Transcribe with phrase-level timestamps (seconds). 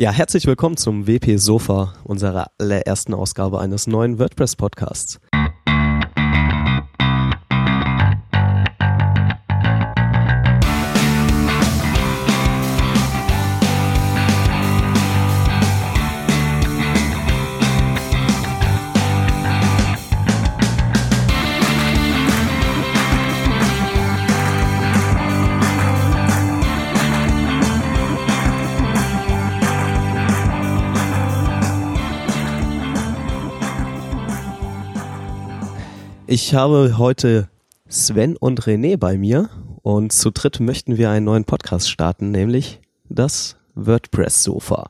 [0.00, 4.54] Ja, herzlich willkommen zum WP Sofa, unserer allerersten Ausgabe eines neuen WordPress
[36.48, 37.50] Ich habe heute
[37.90, 39.50] Sven und René bei mir
[39.82, 42.80] und zu dritt möchten wir einen neuen Podcast starten, nämlich
[43.10, 44.88] das WordPress Sofa.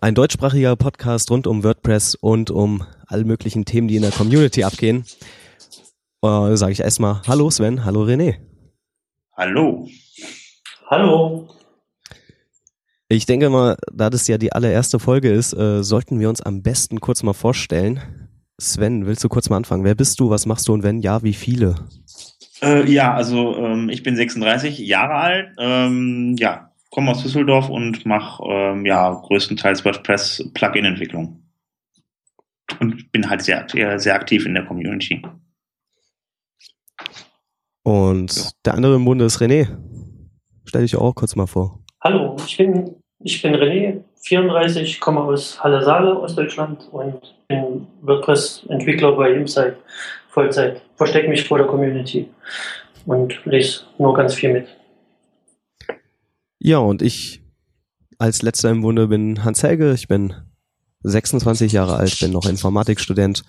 [0.00, 4.64] Ein deutschsprachiger Podcast rund um WordPress und um alle möglichen Themen, die in der Community
[4.64, 5.04] abgehen.
[6.22, 8.36] Äh, Sage ich erstmal Hallo Sven, hallo René.
[9.36, 9.86] Hallo.
[10.86, 11.50] Hallo.
[13.08, 16.62] Ich denke mal, da das ja die allererste Folge ist, äh, sollten wir uns am
[16.62, 18.23] besten kurz mal vorstellen.
[18.60, 19.84] Sven, willst du kurz mal anfangen?
[19.84, 21.74] Wer bist du, was machst du und wenn ja, wie viele?
[22.62, 28.06] Äh, ja, also ähm, ich bin 36 Jahre alt, ähm, ja, komme aus Düsseldorf und
[28.06, 31.40] mache ähm, ja größtenteils WordPress Plugin-Entwicklung.
[32.80, 33.66] Und bin halt sehr,
[33.98, 35.22] sehr aktiv in der Community.
[37.82, 38.50] Und ja.
[38.64, 39.68] der andere im Bunde ist René.
[40.64, 41.80] Stell dich auch kurz mal vor.
[42.00, 49.32] Hallo, ich bin, ich bin René, 34, komme aus Halle-Saale, Ostdeutschland und bin WordPress-Entwickler bei
[49.32, 49.76] Insight
[50.28, 50.82] Vollzeit.
[50.96, 52.28] Verstecke mich vor der Community
[53.06, 54.68] und lese nur ganz viel mit.
[56.58, 57.42] Ja, und ich
[58.18, 59.92] als letzter im Bunde bin Hans Helge.
[59.92, 60.34] Ich bin
[61.02, 63.42] 26 Jahre alt, bin noch Informatikstudent,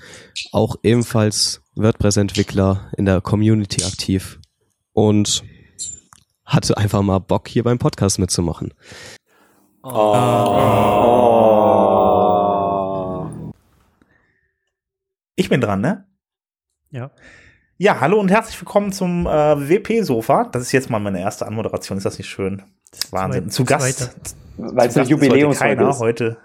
[0.51, 4.39] auch ebenfalls WordPress-Entwickler in der Community aktiv
[4.91, 5.43] und
[6.43, 8.73] hatte einfach mal Bock, hier beim Podcast mitzumachen.
[9.83, 11.34] Oh.
[15.37, 16.07] Ich bin dran, ne?
[16.91, 17.11] Ja.
[17.77, 20.45] Ja, hallo und herzlich willkommen zum äh, WP-Sofa.
[20.45, 21.97] Das ist jetzt mal meine erste Anmoderation.
[21.97, 22.63] Ist das nicht schön?
[22.89, 23.49] Das ist Wahnsinn.
[23.49, 24.37] Zu Gast.
[24.55, 25.99] Weil es ein Jubiläumsfolge ist.
[25.99, 26.37] Heute.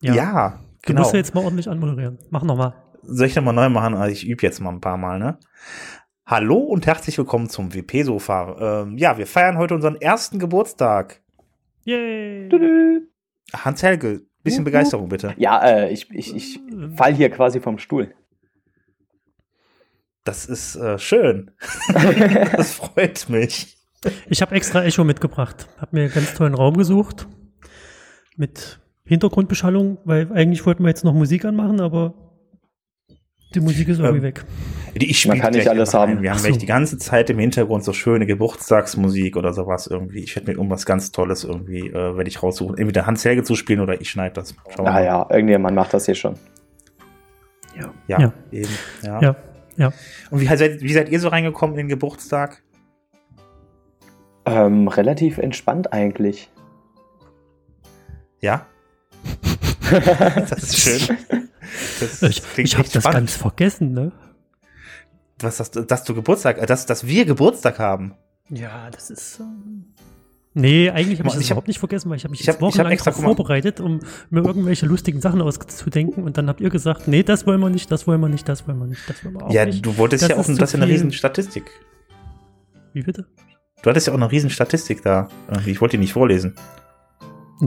[0.00, 0.98] Ja, ja genau.
[0.98, 2.20] Du musst ja jetzt mal ordentlich anmoderieren.
[2.30, 2.74] Mach nochmal.
[3.02, 3.96] Soll ich nochmal neu machen?
[3.96, 5.40] Also ich übe jetzt mal ein paar Mal, ne?
[6.24, 8.82] Hallo und herzlich willkommen zum WP-Sofa.
[8.84, 11.22] Ähm, ja, wir feiern heute unseren ersten Geburtstag.
[11.82, 12.48] Yay!
[13.52, 15.34] Hans-Helge, bisschen Begeisterung bitte.
[15.36, 16.60] Ja, äh, ich, ich, ich
[16.94, 18.14] fall hier quasi vom Stuhl.
[20.22, 21.50] Das ist äh, schön.
[22.56, 23.76] das freut mich.
[24.28, 25.68] Ich habe extra Echo mitgebracht.
[25.78, 27.26] Habe mir einen ganz tollen Raum gesucht
[28.36, 32.14] mit Hintergrundbeschallung, weil eigentlich wollten wir jetzt noch Musik anmachen, aber
[33.54, 34.44] die Musik ist irgendwie ähm, weg.
[34.94, 36.22] Ich Man kann nicht alles haben.
[36.22, 36.50] Wir haben so.
[36.50, 40.20] die ganze Zeit im Hintergrund so schöne Geburtstagsmusik oder sowas irgendwie.
[40.20, 42.78] Ich hätte mir irgendwas ganz Tolles irgendwie, äh, werde ich raussuchen.
[42.78, 44.54] Entweder Hans Helge zu spielen oder ich schneide das.
[44.74, 46.34] Schauen ah ja, irgendjemand macht das hier schon.
[47.78, 48.32] Ja, ja, ja.
[48.52, 48.70] eben.
[49.02, 49.20] Ja.
[49.20, 49.36] ja,
[49.76, 49.92] ja.
[50.30, 52.62] Und wie seid, wie seid ihr so reingekommen in den Geburtstag?
[54.46, 56.50] Ähm, relativ entspannt eigentlich.
[58.40, 58.66] Ja?
[59.90, 61.16] das ist schön.
[62.04, 64.12] Das ich ich habe das ganz vergessen, ne?
[65.40, 68.14] Was, dass, dass du Geburtstag, äh, dass, dass wir Geburtstag haben.
[68.48, 69.40] Ja, das ist.
[69.40, 69.86] Ähm
[70.56, 72.60] Nee, eigentlich habe ich das ich überhaupt nicht vergessen, weil ich habe mich ich hab,
[72.60, 73.98] wochenlang extra vorbereitet, um
[74.30, 77.90] mir irgendwelche lustigen Sachen auszudenken und dann habt ihr gesagt, nee, das wollen wir nicht,
[77.90, 79.76] das wollen wir nicht, das wollen wir nicht, das wollen wir auch ja, nicht.
[79.76, 81.64] Ja, du wolltest das ja auch, das ist eine riesen Statistik.
[82.92, 83.26] Wie bitte?
[83.82, 85.28] Du hattest ja auch eine riesen Statistik da.
[85.66, 86.54] Ich wollte die nicht vorlesen.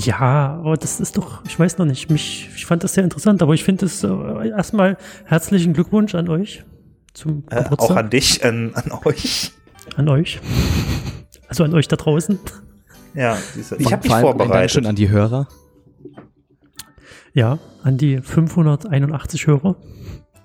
[0.01, 3.41] Ja, aber das ist doch, ich weiß noch nicht, mich, ich fand das sehr interessant,
[3.41, 6.63] aber ich finde es äh, erstmal herzlichen Glückwunsch an euch
[7.13, 9.51] zum äh, Auch an dich, an, an euch.
[9.95, 10.39] An euch.
[11.47, 12.37] Also an euch da draußen.
[13.13, 13.37] Ja,
[13.79, 14.71] ich habe mich vorbereitet.
[14.71, 15.47] Schon an die Hörer.
[17.33, 19.77] Ja, an die 581 Hörer.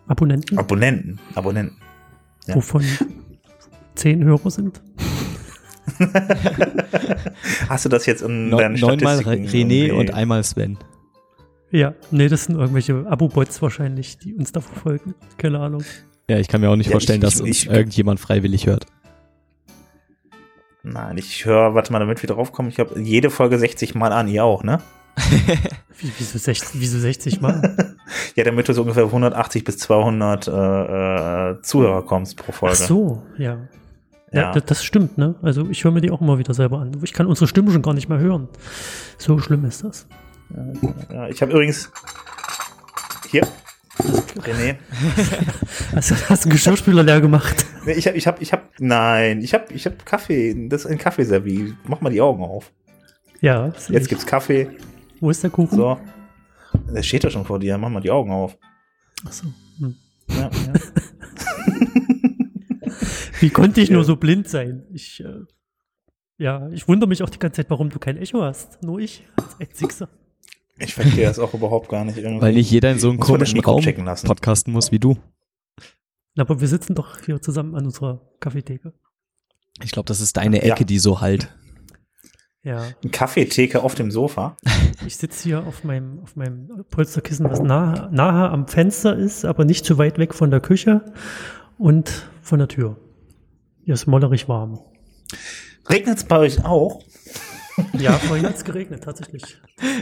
[0.07, 0.59] Abonnenten.
[0.59, 1.77] Abonnenten, Abonnenten.
[2.47, 2.55] Ja.
[2.55, 2.85] Wovon
[3.95, 4.81] 10 Hörer sind.
[7.69, 10.79] Hast du das jetzt in no, deinen Neunmal René und einmal Sven.
[11.71, 15.15] Ja, nee, das sind irgendwelche Abo-Bots wahrscheinlich, die uns da verfolgen.
[15.39, 15.83] Keine Ahnung.
[16.29, 18.67] Ja, ich kann mir auch nicht ja, vorstellen, ich, dass ich, uns ich, irgendjemand freiwillig
[18.67, 18.87] hört.
[20.83, 24.13] Nein, ich höre, warte mal, damit wir drauf kommen, ich habe jede Folge 60 Mal
[24.13, 24.81] an, ihr auch, ne?
[25.99, 27.97] Wie, wieso, 60, wieso 60 Mal?
[28.35, 32.77] ja, damit du so ungefähr 180 bis 200 äh, äh, Zuhörer kommst pro Folge.
[32.81, 33.59] Ach so, ja.
[34.33, 35.35] Ja, ja, das stimmt, ne?
[35.43, 36.93] Also ich höre mir die auch immer wieder selber an.
[37.03, 38.49] Ich kann unsere Stimme schon gar nicht mehr hören.
[39.19, 40.07] So schlimm ist das.
[41.13, 41.91] Ja, ich habe übrigens
[43.31, 43.47] hier
[44.39, 44.77] René.
[45.95, 47.67] hast, hast du einen Geschirrspüler leer gemacht?
[47.85, 50.69] Nee, ich habe, ich habe, ich habe, nein, ich habe, ich habe Kaffee.
[50.69, 51.75] Das ist ein Kaffeeservie.
[51.85, 52.73] Mach mal die Augen auf.
[53.41, 53.73] Ja.
[53.89, 54.71] Jetzt gibt's Kaffee.
[55.21, 55.77] Wo ist der Kuchen?
[55.77, 55.99] So.
[56.95, 57.77] Der steht da schon vor dir.
[57.79, 58.57] Mach mal die Augen auf.
[59.27, 59.47] Ach so.
[59.79, 59.97] Hm.
[60.29, 60.51] Ja, ja.
[63.43, 64.85] Wie konnte ich nur so blind sein?
[64.93, 65.45] Ich, äh,
[66.39, 68.83] ja, ich wundere mich auch die ganze Zeit, warum du kein Echo hast.
[68.83, 70.09] Nur ich als Einzigster.
[70.79, 72.17] Ich verstehe das auch überhaupt gar nicht.
[72.17, 72.41] Irgendwie.
[72.41, 75.17] Weil nicht jeder in so einem komischen Raum podcasten muss wie du.
[76.37, 78.93] Aber wir sitzen doch hier zusammen an unserer Kaffeetheke.
[79.85, 80.85] Ich glaube, das ist deine Ecke, ja.
[80.87, 81.55] die so halt.
[82.65, 82.79] Ja.
[83.03, 84.57] Eine Kaffeetheke auf dem Sofa.
[85.05, 89.65] Ich sitze hier auf meinem, auf meinem Polsterkissen, was nahe, nahe am Fenster ist, aber
[89.65, 91.05] nicht zu weit weg von der Küche
[91.77, 92.97] und von der Tür.
[93.85, 94.81] Hier ist mollerig warm.
[95.89, 97.03] Regnet es bei euch auch?
[97.95, 99.61] Ja, vorhin hat es geregnet, tatsächlich.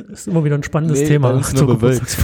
[0.08, 1.32] Das ist immer wieder ein spannendes nee, Thema.
[1.32, 2.18] Bei nur bewölkt.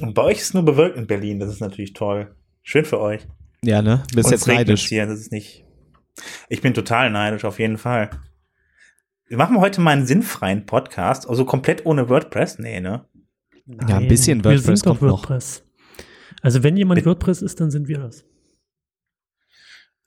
[0.00, 2.34] Und bei euch ist nur bewölkt in Berlin, das ist natürlich toll.
[2.62, 3.26] Schön für euch.
[3.62, 4.02] Ja, ne?
[4.14, 4.88] Bist Und jetzt neidisch.
[4.88, 5.64] Hier, das ist nicht.
[6.48, 8.10] Ich bin total neidisch, auf jeden Fall.
[9.28, 12.58] Wir machen heute mal einen sinnfreien Podcast, also komplett ohne WordPress.
[12.58, 13.04] Nee, ne?
[13.64, 15.60] Nein, ja, ein bisschen WordPress wir sind kommt WordPress.
[15.60, 16.42] Noch.
[16.42, 18.24] Also wenn jemand WordPress ist, dann sind wir das.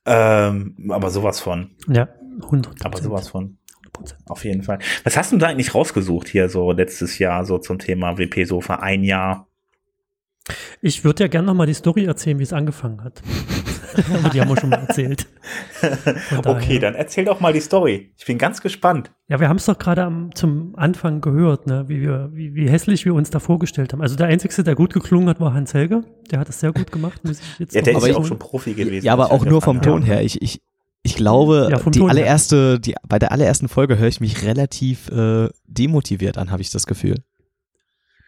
[0.05, 1.71] Ähm, aber sowas von.
[1.87, 2.09] Ja,
[2.43, 3.57] 100 Aber sowas von.
[3.93, 4.15] 100%.
[4.27, 4.79] Auf jeden Fall.
[5.03, 8.75] Was hast du da eigentlich rausgesucht hier so letztes Jahr so zum Thema WP-Sofa?
[8.75, 9.47] Ein Jahr.
[10.81, 13.21] Ich würde ja gerne noch mal die Story erzählen, wie es angefangen hat.
[14.13, 15.27] Aber die haben wir schon mal erzählt.
[16.45, 18.11] Okay, dann erzähl doch mal die Story.
[18.17, 19.11] Ich bin ganz gespannt.
[19.27, 21.85] Ja, wir haben es doch gerade zum Anfang gehört, ne?
[21.87, 24.01] wie, wir, wie, wie hässlich wir uns da vorgestellt haben.
[24.01, 26.03] Also der Einzige, der gut geklungen hat, war Hans Helge.
[26.31, 28.39] Der hat es sehr gut gemacht, muss ich jetzt Ja, der ist ja auch schon
[28.39, 29.05] Profi gewesen.
[29.05, 30.23] Ja, aber auch nur vom Ton her.
[30.23, 30.61] Ich, ich,
[31.03, 35.49] ich glaube, ja, die allererste, die, bei der allerersten Folge höre ich mich relativ äh,
[35.67, 37.17] demotiviert an, habe ich das Gefühl.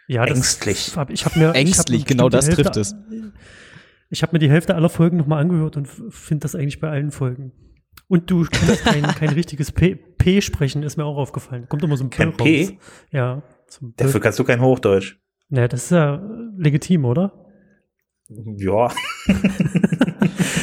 [0.08, 0.96] Ja, das ängstlich.
[0.96, 2.96] Hab, ich hab mir, ängstlich, ich hab genau das Hälfte, trifft es.
[4.10, 7.12] Ich habe mir die Hälfte aller Folgen nochmal angehört und finde das eigentlich bei allen
[7.12, 7.52] Folgen.
[8.08, 11.68] Und du kannst kein, kein richtiges P, P sprechen, ist mir auch aufgefallen.
[11.68, 12.66] Kommt immer so ein Kein P?
[12.66, 12.74] Raus.
[13.12, 13.44] Ja.
[13.98, 15.18] Dafür kannst du kein Hochdeutsch.
[15.50, 16.22] Naja, das ist ja
[16.58, 17.34] legitim, oder?
[18.30, 18.92] Ja.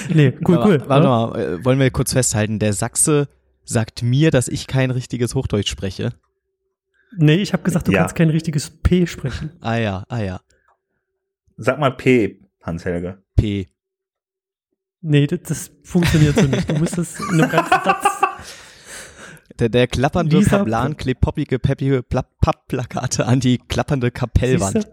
[0.09, 0.83] nee, cool, cool.
[0.87, 3.29] Warte mal, äh, wollen wir kurz festhalten, der Sachse
[3.65, 6.11] sagt mir, dass ich kein richtiges Hochdeutsch spreche.
[7.17, 8.00] Nee, ich habe gesagt, du ja.
[8.00, 9.53] kannst kein richtiges P sprechen.
[9.61, 10.41] Ah ja, ah ja.
[11.56, 13.23] Sag mal P, Hans-Helge.
[13.37, 13.69] P.
[15.00, 16.69] Nee, das, das, funktioniert so nicht.
[16.69, 18.06] Du musst das in einem ganzen Satz.
[19.59, 20.64] Der, der klappernde Lisa
[20.94, 24.88] klebt poppige, peppige Pappplakate an die klappernde Kapellwand.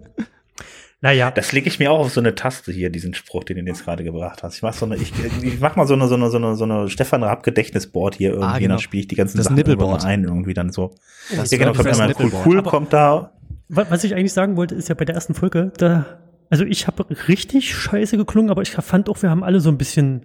[1.02, 1.32] Naja.
[1.32, 3.86] Das lege ich mir auch auf so eine Taste hier, diesen Spruch, den du jetzt
[3.86, 4.56] gerade gebracht hast.
[4.56, 6.66] Ich mach so eine, ich, ich mach mal so eine, so eine, so eine, so
[6.66, 8.74] eine Stefan Raab Gedächtnisboard hier irgendwie, ah, genau.
[8.76, 10.04] dann spiele ich die ganzen das Sachen Nippelboard.
[10.04, 10.96] ein irgendwie dann so.
[11.36, 13.34] Das ja, genau, kommt einmal cool, cool kommt da.
[13.70, 16.06] Was ich eigentlich sagen wollte, ist ja bei der ersten Folge, da,
[16.50, 19.78] also ich habe richtig scheiße geklungen, aber ich fand auch, wir haben alle so ein
[19.78, 20.24] bisschen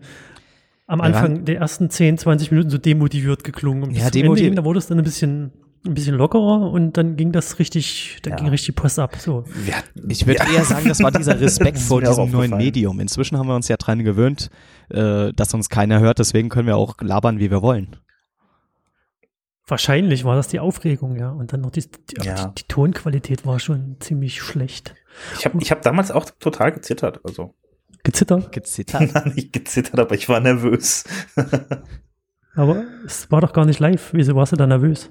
[0.86, 3.84] am Anfang der ersten 10, 20 Minuten so demotiviert geklungen.
[3.84, 4.58] Und ja, demotiviert.
[4.58, 5.52] Da wurde es dann ein bisschen
[5.86, 8.36] ein bisschen lockerer und dann ging das richtig, da ja.
[8.36, 9.16] ging richtig Post ab.
[9.16, 9.44] So.
[9.66, 9.76] Ja,
[10.08, 10.52] ich würde ja.
[10.52, 13.00] eher sagen, das war dieser Respekt vor diesem neuen Medium.
[13.00, 14.50] Inzwischen haben wir uns ja dran gewöhnt,
[14.88, 17.96] äh, dass uns keiner hört, deswegen können wir auch labern, wie wir wollen.
[19.66, 21.30] Wahrscheinlich war das die Aufregung, ja.
[21.30, 24.94] Und dann noch die, die, die, die Tonqualität war schon ziemlich schlecht.
[25.38, 27.20] Ich habe ich hab damals auch total gezittert.
[27.24, 27.54] Also.
[28.02, 28.52] Gezittert?
[28.52, 29.12] Gezittert?
[29.14, 31.04] Nein, nicht gezittert, aber ich war nervös.
[32.54, 34.10] aber es war doch gar nicht live.
[34.12, 35.10] Wieso warst du da nervös?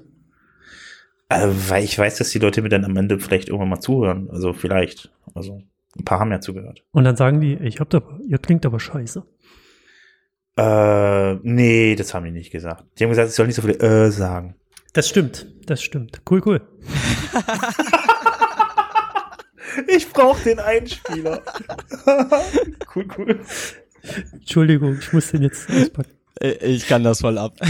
[1.28, 4.28] Äh, weil ich weiß, dass die Leute mir dann am Ende vielleicht irgendwann mal zuhören.
[4.30, 5.10] Also vielleicht.
[5.34, 5.62] Also
[5.96, 6.82] ein paar haben ja zugehört.
[6.92, 9.24] Und dann sagen die, ich hab da, ihr klingt aber scheiße.
[10.56, 12.84] Äh, nee, das haben die nicht gesagt.
[12.98, 14.56] Die haben gesagt, ich soll nicht so viel äh sagen.
[14.92, 16.22] Das stimmt, das stimmt.
[16.30, 16.60] Cool, cool.
[19.88, 21.42] ich brauche den Einspieler.
[22.94, 23.40] cool, cool.
[24.32, 26.12] Entschuldigung, ich muss den jetzt auspacken.
[26.40, 27.54] Äh, ich kann das voll ab.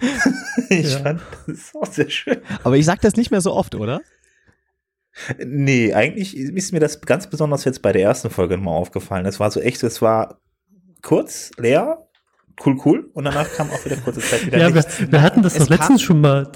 [0.68, 0.98] ich ja.
[0.98, 2.38] fand das auch sehr schön.
[2.64, 4.00] Aber ich sag das nicht mehr so oft, oder?
[5.38, 9.24] Nee, eigentlich ist mir das ganz besonders jetzt bei der ersten Folge mal aufgefallen.
[9.24, 10.40] Es war so echt, es war
[11.02, 12.06] kurz, leer,
[12.64, 13.10] cool, cool.
[13.14, 16.02] Und danach kam auch wieder kurze Zeit wieder Ja, wir, wir, hatten das doch letztens
[16.02, 16.50] schon mal,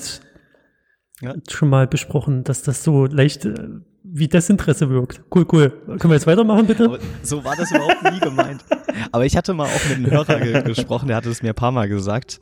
[1.21, 1.35] ja.
[1.49, 3.55] schon mal besprochen, dass das so leicht äh,
[4.03, 5.23] wie Desinteresse wirkt.
[5.35, 5.71] Cool, cool.
[5.71, 6.85] Können wir jetzt weitermachen, bitte?
[6.85, 8.65] Aber so war das überhaupt nie gemeint.
[9.13, 11.55] Aber ich hatte mal auch mit einem Hörer ge gesprochen, der hatte es mir ein
[11.55, 12.41] paar Mal gesagt.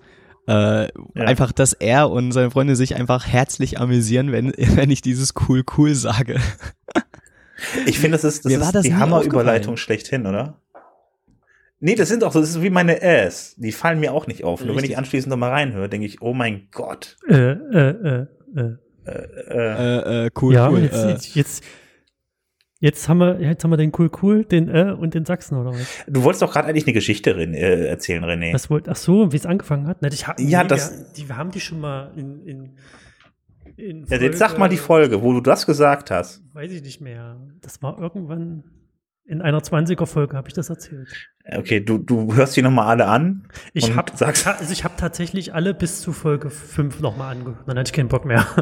[0.49, 0.88] Äh, ja.
[1.14, 5.62] Einfach, dass er und seine Freunde sich einfach herzlich amüsieren, wenn, wenn ich dieses cool
[5.76, 6.40] cool sage.
[7.87, 10.61] Ich finde, das ist, das ist das die Hammerüberleitung schlechthin, oder?
[11.81, 13.55] Nee, das sind auch so, das ist wie meine Äs.
[13.57, 14.61] Die fallen mir auch nicht auf.
[14.61, 14.67] Richtig.
[14.67, 17.17] Nur wenn ich anschließend nochmal reinhöre, denke ich, oh mein Gott.
[17.28, 18.26] Äh, äh, äh,
[18.57, 18.76] äh.
[19.07, 19.17] Äh,
[19.50, 20.83] äh, äh, cool, ja, cool.
[20.83, 21.09] Jetzt, äh.
[21.11, 21.64] jetzt, jetzt,
[22.80, 25.73] Jetzt haben wir, jetzt haben wir den Cool Cool, den äh und den Sachsen, oder
[25.73, 26.04] was?
[26.06, 28.54] Du wolltest doch gerade eigentlich eine Geschichte äh, erzählen, René.
[28.54, 29.99] Was wollt, ach so, wie es angefangen hat?
[30.00, 30.92] Na, ich ja, nee, das.
[30.92, 32.76] Wir, die, wir haben die schon mal in, in,
[33.76, 36.42] in Folge, ja, jetzt sag mal die Folge, wo du das gesagt hast.
[36.52, 37.40] Weiß ich nicht mehr.
[37.62, 38.62] Das war irgendwann
[39.25, 41.08] in einer 20er-Folge habe ich das erzählt.
[41.50, 43.47] Okay, du, du hörst die nochmal alle an.
[43.75, 47.64] Ich habe also ich hab tatsächlich alle bis zu Folge 5 nochmal angehört.
[47.66, 48.47] Dann hatte ich keinen Bock mehr.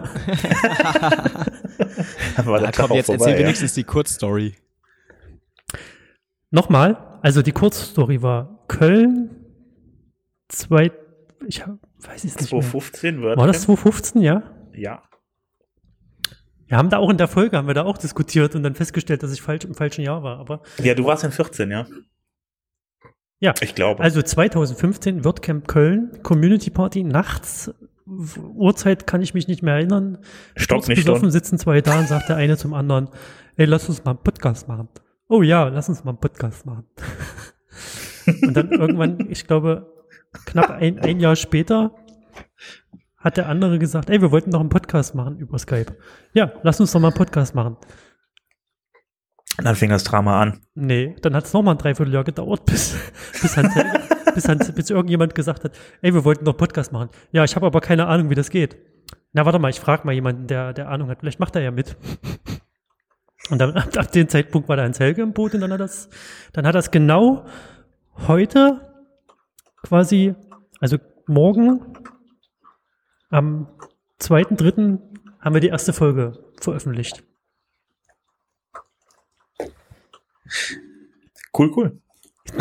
[2.46, 3.38] Aber da komm, jetzt vorbei, erzähl ja.
[3.40, 4.54] wenigstens die Kurzstory.
[6.50, 9.44] Nochmal, also die Kurzstory war Köln,
[10.48, 10.92] zwei,
[11.46, 13.36] ich weiß es nicht 2015 mehr.
[13.36, 14.42] War das 2015, ja?
[14.74, 15.02] Ja.
[16.66, 19.22] Wir haben da auch in der Folge, haben wir da auch diskutiert und dann festgestellt,
[19.22, 20.38] dass ich falsch im falschen Jahr war.
[20.38, 21.86] Aber ja, du warst in 14, ja.
[23.38, 24.02] Ja, ich glaube.
[24.02, 27.70] Also 2015 WordCamp Köln, Community Party, nachts,
[28.06, 30.18] Uhrzeit kann ich mich nicht mehr erinnern.
[30.54, 33.08] Stock nicht besoffen sitzen zwei da und sagt der eine zum anderen,
[33.56, 34.88] ey, lass uns mal einen Podcast machen.
[35.28, 36.84] Oh ja, lass uns mal einen Podcast machen.
[38.42, 39.92] und dann irgendwann, ich glaube,
[40.44, 41.92] knapp ein, ein Jahr später
[43.16, 45.96] hat der andere gesagt, ey, wir wollten doch einen Podcast machen über Skype.
[46.32, 47.76] Ja, lass uns doch mal einen Podcast machen.
[49.62, 50.60] Dann fing das Drama an.
[50.74, 52.94] Nee, dann hat es nochmal ein Dreivierteljahr gedauert, bis,
[53.40, 53.74] bis, Hans,
[54.34, 55.72] bis, Hans, bis irgendjemand gesagt hat,
[56.02, 57.08] ey, wir wollten doch Podcast machen.
[57.32, 58.76] Ja, ich habe aber keine Ahnung, wie das geht.
[59.32, 61.20] Na, warte mal, ich frage mal jemanden, der, der Ahnung hat.
[61.20, 61.96] Vielleicht macht er ja mit.
[63.50, 65.78] Und dann, ab, ab dem Zeitpunkt war der Hans Helge im Boot und dann hat
[65.78, 66.08] das,
[66.52, 67.46] dann hat das genau
[68.26, 68.80] heute
[69.84, 70.34] quasi,
[70.80, 70.98] also
[71.28, 71.94] morgen
[73.30, 73.68] am
[74.20, 74.98] 2.3.
[75.40, 77.22] haben wir die erste Folge veröffentlicht.
[81.56, 81.98] Cool, cool.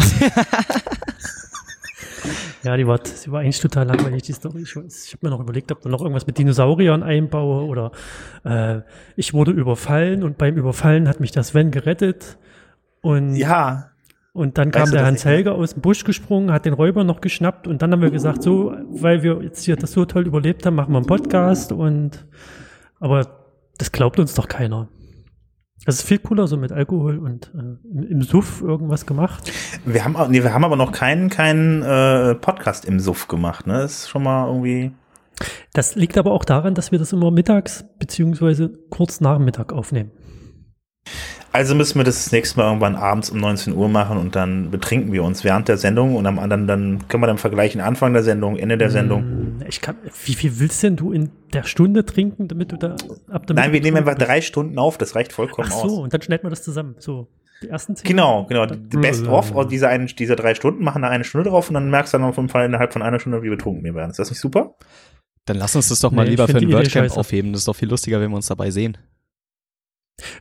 [2.64, 4.62] ja, die war, die war eigentlich total langweilig, die Story.
[4.64, 7.92] Ich, ich habe mir noch überlegt, ob da noch irgendwas mit Dinosauriern einbaue oder
[8.44, 8.82] äh,
[9.16, 12.38] ich wurde überfallen und beim Überfallen hat mich das Sven gerettet.
[13.02, 13.92] Und ja.
[14.34, 17.68] Und dann kam der Hans Helge aus dem Busch gesprungen, hat den Räuber noch geschnappt
[17.68, 20.76] und dann haben wir gesagt, so, weil wir jetzt hier das so toll überlebt haben,
[20.76, 22.26] machen wir einen Podcast und
[23.00, 23.46] aber
[23.78, 24.90] das glaubt uns doch keiner.
[25.86, 29.52] Das ist viel cooler so mit Alkohol und äh, im, Suff irgendwas gemacht.
[29.86, 33.74] Wir haben, nee, wir haben aber noch keinen, keinen äh, Podcast im Suff gemacht, ne?
[33.74, 34.92] Das ist schon mal irgendwie.
[35.74, 40.12] Das liegt aber auch daran, dass wir das immer mittags beziehungsweise kurz nach Mittag aufnehmen.
[41.56, 44.72] Also müssen wir das, das nächste Mal irgendwann abends um 19 Uhr machen und dann
[44.72, 48.12] betrinken wir uns während der Sendung und am anderen dann können wir dann vergleichen Anfang
[48.12, 49.22] der Sendung, Ende der Sendung.
[49.22, 49.96] Hm, ich kann,
[50.26, 52.98] wie viel willst denn du in der Stunde trinken, damit du da
[53.30, 55.78] ab Nein, wir nehmen einfach drei Stunden auf, das reicht vollkommen aus.
[55.78, 56.00] Ach so, aus.
[56.00, 56.96] und dann schneiden wir das zusammen.
[57.00, 57.30] So,
[57.64, 58.06] die ersten zehn.
[58.06, 58.66] Genau, genau.
[58.66, 61.76] Die Best of aus dieser einen, dieser drei Stunden machen da eine Stunde drauf und
[61.76, 64.12] dann merkst du dann auf jeden Fall innerhalb von einer Stunde, wie betrunken wir werden.
[64.12, 64.76] Ist das nicht super?
[65.46, 67.54] Dann lass uns das doch mal nee, lieber für ein WordCamp aufheben.
[67.54, 68.98] Das ist doch viel lustiger, wenn wir uns dabei sehen.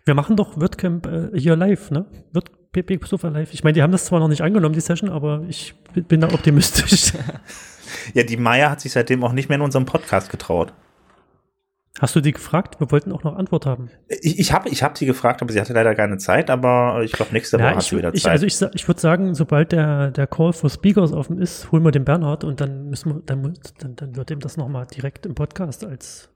[0.04, 2.06] Wir machen doch WordCamp äh, hier live, ne?
[2.32, 3.52] Wird PP Sofa live.
[3.52, 6.28] Ich meine, die haben das zwar noch nicht angenommen, die Session, aber ich bin da
[6.28, 7.12] optimistisch.
[8.14, 10.72] ja, die Maya hat sich seitdem auch nicht mehr in unserem Podcast getraut.
[12.00, 12.80] Hast du die gefragt?
[12.80, 13.88] Wir wollten auch noch Antwort haben.
[14.08, 17.12] Ich, ich habe ich hab sie gefragt, aber sie hatte leider keine Zeit, aber ich
[17.12, 18.16] glaube, nächste Woche ja, hat sie wieder Zeit.
[18.16, 21.84] Ich, also ich, ich würde sagen, sobald der, der Call for Speakers offen ist, holen
[21.84, 25.24] wir den Bernhard und dann müssen wir, dann, dann, dann wird ihm das nochmal direkt
[25.24, 26.33] im Podcast als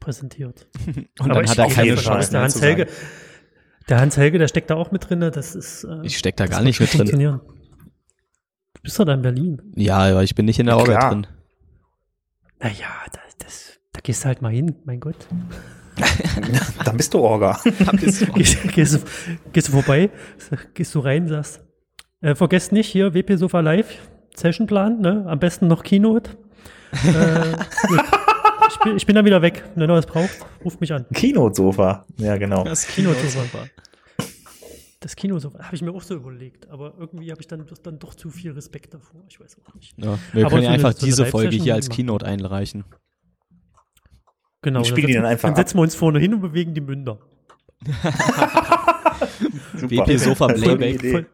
[0.00, 0.66] präsentiert.
[1.18, 2.30] Und dann hat er keine Chance.
[2.30, 2.86] Der Hans, Helge,
[3.88, 5.20] der Hans Helge, der steckt da auch mit drin.
[5.20, 5.84] Das ist.
[5.84, 7.20] Äh, ich steck da gar nicht mit drin.
[7.20, 9.62] Du bist doch da in Berlin.
[9.74, 11.26] Ja, aber ich bin nicht in der Orga ja, drin.
[12.60, 15.26] Naja, da, das, da gehst du halt mal hin, mein Gott.
[16.84, 17.58] dann bist du Orga.
[17.92, 19.00] bist du gehst, gehst, du,
[19.52, 20.10] gehst, du vorbei,
[20.74, 21.60] gehst du rein, sagst,
[22.20, 23.96] äh, vergesst nicht, hier WP Sofa Live,
[24.34, 25.24] Sessionplan, ne?
[25.26, 26.36] am besten noch Keynote.
[26.92, 27.56] äh,
[28.68, 29.64] ich, bin, ich bin dann wieder weg.
[29.74, 31.06] Wenn ihr was braucht, ruft mich an.
[31.12, 32.04] Kinosofa.
[32.18, 32.64] Ja, genau.
[32.64, 33.66] Das Kinosofa.
[35.00, 38.14] Das Kinosofa habe ich mir auch so überlegt, aber irgendwie habe ich dann, dann doch
[38.14, 39.22] zu viel Respekt davor.
[39.28, 39.94] Ich weiß auch nicht.
[39.98, 42.84] Ja, wir aber können ja einfach so diese Folge hier als Keynote einreichen.
[44.62, 44.80] Genau.
[44.80, 45.48] Wir spielen die dann einfach.
[45.48, 47.20] Dann setzen wir uns vorne hin und bewegen die Münder.
[49.88, 51.00] BP Sofa Playback.
[51.00, 51.26] Full,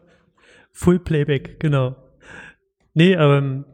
[0.73, 1.97] Full, Playback, genau.
[2.95, 3.65] Nee, ähm,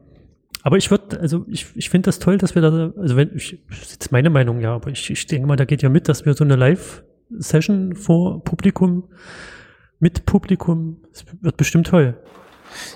[0.68, 3.58] aber ich würde, also ich, ich finde das toll, dass wir da, also wenn, ich,
[3.70, 6.10] das ist jetzt meine Meinung, ja, aber ich, ich denke mal, da geht ja mit,
[6.10, 9.04] dass wir so eine Live-Session vor Publikum,
[9.98, 12.18] mit Publikum, es wird bestimmt toll.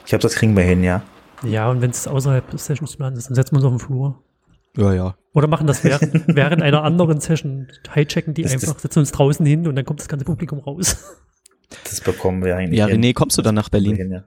[0.01, 1.03] Ich glaube, das kriegen wir hin, ja.
[1.45, 4.23] Ja, und wenn es außerhalb des Sessionsplans ist, dann setzen wir uns auf den Flur.
[4.77, 5.17] Ja, ja.
[5.33, 9.47] Oder machen das während, während einer anderen Session, hijacken die das, einfach, setzen uns draußen
[9.47, 11.17] hin und dann kommt das ganze Publikum raus.
[11.85, 12.79] Das bekommen wir eigentlich.
[12.79, 13.97] Ja, René, kommst du dann nach Berlin?
[13.97, 14.25] Hin, ja.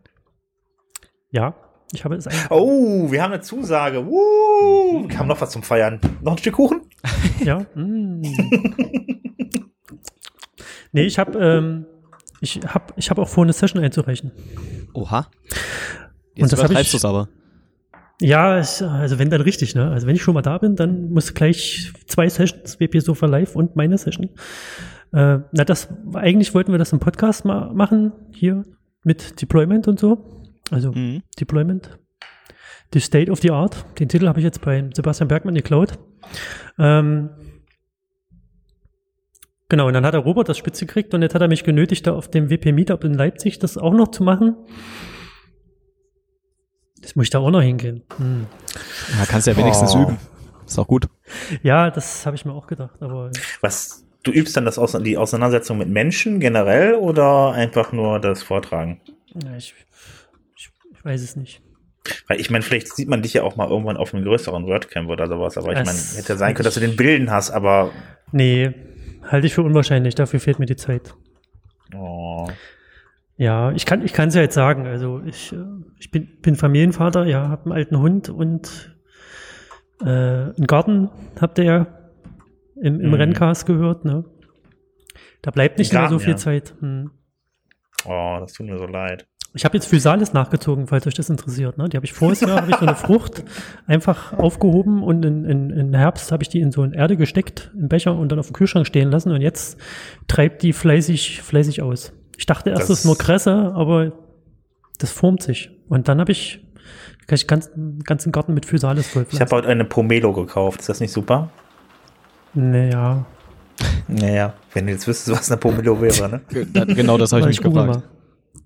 [1.30, 1.65] ja.
[1.94, 2.52] Ich habe es eigentlich.
[2.52, 4.06] Oh, wir haben eine Zusage.
[4.06, 5.00] Woo!
[5.00, 5.08] Mhm.
[5.08, 6.00] Kam noch was zum Feiern.
[6.22, 6.82] Noch ein Stück Kuchen?
[7.44, 7.66] Ja.
[7.76, 8.22] Mm.
[10.92, 11.86] Nee, ich habe ähm,
[12.40, 14.32] ich hab, ich hab auch vor, eine Session einzureichen.
[14.94, 15.28] Oha.
[16.36, 17.28] Jetzt und das übertreibst du es aber.
[18.22, 19.92] Ja, ich, also wenn dann richtig, ne?
[19.92, 23.58] Also wenn ich schon mal da bin, dann muss gleich zwei Sessions, WP Sofa Live
[23.58, 24.30] und meine Session.
[25.12, 28.64] Äh, na, das eigentlich wollten wir das im Podcast mal machen, hier
[29.04, 30.35] mit Deployment und so.
[30.72, 31.24] Also mhm.
[31.40, 31.98] Deployment.
[32.94, 33.86] The State of the Art.
[34.00, 36.00] Den Titel habe ich jetzt bei Sebastian Bergmann geklaut.
[36.80, 37.30] Ähm,
[39.70, 42.08] genau, und dann hat der Robert das Spitze gekriegt und jetzt hat er mich genötigt,
[42.08, 44.56] da auf dem WP Meetup in Leipzig das auch noch zu machen.
[47.02, 48.04] Jetzt muss ich da auch noch hingehen.
[48.18, 48.48] Hm.
[49.18, 50.04] Ja, kannst ja wenigstens oh.
[50.04, 50.18] üben.
[50.66, 51.08] Ist auch gut.
[51.62, 53.02] Ja, das habe ich mir auch gedacht.
[53.02, 53.30] Aber
[53.62, 59.00] Was, du übst dann das die Auseinandersetzung mit Menschen generell oder einfach nur das Vortragen?
[59.44, 59.76] Ja, ich
[61.06, 61.62] weiß es nicht.
[62.28, 65.10] Weil ich meine, vielleicht sieht man dich ja auch mal irgendwann auf einem größeren WordCamp
[65.10, 67.92] oder sowas, aber ich meine, hätte sein können, dass du den Bilden hast, aber.
[68.32, 68.74] Nee,
[69.24, 71.16] halte ich für unwahrscheinlich, dafür fehlt mir die Zeit.
[71.96, 72.48] Oh.
[73.38, 74.88] Ja, ich kann ich es ja jetzt sagen.
[74.88, 75.58] Also ich, äh,
[76.00, 78.96] ich bin, bin Familienvater, ja, habe einen alten Hund und
[80.02, 81.10] äh, einen Garten,
[81.40, 81.88] habt ihr ja
[82.82, 83.14] im, im mhm.
[83.14, 84.26] Renncast gehört, ne?
[85.42, 86.38] Da bleibt nicht Garten, mehr so viel ja.
[86.38, 86.74] Zeit.
[86.80, 87.12] Hm.
[88.06, 89.28] Oh, das tut mir so leid.
[89.56, 91.78] Ich habe jetzt Physalis nachgezogen, falls euch das interessiert.
[91.78, 91.88] Ne?
[91.88, 93.44] Die habe ich voriges Jahr habe ich so eine Frucht
[93.88, 97.72] einfach aufgehoben und in, in, in Herbst habe ich die in so eine Erde gesteckt
[97.74, 99.80] im Becher und dann auf dem Kühlschrank stehen lassen und jetzt
[100.28, 102.12] treibt die fleißig fleißig aus.
[102.38, 104.12] Ich dachte erst, das ist nur Kresse, aber
[105.00, 105.72] das formt sich.
[105.88, 106.62] Und dann habe ich
[107.28, 107.72] kann ich ganz,
[108.04, 109.26] ganzen Garten mit Physalis voll.
[109.32, 110.82] Ich habe heute eine Pomelo gekauft.
[110.82, 111.50] Ist das nicht super?
[112.54, 113.26] Naja.
[114.08, 116.42] Naja, wenn du jetzt wüsstest, was eine Pomelo wäre, ne?
[116.94, 117.88] genau das habe ich mich gefragt.
[117.88, 118.04] Mal.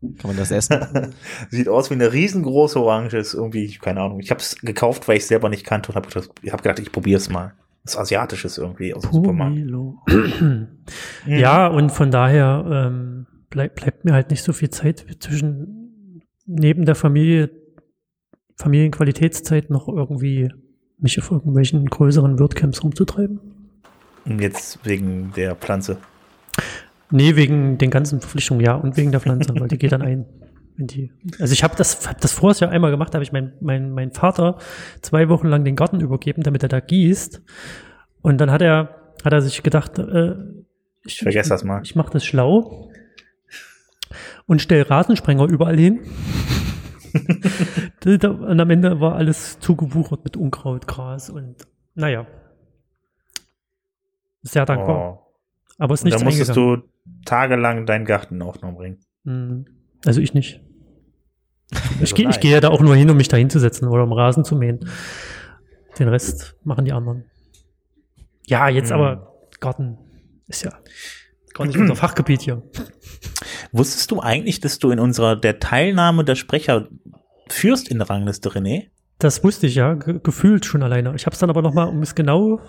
[0.01, 1.13] Kann man das essen?
[1.49, 3.17] Sieht aus wie eine riesengroße Orange.
[3.17, 4.19] Ist irgendwie, keine Ahnung.
[4.19, 6.07] Ich habe es gekauft, weil ich es selber nicht kannte und habe
[6.51, 7.53] hab gedacht, ich probiere es mal.
[7.83, 9.57] Das Asiatisches irgendwie aus dem Supermarkt.
[11.25, 16.85] ja, und von daher ähm, bleib, bleibt mir halt nicht so viel Zeit zwischen neben
[16.85, 17.49] der Familie,
[18.55, 20.49] Familienqualitätszeit noch irgendwie
[20.97, 23.39] mich auf irgendwelchen größeren WordCamps rumzutreiben.
[24.25, 25.97] Jetzt wegen der Pflanze.
[27.11, 30.25] Nee, wegen den ganzen Verpflichtungen, ja, und wegen der Pflanze, weil die geht dann ein.
[30.77, 31.11] In die.
[31.39, 33.91] Also ich habe das, hab das vorher ja einmal gemacht, da habe ich mein, mein,
[33.91, 34.59] mein Vater
[35.01, 37.41] zwei Wochen lang den Garten übergeben, damit er da gießt.
[38.21, 40.35] Und dann hat er, hat er sich gedacht, äh,
[41.03, 41.81] ich, ich vergesse das mal.
[41.83, 42.89] Ich mache das schlau
[44.45, 45.99] und stell Rasensprenger überall hin.
[48.05, 52.25] und am Ende war alles zugewuchert mit Unkraut, Gras und naja.
[54.41, 54.97] Sehr dankbar.
[54.97, 55.29] Oh.
[55.77, 56.77] Aber es ist nicht Da musstest du
[57.25, 58.99] tagelang deinen Garten in Ordnung bringen.
[59.25, 59.65] Hm.
[60.05, 60.61] Also ich nicht.
[62.01, 64.11] Ich, gehe, ich gehe ja da auch nur hin, um mich da hinzusetzen oder um
[64.11, 64.79] Rasen zu mähen.
[65.99, 67.25] Den Rest machen die anderen.
[68.47, 68.99] Ja, jetzt hm.
[68.99, 69.97] aber Garten
[70.47, 70.71] ist ja
[71.53, 72.63] gar nicht unser Fachgebiet hier.
[73.71, 76.87] Wusstest du eigentlich, dass du in unserer der Teilnahme der Sprecher
[77.47, 78.87] führst in der Rangliste, René?
[79.19, 81.13] Das wusste ich ja, ge gefühlt schon alleine.
[81.15, 82.61] Ich habe es dann aber nochmal, um es genau,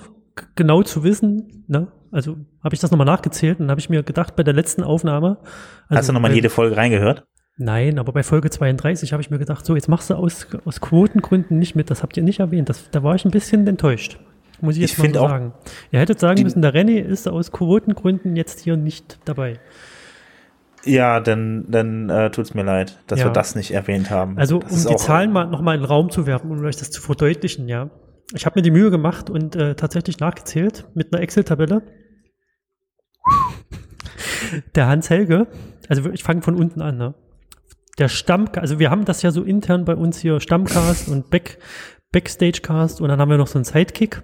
[0.57, 1.93] genau zu wissen, ne?
[2.11, 5.39] Also habe ich das nochmal nachgezählt und habe ich mir gedacht, bei der letzten Aufnahme.
[5.89, 7.25] Also Hast du nochmal jede Folge reingehört?
[7.57, 10.81] Nein, aber bei Folge 32 habe ich mir gedacht, so, jetzt machst du aus, aus
[10.81, 12.69] Quotengründen nicht mit, das habt ihr nicht erwähnt.
[12.69, 14.19] Das, da war ich ein bisschen enttäuscht.
[14.63, 15.53] Muss ich jetzt ich mal so sagen.
[15.91, 19.59] Ihr hättet sagen müssen, der René ist aus Quotengründen jetzt hier nicht dabei.
[20.85, 23.27] Ja, dann, dann äh, tut es mir leid, dass ja.
[23.27, 24.39] wir das nicht erwähnt haben.
[24.39, 26.91] Also das um die Zahlen mal nochmal in den Raum zu werfen, um euch das
[26.91, 27.91] zu verdeutlichen, ja.
[28.35, 31.83] Ich habe mir die Mühe gemacht und äh, tatsächlich nachgezählt mit einer Excel-Tabelle.
[34.75, 35.47] Der Hans Helge,
[35.89, 37.15] also ich fange von unten an, ne?
[37.99, 41.59] Der Stamm, also wir haben das ja so intern bei uns hier Stammcast und Back,
[42.13, 44.23] Backstagecast und dann haben wir noch so einen Sidekick.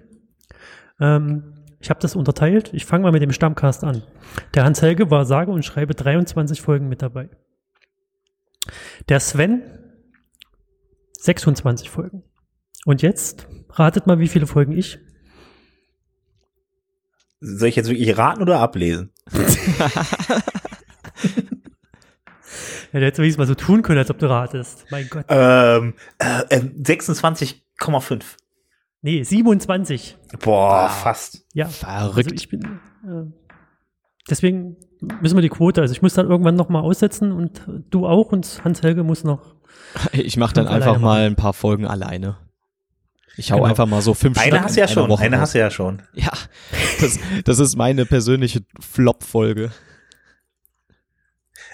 [1.00, 2.70] Ähm, ich habe das unterteilt.
[2.72, 4.02] Ich fange mal mit dem Stammcast an.
[4.54, 7.28] Der Hans Helge war sage und schreibe 23 Folgen mit dabei.
[9.08, 9.62] Der Sven
[11.20, 12.22] 26 Folgen.
[12.84, 14.98] Und jetzt ratet mal, wie viele Folgen ich.
[17.46, 19.12] Soll ich jetzt wirklich raten oder ablesen?
[19.32, 19.40] ja,
[22.92, 24.84] du hättest wenigstens mal so tun können, als ob du ratest.
[24.90, 25.24] Mein Gott.
[25.28, 28.14] Ähm, äh, 26,5.
[28.14, 28.18] Äh,
[29.02, 30.16] Nee, 27.
[30.42, 31.46] Boah, ah, fast.
[31.54, 32.32] Ja, verrückt.
[32.32, 33.30] Also ich bin, äh,
[34.28, 34.76] deswegen
[35.20, 38.64] müssen wir die Quote, also ich muss dann irgendwann nochmal aussetzen und du auch und
[38.64, 39.54] Hans-Helge muss noch.
[40.10, 42.36] Ich mache dann einfach mal ein paar Folgen alleine.
[43.36, 43.68] Ich hau genau.
[43.68, 46.02] einfach mal so fünf Eine hast du ja schon, Woche eine hast du ja schon.
[46.14, 46.32] Ja,
[47.00, 49.70] das, das ist meine persönliche Flop-Folge.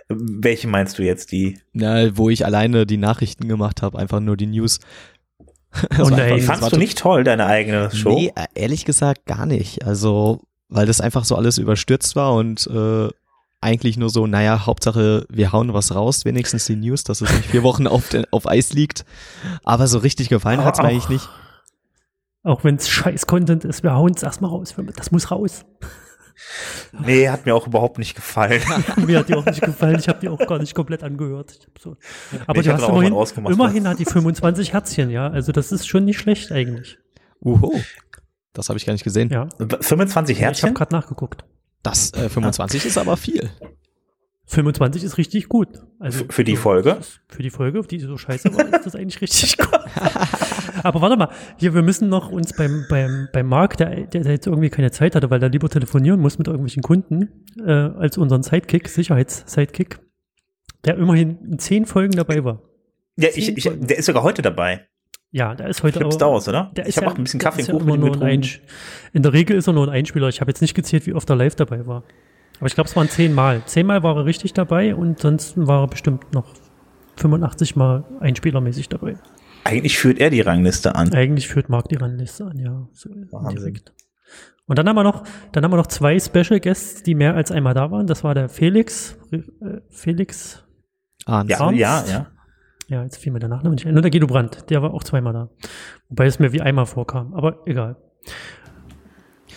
[0.09, 1.61] Welche meinst du jetzt, die?
[1.72, 4.81] Na, wo ich alleine die Nachrichten gemacht habe, einfach nur die News.
[5.98, 8.14] Und ey, fandst du nicht toll, deine eigene Show?
[8.14, 9.87] Nee, ehrlich gesagt gar nicht.
[9.87, 13.09] Also, weil das einfach so alles überstürzt war und äh,
[13.62, 17.46] eigentlich nur so, naja, Hauptsache wir hauen was raus, wenigstens die News, dass es nicht
[17.46, 19.05] vier Wochen auf, den, auf Eis liegt.
[19.64, 21.29] Aber so richtig gefallen hat es mir eigentlich nicht.
[22.42, 24.74] Auch wenn es scheiß Content ist, wir hauen es erstmal raus.
[24.96, 25.64] Das muss raus.
[27.05, 28.62] Nee, hat mir auch überhaupt nicht gefallen.
[29.07, 29.98] mir hat die auch nicht gefallen.
[29.98, 31.68] Ich habe die auch gar nicht komplett angehört.
[31.78, 31.96] So.
[32.46, 35.28] Aber nee, du hast immerhin, immerhin hat die 25 Herzchen, ja.
[35.28, 36.98] Also das ist schon nicht schlecht eigentlich.
[37.44, 37.78] Uhu.
[38.55, 39.28] Das habe ich gar nicht gesehen.
[39.31, 39.48] Ja.
[39.59, 40.59] 25 Herzchen?
[40.59, 41.44] Ich habe gerade nachgeguckt.
[41.83, 42.88] Das äh, 25 ah.
[42.88, 43.50] ist aber viel.
[44.53, 45.69] 25 ist richtig gut.
[45.99, 46.99] Also für die Folge?
[47.29, 49.69] Für die Folge, die so scheiße war, ist das eigentlich richtig gut.
[50.83, 54.47] Aber warte mal, hier, wir müssen noch uns beim, beim, beim Marc, der, der jetzt
[54.47, 58.43] irgendwie keine Zeit hatte, weil der lieber telefonieren muss mit irgendwelchen Kunden, äh, als unseren
[58.43, 60.01] Sidekick, Sicherheits-Sidekick,
[60.85, 62.62] der immerhin in zehn Folgen dabei war.
[63.17, 64.87] Ja, ich, ich, der ist sogar heute dabei.
[65.31, 66.35] Ja, der ist heute Flips auch.
[66.35, 66.73] aus, oder?
[66.87, 68.61] ich habe ja, auch ein bisschen Kaffee und Kuchen ja mit
[69.15, 70.29] In der Regel ist er nur ein Einspieler.
[70.29, 72.05] Ich habe jetzt nicht gezählt, wie oft er live dabei war.
[72.62, 73.61] Aber ich glaube, es waren zehnmal.
[73.66, 76.46] Zehnmal war er richtig dabei und sonst war er bestimmt noch
[77.16, 79.16] 85 Mal einspielermäßig dabei.
[79.64, 81.12] Eigentlich führt er die Rangliste an.
[81.12, 82.88] Eigentlich führt Marc die Rangliste an, ja.
[82.92, 83.11] So
[83.51, 83.92] direkt.
[84.66, 87.51] Und dann haben wir noch, dann haben wir noch zwei Special Guests, die mehr als
[87.51, 88.07] einmal da waren.
[88.07, 89.40] Das war der Felix, äh,
[89.90, 90.62] Felix
[91.27, 91.51] Arns.
[91.51, 92.27] Ja, ja, ja.
[92.87, 93.94] Ja, jetzt fiel mir der Nachname nicht ein.
[93.94, 95.51] Nur der Guido Brandt, der war auch zweimal da.
[96.11, 97.96] Wobei es mir wie einmal vorkam, aber egal.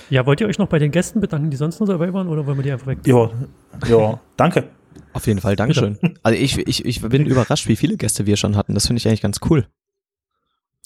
[0.10, 2.46] Ja, wollt ihr euch noch bei den Gästen bedanken, die sonst noch dabei waren, oder
[2.46, 3.00] wollen wir die einfach weg?
[3.06, 3.30] Ja,
[3.88, 4.66] ja, danke.
[5.14, 5.98] Auf jeden Fall, Dankeschön.
[6.24, 8.74] Also ich, ich, ich bin überrascht, wie viele Gäste wir schon hatten.
[8.74, 9.66] Das finde ich eigentlich ganz cool.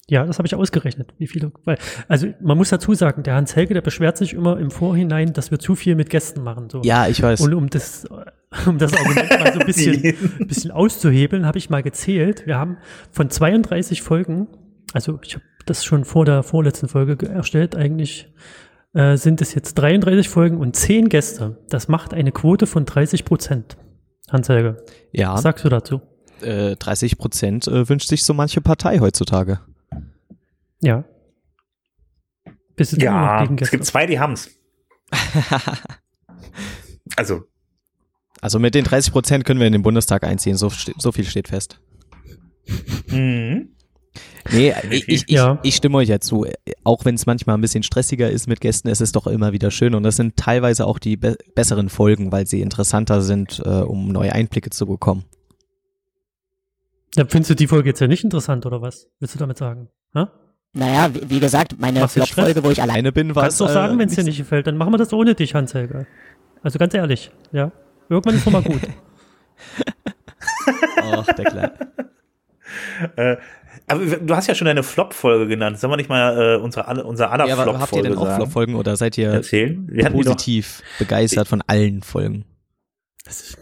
[0.10, 1.52] Ja, das habe ich ausgerechnet, wie viele.
[1.66, 1.78] Weil,
[2.08, 5.52] also man muss dazu sagen, der Hans Helge, der beschwert sich immer im Vorhinein, dass
[5.52, 6.70] wir zu viel mit Gästen machen.
[6.70, 6.82] So.
[6.84, 7.42] Ja, ich weiß.
[7.42, 8.08] Und um das,
[8.66, 10.02] um das Argument mal so ein bisschen,
[10.48, 12.48] bisschen auszuhebeln, habe ich mal gezählt.
[12.48, 12.78] Wir haben
[13.12, 14.48] von 32 Folgen,
[14.94, 18.30] also ich habe das schon vor der vorletzten Folge erstellt, eigentlich
[18.94, 21.58] äh, sind es jetzt 33 Folgen und 10 Gäste.
[21.70, 23.78] Das macht eine Quote von 30 Prozent.
[24.30, 24.84] Hans-Helge.
[25.12, 25.34] Ja.
[25.34, 26.02] Was sagst du dazu?
[26.42, 29.60] Äh, 30 Prozent äh, wünscht sich so manche Partei heutzutage.
[30.82, 31.04] Ja.
[32.76, 34.50] Bist du ja, es gibt zwei, die haben's.
[37.18, 37.44] also.
[38.42, 40.56] Also mit den 30 Prozent können wir in den Bundestag einziehen.
[40.56, 41.82] So, so viel steht fest.
[43.08, 43.76] Mhm.
[44.52, 45.60] Nee, ich, ich, ja.
[45.64, 46.46] ich, stimme euch ja zu.
[46.84, 49.70] Auch wenn es manchmal ein bisschen stressiger ist mit Gästen, ist es doch immer wieder
[49.70, 49.94] schön.
[49.96, 54.08] Und das sind teilweise auch die be besseren Folgen, weil sie interessanter sind, äh, um
[54.10, 55.26] neue Einblicke zu bekommen.
[57.16, 59.08] Ja, findest du die Folge jetzt ja nicht interessant, oder was?
[59.20, 59.90] Willst du damit sagen?
[60.16, 60.32] Ha?
[60.74, 63.96] Naja, wie, wie gesagt, meine Flop-Folge, wo ich alleine bin, war Kannst du doch sagen,
[63.96, 66.06] äh, wenn es dir nicht gefällt, dann machen wir das ohne dich, Hans-Helge.
[66.62, 67.72] Also ganz ehrlich, ja.
[68.10, 68.82] Irgendwann ist es mal gut.
[71.02, 71.74] Ach, der Kleine.
[73.16, 73.38] äh,
[73.90, 75.80] aber du hast ja schon eine Flop-Folge genannt.
[75.80, 78.36] Sollen wir nicht mal äh, unsere, alle, unser aller ja, Flop-Folge Habt ihr denn auch
[78.36, 79.88] Flop-Folgen oder seid ihr Erzählen?
[79.92, 82.46] Wir positiv begeistert von allen Folgen?
[83.26, 83.58] Das ist,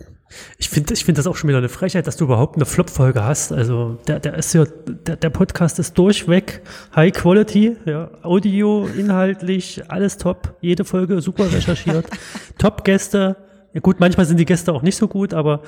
[0.58, 3.24] ich finde ich finde das auch schon wieder eine Frechheit, dass du überhaupt eine Flop-Folge
[3.24, 3.52] hast.
[3.52, 6.62] Also der, der ist ja, der, der Podcast ist durchweg
[6.96, 12.06] High Quality, ja, Audio, inhaltlich, alles top, jede Folge super recherchiert,
[12.58, 13.38] Top-Gäste.
[13.74, 15.62] Ja gut, manchmal sind die Gäste auch nicht so gut, aber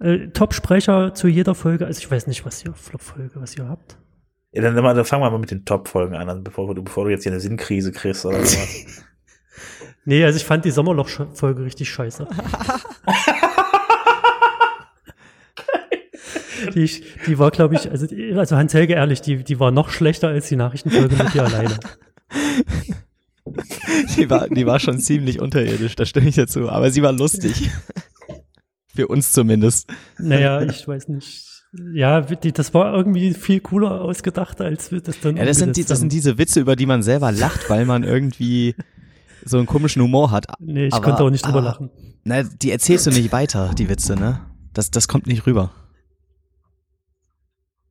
[0.00, 1.86] äh, Top-Sprecher zu jeder Folge.
[1.86, 3.98] Also ich weiß nicht, was ihr Flop-Folge, was ihr habt.
[4.52, 7.10] Ja, dann, dann fangen wir mal mit den Top-Folgen an, also bevor du, bevor du
[7.10, 9.04] jetzt hier eine Sinnkrise kriegst oder sowas.
[10.04, 12.26] nee, also ich fand die Sommerloch-Folge richtig scheiße.
[16.74, 18.06] die, die war, glaube ich, also,
[18.36, 21.78] also Hans Helge ehrlich, die, die war noch schlechter als die Nachrichtenfolge mit dir alleine.
[24.16, 27.70] Die war, die war schon ziemlich unterirdisch, da stimme ich dazu, aber sie war lustig.
[28.98, 29.88] Für uns zumindest.
[30.18, 31.46] Naja, ich weiß nicht.
[31.94, 35.36] Ja, das war irgendwie viel cooler ausgedacht, als wir das dann.
[35.36, 38.02] Ja, das sind, die, das sind diese Witze, über die man selber lacht, weil man
[38.02, 38.74] irgendwie
[39.44, 40.46] so einen komischen Humor hat.
[40.58, 41.90] Nee, ich aber, konnte auch nicht drüber aber, lachen.
[42.24, 44.40] Na, die erzählst du nicht weiter, die Witze, ne?
[44.72, 45.70] Das, das kommt nicht rüber.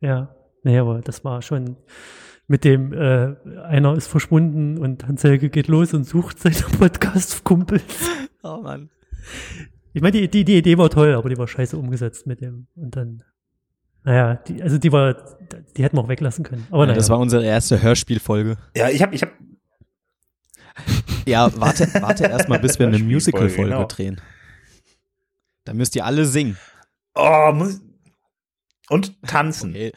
[0.02, 1.78] Ja, nee, aber das war schon
[2.48, 8.10] mit dem, äh, einer ist verschwunden und Hans-Helge geht los und sucht seine Podcast-Kumpels.
[8.43, 8.89] Oh Mann.
[9.97, 12.67] Ich meine, die, die, die Idee war toll, aber die war scheiße umgesetzt mit dem.
[12.75, 13.23] Und dann,
[14.03, 15.15] naja, die, also die war,
[15.75, 16.67] die hätten wir auch weglassen können.
[16.69, 16.97] Aber ja, naja.
[16.99, 18.57] Das war unsere erste Hörspielfolge.
[18.75, 19.31] Ja, ich habe, ich habe.
[21.25, 23.86] Ja, warte, warte erstmal, bis wir eine Musical-Folge genau.
[23.86, 24.21] drehen.
[25.65, 26.57] Da müsst ihr alle singen.
[27.15, 27.81] Oh, muss,
[28.89, 29.71] und tanzen.
[29.71, 29.93] Okay.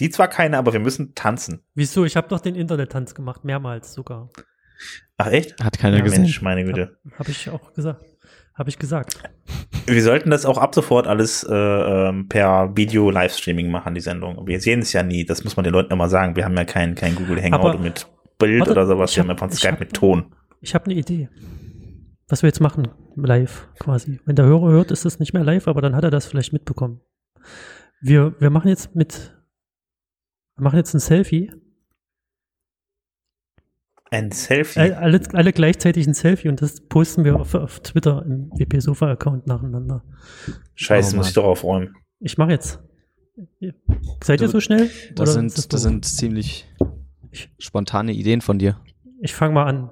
[0.00, 1.62] Die zwar keine, aber wir müssen tanzen.
[1.74, 2.06] Wieso?
[2.06, 4.30] Ich habe doch den Internet-Tanz gemacht, mehrmals sogar.
[5.18, 5.62] Ach echt?
[5.62, 6.22] Hat keiner ja, gesehen.
[6.22, 6.98] Mensch, meine Güte.
[7.04, 8.15] Habe hab ich auch gesagt.
[8.56, 9.18] Habe ich gesagt.
[9.86, 14.46] Wir sollten das auch ab sofort alles äh, ähm, per Video-Livestreaming machen, die Sendung.
[14.46, 16.36] Wir sehen es ja nie, das muss man den Leuten immer sagen.
[16.36, 18.06] Wir haben ja kein, kein Google Hangout Aber, mit
[18.38, 20.34] Bild warte, oder sowas, wir haben einfach Skype hab, mit Ton.
[20.62, 21.28] Ich habe eine Idee.
[22.28, 24.20] was wir jetzt machen, live quasi.
[24.24, 26.54] Wenn der Hörer hört, ist es nicht mehr live, aber dann hat er das vielleicht
[26.54, 27.02] mitbekommen.
[28.00, 29.34] Wir, wir machen jetzt mit,
[30.56, 31.52] wir machen jetzt ein Selfie.
[34.16, 34.80] Ein Selfie?
[34.80, 39.10] Alle, alle gleichzeitig ein Selfie und das posten wir auf, auf Twitter im WP Sofa
[39.10, 40.02] Account nacheinander.
[40.74, 41.94] Scheiße, oh, muss ich doch aufräumen.
[42.20, 42.80] Ich mache jetzt.
[44.24, 44.88] Seid ihr so schnell?
[45.14, 46.66] Das sind, das, das sind ziemlich
[47.58, 48.80] spontane Ideen von dir.
[49.20, 49.90] Ich fange mal an.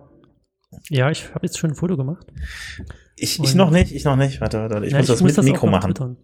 [0.89, 2.27] Ja, ich habe jetzt schon ein Foto gemacht.
[3.17, 4.41] Ich, ich noch nicht, ich noch nicht.
[4.41, 5.91] Warte, warte, ich ja, muss ich das muss mit das Mikro machen.
[5.91, 6.17] Twittern.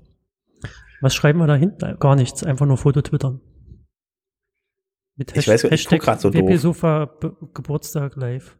[1.02, 1.98] Was schreiben wir da hinten?
[1.98, 3.42] Gar nichts, einfach nur Foto twittern.
[5.20, 7.11] Mit ich weiß, Hashtag ich so WP Sofa
[7.52, 8.56] Geburtstag live.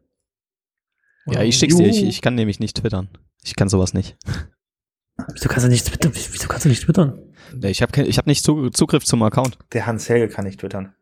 [1.25, 1.87] Ja, ich schick's dir.
[1.87, 3.09] Ich, ich kann nämlich nicht twittern.
[3.43, 4.15] Ich kann sowas nicht.
[5.33, 6.11] Wieso kannst du nicht twittern?
[6.13, 7.17] Wieso kannst du nicht twittern?
[7.63, 9.57] Ich habe ich hab nicht Zugriff zum Account.
[9.73, 10.93] Der Hans Helge kann nicht twittern.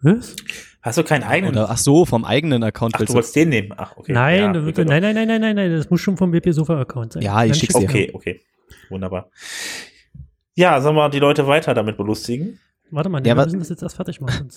[0.00, 0.36] Was?
[0.80, 1.54] Hast du keinen eigenen?
[1.56, 2.94] Oder, ach so, vom eigenen Account.
[2.94, 3.74] Ach, du wolltest den nehmen?
[3.76, 4.12] Ach, okay.
[4.12, 7.14] Nein, ja, nein, nein, nein, nein, nein, nein, das muss schon vom WP Sofa Account
[7.14, 7.22] sein.
[7.24, 7.82] Ja, ich schick's dir.
[7.82, 8.40] Okay, okay.
[8.90, 9.28] Wunderbar.
[10.54, 12.60] Ja, sollen wir die Leute weiter damit belustigen?
[12.92, 14.50] Warte mal, ja, wir müssen das jetzt erst fertig machen.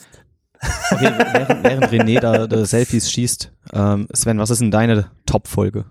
[0.92, 5.86] okay, während, während René da, da Selfies schießt, ähm, Sven, was ist denn deine Top-Folge?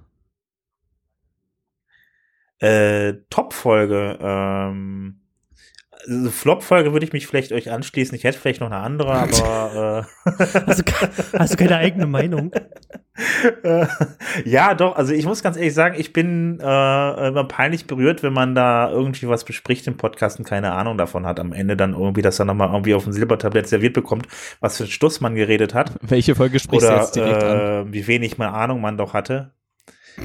[2.59, 5.23] Äh, Top-Folge, ähm,
[6.07, 8.15] also Flop-Folge würde ich mich vielleicht euch anschließen.
[8.15, 10.07] Ich hätte vielleicht noch eine andere, aber.
[10.27, 10.31] Äh
[10.67, 10.93] hast, du,
[11.39, 12.53] hast, du, keine eigene Meinung?
[14.45, 14.97] ja, doch.
[14.97, 18.91] Also ich muss ganz ehrlich sagen, ich bin äh, immer peinlich berührt, wenn man da
[18.91, 21.39] irgendwie was bespricht im Podcast und keine Ahnung davon hat.
[21.39, 24.27] Am Ende dann irgendwie, dass er nochmal irgendwie auf dem Silbertablett serviert bekommt,
[24.61, 25.93] was für ein Stuss man geredet hat.
[26.01, 27.93] Welche Folge sprichst Oder, du jetzt direkt äh, an?
[27.93, 29.53] Wie wenig mal Ahnung man doch hatte.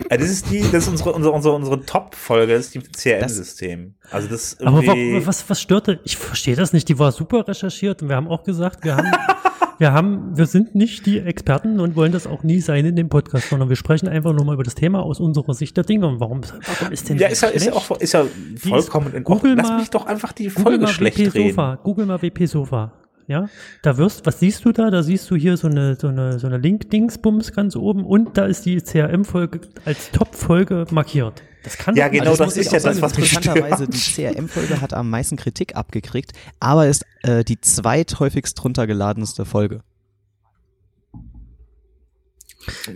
[0.10, 3.96] Das ist die, das ist unsere, unsere, unsere, unsere Top-Folge, das ist die CRM-System.
[4.12, 4.84] Also das Aber
[5.26, 6.00] was, was störte?
[6.04, 6.88] Ich verstehe das nicht.
[6.90, 9.12] Die war super recherchiert und wir haben auch gesagt, wir haben,
[9.80, 13.10] wir haben, wir sind nicht die Experten und wollen das auch nie sein in dem
[13.10, 16.08] Podcast, sondern wir sprechen einfach nur mal über das Thema aus unserer Sicht der Dinge.
[16.08, 18.26] Und warum, warum ist denn Ja, ist ja, ist ja auch, ist ja
[18.58, 19.56] vollkommen in Ordnung.
[19.56, 21.50] Lass mich doch einfach die Folge schlecht WP reden.
[21.50, 21.80] Sofa.
[21.82, 22.94] Google mal WP Sofa
[23.30, 23.48] ja,
[23.84, 24.90] da wirst, was siehst du da?
[24.90, 28.48] Da siehst du hier so eine, so eine, so eine Link-Dingsbums ganz oben und da
[28.48, 31.44] ist die CRM-Folge als Top-Folge markiert.
[31.64, 34.80] Das kann ja, genau, also das, das ist ja das, was mich Interessanterweise, die CRM-Folge
[34.82, 39.82] hat am meisten Kritik abgekriegt, aber ist äh, die zweithäufigst runtergeladenste Folge.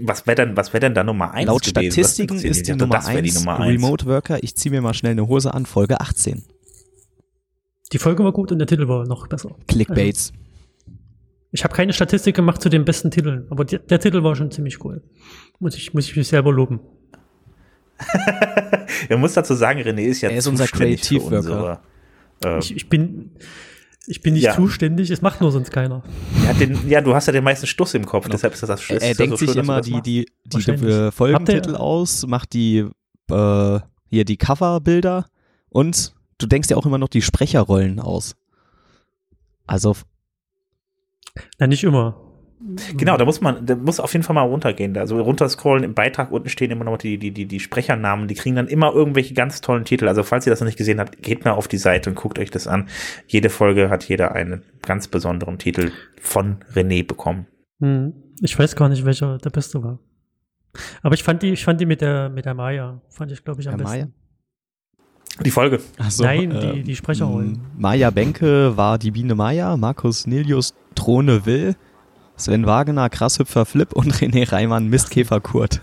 [0.01, 1.91] Was wäre denn, was wäre denn da Nummer 1 Laut gewesen?
[1.91, 5.13] Statistiken ist die Nummer, 1 die Nummer 1 Remote Worker, ich ziehe mir mal schnell
[5.13, 6.43] eine Hose an, Folge 18.
[7.91, 9.55] Die Folge war gut und der Titel war noch besser.
[9.67, 10.31] Clickbaits.
[10.31, 10.43] Also,
[11.51, 14.51] ich habe keine Statistik gemacht zu den besten Titeln, aber die, der Titel war schon
[14.51, 15.03] ziemlich cool.
[15.59, 16.79] Muss ich, muss ich mich selber loben.
[19.09, 21.81] Man muss dazu sagen, René ist ja er ist unser Creative Worker.
[22.43, 23.31] Äh, ich, ich, bin,
[24.07, 24.55] ich bin nicht ja.
[24.55, 26.03] zuständig, es macht nur sonst keiner.
[26.45, 28.33] Ja, den, ja, du hast ja den meisten Stuss im Kopf, genau.
[28.33, 31.75] deshalb ist das das Er, er denkt so sich immer die, die, die, die Folgentitel
[31.75, 32.87] aus, macht die
[33.29, 35.25] äh, hier die Coverbilder
[35.69, 38.35] und du denkst ja auch immer noch die Sprecherrollen aus.
[39.65, 39.95] Also.
[41.57, 42.22] Na, nicht immer.
[42.95, 44.97] Genau, da muss man, da muss auf jeden Fall mal runtergehen.
[44.97, 48.55] Also runterscrollen, im Beitrag unten stehen immer noch die, die, die, die Sprechernamen, die kriegen
[48.55, 50.07] dann immer irgendwelche ganz tollen Titel.
[50.07, 52.39] Also falls ihr das noch nicht gesehen habt, geht mal auf die Seite und guckt
[52.39, 52.87] euch das an.
[53.27, 57.47] Jede Folge hat jeder einen ganz besonderen Titel von René bekommen.
[57.81, 58.13] Hm.
[58.41, 59.99] Ich weiß gar nicht, welcher der beste war.
[61.01, 63.61] Aber ich fand die, ich fand die mit der, mit der Maya, fand ich, glaube
[63.61, 63.99] ich, am der besten.
[63.99, 64.07] Maya?
[65.41, 65.79] Die Folge.
[66.09, 67.59] So, Nein, äh, die, die Sprecherrollen.
[67.77, 71.75] Maja Benke war die Biene Maja, Markus Nilius Throne Will,
[72.43, 75.79] Sven Wagener Krasshüpfer Flip und René Reimann Mistkäfer Kurt.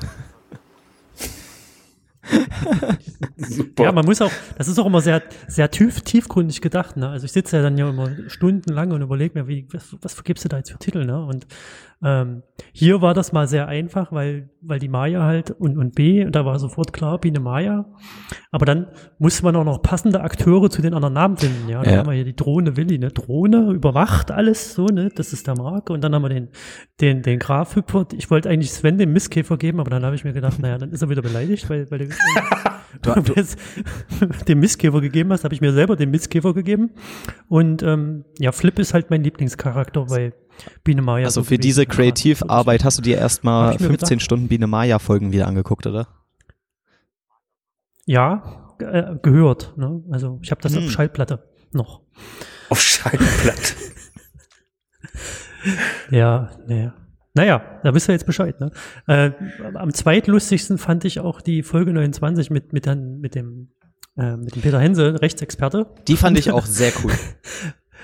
[3.38, 3.84] Super.
[3.84, 6.98] Ja, man muss auch, das ist auch immer sehr, sehr tief, tiefgründig gedacht.
[6.98, 7.08] Ne?
[7.08, 10.44] Also ich sitze ja dann ja immer stundenlang und überlege mir, wie, was, was vergibst
[10.44, 11.06] du da jetzt für Titel?
[11.06, 11.24] Ne?
[11.24, 11.46] Und
[12.02, 16.24] ähm, hier war das mal sehr einfach, weil, weil die Maya halt und, und B,
[16.30, 17.84] da war sofort klar, Biene Maya.
[18.50, 21.68] Aber dann musste man auch noch passende Akteure zu den anderen Namen finden.
[21.68, 21.98] Ja, da ja.
[21.98, 23.10] haben wir hier die Drohne Willi, ne?
[23.10, 25.10] Drohne überwacht alles so, ne?
[25.14, 25.92] Das ist der Marke.
[25.92, 26.48] Und dann haben wir den,
[27.02, 28.06] den, den Graf Hüpfer.
[28.16, 30.92] Ich wollte eigentlich Sven den Misskäfer geben, aber dann habe ich mir gedacht, naja, dann
[30.92, 32.08] ist er wieder beleidigt, weil, weil der,
[33.02, 33.34] du, du
[34.48, 36.92] den Misskäfer gegeben hast, habe ich mir selber den Misskäfer gegeben.
[37.48, 40.32] Und ähm, ja, Flip ist halt mein Lieblingscharakter, weil
[40.84, 41.26] Biene Maya.
[41.26, 44.22] Also für diese Kreativarbeit hast du dir erstmal 15 gedacht?
[44.22, 46.08] Stunden Biene Maya Folgen wieder angeguckt, oder?
[48.06, 49.76] Ja, äh, gehört.
[49.76, 50.02] Ne?
[50.10, 50.84] Also ich habe das hm.
[50.84, 52.02] auf Schallplatte noch.
[52.68, 53.74] Auf Schallplatte.
[56.10, 56.94] ja, naja.
[57.32, 58.60] Naja, da wisst ihr jetzt Bescheid.
[58.60, 58.72] Ne?
[59.06, 59.30] Äh,
[59.74, 63.70] am zweitlustigsten fand ich auch die Folge 29 mit, mit, dann, mit, dem,
[64.16, 65.86] äh, mit dem Peter Hense, Rechtsexperte.
[66.08, 67.12] Die fand ich auch sehr cool.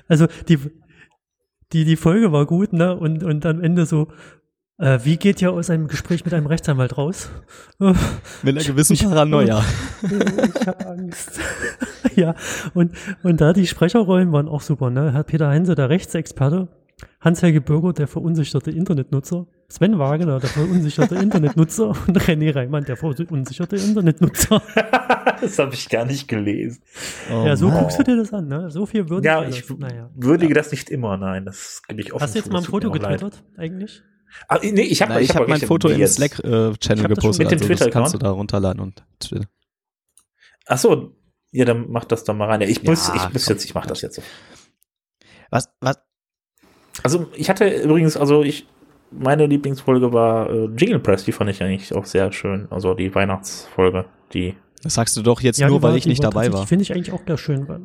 [0.06, 0.60] Also die,
[1.72, 2.96] die, die Folge war gut, ne?
[2.96, 4.08] Und, und am Ende so,
[4.78, 7.30] Äh, wie geht ihr aus einem Gespräch mit einem Rechtsanwalt raus?
[8.42, 9.64] Mit einer gewissen ich, Paranoia.
[10.02, 11.40] Ich habe Angst.
[12.14, 12.34] ja,
[12.74, 15.14] und, und da die Sprecherrollen waren auch super, ne?
[15.14, 16.68] Herr Peter Heinze, der Rechtsexperte,
[17.22, 23.76] Hans-Helge Bürger, der verunsicherte Internetnutzer, Sven Wagner, der verunsicherte Internetnutzer und René Reimann, der verunsicherte
[23.76, 24.62] Internetnutzer.
[25.40, 26.82] das habe ich gar nicht gelesen.
[27.30, 27.80] Oh, ja, so Mann.
[27.80, 28.70] guckst du dir das an, ne?
[28.70, 30.10] So viel würdige Ja, ich naja.
[30.14, 31.44] würdige das nicht immer, nein.
[31.44, 34.02] Das gebe ich offen Hast du jetzt mal ein Foto getwittert, eigentlich?
[34.48, 37.50] Ah, nee, ich habe ich hab, hab mein Foto im Slack-Channel äh, gepostet.
[37.50, 39.46] Mit dem also das kannst du da runterladen und Twitter.
[40.66, 41.16] Ach so,
[41.52, 42.60] ja, dann mach das doch mal rein.
[42.62, 44.22] Ich muss, ja, ich muss jetzt, ich mach das jetzt so.
[45.50, 45.98] Was, was?
[47.02, 48.66] Also ich hatte übrigens, also ich,
[49.10, 52.66] meine Lieblingsfolge war äh, Jingle Press, die fand ich eigentlich auch sehr schön.
[52.70, 54.54] Also die Weihnachtsfolge, die.
[54.82, 56.66] Das sagst du doch jetzt ja, nur, weil war, ich nicht dabei war.
[56.66, 57.68] Finde ich eigentlich auch sehr schön.
[57.68, 57.80] Weil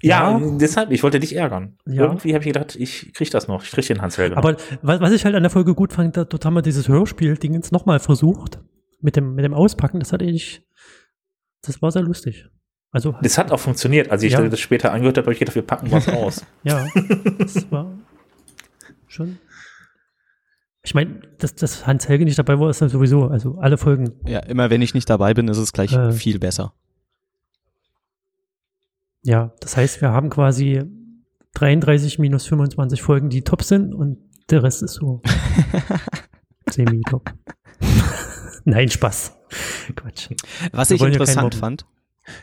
[0.00, 1.76] ja, ja, deshalb, ich wollte dich ärgern.
[1.86, 2.04] Ja.
[2.04, 4.36] Irgendwie habe ich gedacht, ich krieg das noch, ich krieg den Hans Helge.
[4.36, 7.72] Aber was ich halt an der Folge gut fand, dort haben wir dieses Hörspiel-Ding jetzt
[7.72, 8.60] nochmal versucht.
[9.00, 10.62] Mit dem, mit dem Auspacken, das hatte ich,
[11.62, 12.46] das war sehr lustig.
[12.92, 14.10] Also, das hat auch funktioniert.
[14.10, 14.48] Als ich ja.
[14.48, 16.46] das später angehört habe, habe ich gedacht, wir packen was aus.
[16.62, 16.86] ja,
[17.38, 17.98] das war
[19.16, 19.38] schon.
[20.84, 24.12] Ich meine, dass, dass Hans Helge nicht dabei war, ist dann sowieso, also alle Folgen.
[24.24, 26.74] Ja, immer wenn ich nicht dabei bin, ist es gleich äh, viel besser.
[29.22, 30.84] Ja, das heißt, wir haben quasi
[31.54, 35.22] 33 minus 25 Folgen, die top sind und der Rest ist so
[36.70, 37.32] semi-top.
[38.64, 39.32] Nein, Spaß.
[39.96, 40.30] Quatsch.
[40.70, 41.86] Was wir ich interessant fand.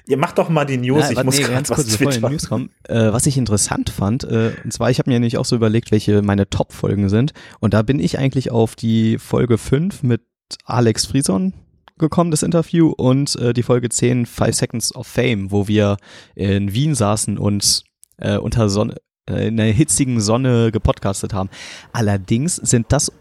[0.07, 1.09] Ihr macht doch mal die News.
[1.09, 2.69] Ja, ich muss nee, ganz kurz bevor die News kommen.
[2.87, 5.91] Äh, was ich interessant fand, äh, und zwar, ich habe mir nämlich auch so überlegt,
[5.91, 7.33] welche meine Top-Folgen sind.
[7.59, 10.21] Und da bin ich eigentlich auf die Folge 5 mit
[10.65, 11.53] Alex Frieson
[11.97, 15.97] gekommen, das Interview, und äh, die Folge 10, Five Seconds of Fame, wo wir
[16.35, 17.83] in Wien saßen und
[18.17, 18.95] äh, unter Sonne,
[19.29, 21.49] äh, in einer hitzigen Sonne gepodcastet haben.
[21.91, 23.11] Allerdings sind das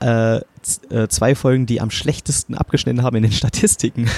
[0.00, 4.08] äh, äh, zwei Folgen, die am schlechtesten abgeschnitten haben in den Statistiken.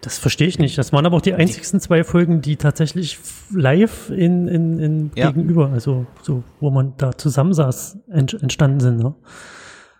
[0.00, 0.78] Das verstehe ich nicht.
[0.78, 3.18] Das waren aber auch die einzigsten zwei Folgen, die tatsächlich
[3.50, 5.30] live in, in, in ja.
[5.30, 8.98] gegenüber, also so, wo man da zusammensaß, entstanden sind.
[8.98, 9.14] Ne?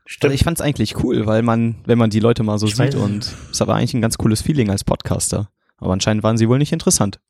[0.05, 0.25] Stimmt.
[0.25, 2.77] Also ich fand es eigentlich cool, weil man, wenn man die Leute mal so ich
[2.77, 3.03] sieht weiß.
[3.03, 5.51] und es war eigentlich ein ganz cooles Feeling als Podcaster.
[5.79, 7.21] Aber anscheinend waren sie wohl nicht interessant.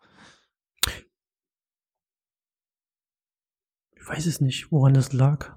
[3.97, 5.57] Ich weiß es nicht, woran das lag.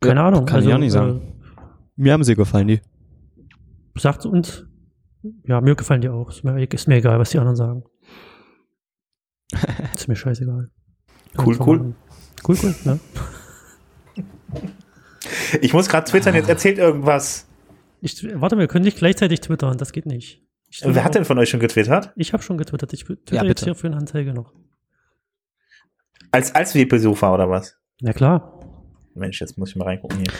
[0.00, 0.46] Keine ja, Ahnung.
[0.46, 1.20] Kann also, ich auch nicht sagen.
[1.20, 1.62] Äh,
[1.96, 2.80] mir haben sie gefallen, die.
[3.96, 4.66] Sagt uns.
[5.44, 6.30] Ja, mir gefallen die auch.
[6.30, 7.84] Ist mir, ist mir egal, was die anderen sagen.
[9.94, 10.70] ist mir scheißegal.
[11.38, 11.94] Cool, cool.
[12.46, 13.00] Cool, cool, ne?
[15.60, 17.46] Ich muss gerade twittern, jetzt erzählt irgendwas.
[18.00, 20.42] Ich, warte, wir können nicht gleichzeitig twittern, das geht nicht.
[20.82, 22.12] Wer hat denn von euch schon getwittert?
[22.16, 22.92] Ich habe schon getwittert.
[22.92, 24.54] Ich twitter ja, jetzt hier für den Hans Helge noch.
[26.30, 27.76] Als, als WP-Sofa oder was?
[28.00, 28.60] Na klar.
[29.14, 30.32] Mensch, jetzt muss ich mal reingucken hier.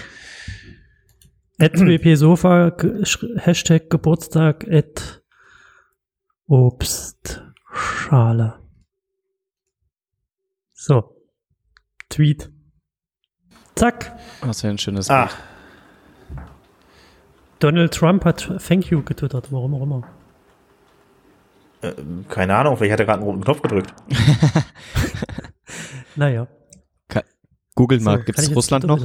[1.60, 2.72] At WP-Sofa,
[3.36, 5.22] Hashtag Geburtstag, at
[6.46, 8.58] Obstschale.
[10.72, 11.16] So.
[12.08, 12.50] Tweet.
[13.74, 14.16] Zack.
[14.40, 15.26] Was für ein schönes ah.
[15.26, 15.36] Bild.
[17.58, 20.04] Donald Trump hat Thank you getwittert, warum auch immer.
[21.82, 21.92] Äh,
[22.28, 23.92] keine Ahnung, vielleicht hat er gerade einen roten Knopf gedrückt.
[26.16, 26.48] naja.
[27.74, 28.98] Google mal, so, gibt es Russland noch?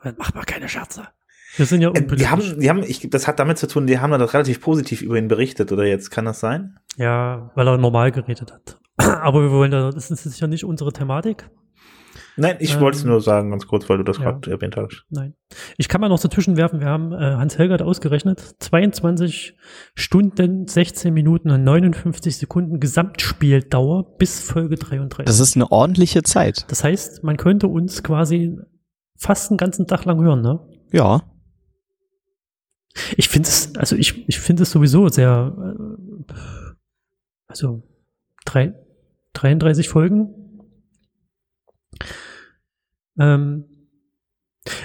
[0.00, 1.08] Aber mach mal keine Scherze.
[1.56, 2.18] Wir sind ja unpolitisch.
[2.18, 5.02] Die haben, die haben, ich, das hat damit zu tun, die haben das relativ positiv
[5.02, 6.10] über ihn berichtet, oder jetzt?
[6.10, 6.78] Kann das sein?
[6.96, 8.80] Ja, weil er normal geredet hat.
[8.96, 11.50] Aber wir wollen da, das ist sicher nicht unsere Thematik.
[12.36, 14.76] Nein, ich ähm, wollte es nur sagen, ganz kurz, weil du das ja, gerade erwähnt
[14.76, 15.04] hast.
[15.10, 15.34] Nein.
[15.76, 19.56] Ich kann mal noch dazwischen werfen, wir haben äh, Hans Helger hat ausgerechnet, 22
[19.94, 25.26] Stunden, 16 Minuten und 59 Sekunden Gesamtspieldauer bis Folge 33.
[25.26, 26.64] Das ist eine ordentliche Zeit.
[26.70, 28.56] Das heißt, man könnte uns quasi
[29.16, 30.60] fast einen ganzen Tag lang hören, ne?
[30.90, 31.22] Ja.
[33.16, 36.34] Ich finde es, also ich, ich finde es sowieso sehr, äh,
[37.46, 37.82] also
[38.44, 38.74] drei,
[39.34, 40.41] 33 Folgen.
[43.18, 43.64] Ähm,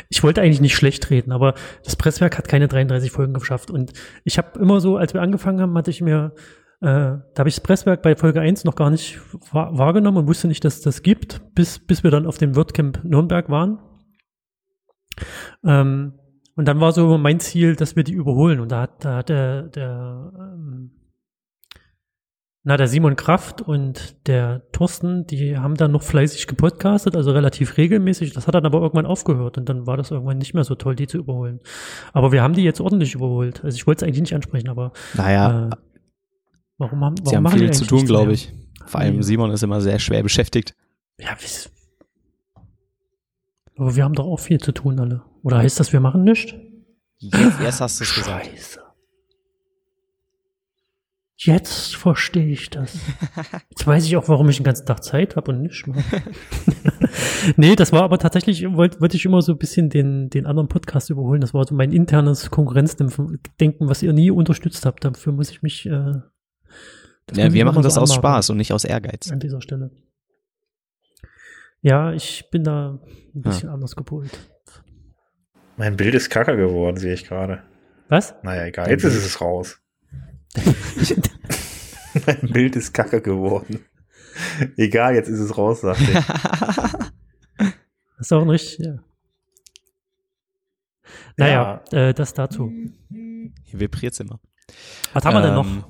[0.09, 1.53] ich wollte eigentlich nicht schlecht reden, aber
[1.83, 3.69] das Presswerk hat keine 33 Folgen geschafft.
[3.69, 6.33] Und ich habe immer so, als wir angefangen haben, hatte ich mir,
[6.81, 9.19] äh, da habe ich das Presswerk bei Folge 1 noch gar nicht
[9.51, 13.49] wahrgenommen und wusste nicht, dass das gibt, bis, bis wir dann auf dem WordCamp Nürnberg
[13.49, 13.79] waren.
[15.63, 16.13] Ähm,
[16.55, 18.59] und dann war so mein Ziel, dass wir die überholen.
[18.59, 20.96] Und da hat, da hat der, der ähm,
[22.69, 27.77] Na, der Simon Kraft und der Thorsten, die haben dann noch fleißig gepodcastet, also relativ
[27.77, 28.33] regelmäßig.
[28.33, 30.93] Das hat dann aber irgendwann aufgehört und dann war das irgendwann nicht mehr so toll,
[30.97, 31.61] die zu überholen.
[32.11, 33.63] Aber wir haben die jetzt ordentlich überholt.
[33.63, 35.75] Also ich wollte es eigentlich nicht ansprechen, aber Naja, äh,
[36.77, 38.51] warum haben, warum sie haben viel zu tun, glaube ich.
[38.85, 40.75] Vor allem Simon ist immer sehr schwer beschäftigt.
[41.21, 41.71] Ja, wie's-
[43.77, 45.21] aber wir haben doch auch viel zu tun alle.
[45.41, 46.53] Oder heißt das, wir machen nichts?
[47.19, 48.45] Jetzt erst hast du es gesagt.
[48.47, 48.81] Scheiße.
[51.39, 52.97] Jetzt verstehe ich das.
[53.69, 56.01] Jetzt weiß ich auch, warum ich den ganzen Tag Zeit habe und nicht mache.
[57.57, 60.67] nee, das war aber tatsächlich, wollte wollte ich immer so ein bisschen den, den anderen
[60.67, 61.39] Podcast überholen.
[61.39, 65.05] Das war so mein internes Konkurrenzdenken, was ihr nie unterstützt habt.
[65.05, 65.85] Dafür muss ich mich.
[65.85, 66.21] Äh,
[67.35, 69.31] Ja, wir machen das so aus Spaß und nicht aus Ehrgeiz.
[69.31, 69.91] An dieser Stelle.
[71.81, 72.99] Ja, ich bin da
[73.35, 74.31] ein bisschen anders gepolt.
[75.77, 77.61] Mein Bild ist kacker geworden, sehe ich gerade.
[78.09, 78.33] Was?
[78.41, 78.89] Naja, egal.
[78.89, 79.79] Jetzt ist es raus.
[82.25, 83.85] Mein Bild ist kacke geworden.
[84.75, 86.13] Egal, jetzt ist es raus, sagt ich.
[86.13, 86.25] Das
[88.19, 88.99] ist auch ein richtig, ja.
[91.37, 92.71] Naja, äh, das dazu.
[93.09, 94.39] Hier vibriert's immer.
[95.13, 95.65] Was haben wir denn noch?
[95.65, 95.83] Ähm,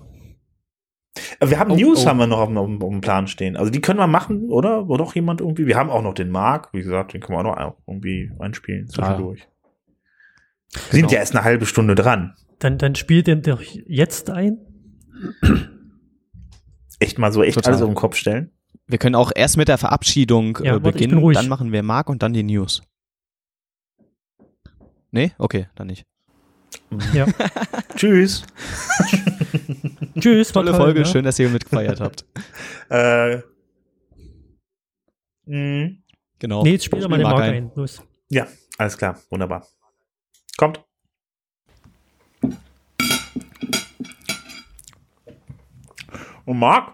[1.49, 2.07] Wir haben Oh, News oh.
[2.09, 3.55] haben wir noch auf, dem- auf dem Plan stehen.
[3.57, 4.87] Also die können wir machen, oder?
[4.87, 5.65] Oder doch jemand irgendwie?
[5.65, 8.87] Wir haben auch noch den Marc, wie gesagt, den können wir auch noch irgendwie einspielen
[8.87, 9.47] zwischendurch.
[10.73, 11.11] Wir sind Genau.
[11.13, 12.35] ja erst eine halbe Stunde dran.
[12.59, 14.57] Dann, dann spielt den doch jetzt ein.
[16.99, 17.73] Echt mal so echt Total.
[17.73, 18.51] alles auf den Kopf stellen.
[18.87, 21.37] Wir können auch erst mit der Verabschiedung Ja, äh, warte, beginnen, ruhig.
[21.37, 22.81] dann machen wir Marc und dann die News.
[25.11, 25.33] Nee?
[25.37, 26.05] Okay, dann nicht.
[27.13, 27.25] Ja.
[27.95, 28.43] Tschüss.
[30.19, 31.05] Tschüss, war Tolle toll, Folge, ne?
[31.05, 32.25] schön, dass ihr mitgefeiert habt.
[32.89, 33.41] Äh,
[35.45, 35.89] mh,
[36.39, 36.63] Genau.
[36.63, 37.55] Nee, jetzt spiel doch mal den Marc Mark ein.
[37.65, 37.71] ein.
[37.75, 38.01] Los.
[38.29, 38.47] ja,
[38.77, 39.67] alles klar, wunderbar.
[40.55, 40.83] Kommt.
[46.47, 46.93] Und Marc?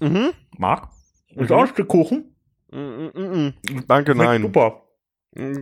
[0.00, 0.30] Mhm.
[0.56, 0.88] Marc?
[1.34, 1.56] Ist Mhm.
[1.56, 2.34] auch ein Stück Kuchen?
[2.70, 3.54] Mm, mm, mm.
[3.88, 4.42] Danke, Schmeckt nein.
[4.42, 4.82] Super.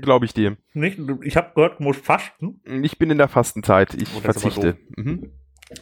[0.03, 0.57] Glaube ich dir.
[0.75, 2.61] Nicht, ich habe gehört, du musst fasten.
[2.83, 3.95] Ich bin in der Fastenzeit.
[3.95, 4.77] Ich Oh, ist verzichte.
[4.97, 5.33] Mhm.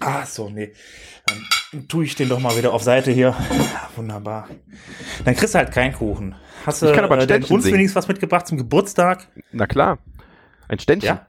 [0.01, 0.73] Ah, so, nee.
[1.27, 3.35] Dann tue ich den doch mal wieder auf Seite hier.
[3.97, 4.49] Wunderbar.
[5.25, 6.37] Dann kriegst du halt keinen Kuchen.
[6.66, 7.64] Hast du Ich kann aber ein äh, uns singen.
[7.64, 9.29] wenigstens was mitgebracht zum Geburtstag?
[9.51, 9.99] Na klar.
[10.69, 11.09] Ein Ständchen.
[11.16, 11.27] Ja.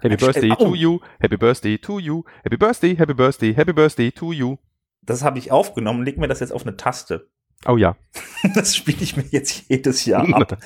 [0.00, 0.64] Happy Ein Birthday Oh.
[0.70, 0.98] to you.
[1.20, 2.24] Happy Birthday to you.
[2.42, 4.56] Happy Birthday, Happy Birthday, Happy Birthday to you.
[5.02, 6.04] Das habe ich aufgenommen.
[6.04, 7.28] Leg mir das jetzt auf eine Taste.
[7.66, 7.96] Oh ja.
[8.54, 10.56] Das spiele ich mir jetzt jedes Jahr ab.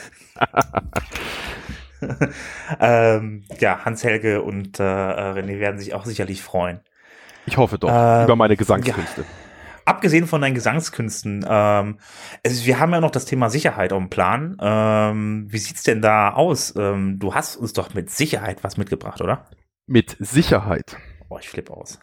[2.81, 6.81] ähm, ja, Hans-Helge und äh, René werden sich auch sicherlich freuen.
[7.47, 7.91] Ich hoffe doch.
[7.93, 9.25] Ähm, über meine Gesangskünste.
[9.87, 11.99] Abgesehen von deinen Gesangskünsten, ähm,
[12.43, 14.57] es, wir haben ja noch das Thema Sicherheit auf dem Plan.
[14.61, 16.75] Ähm, wie sieht's denn da aus?
[16.77, 19.47] Ähm, du hast uns doch mit Sicherheit was mitgebracht, oder?
[19.87, 20.97] Mit Sicherheit.
[21.29, 21.99] Boah, ich flippe aus.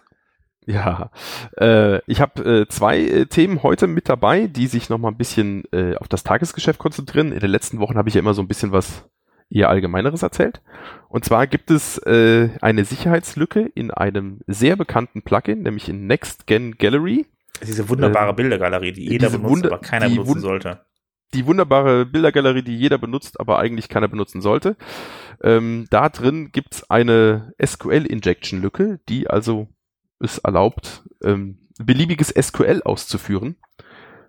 [0.67, 1.09] Ja,
[1.57, 5.17] äh, ich habe äh, zwei äh, Themen heute mit dabei, die sich noch mal ein
[5.17, 7.31] bisschen äh, auf das Tagesgeschäft konzentrieren.
[7.31, 9.05] In den letzten Wochen habe ich ja immer so ein bisschen was
[9.49, 10.61] eher Allgemeineres erzählt.
[11.09, 16.77] Und zwar gibt es äh, eine Sicherheitslücke in einem sehr bekannten Plugin, nämlich in NextGen
[16.77, 17.25] Gallery.
[17.65, 20.81] Diese wunderbare Ähm, Bildergalerie, die jeder benutzt, Wunder- aber keiner benutzen sollte.
[21.33, 24.77] die wunderbare Bildergalerie, die jeder benutzt, aber eigentlich keiner benutzen sollte.
[25.43, 29.67] Ähm, da drin gibt's eine SQL-Injection-Lücke, die also
[30.21, 33.55] es erlaubt, ähm, beliebiges SQL auszuführen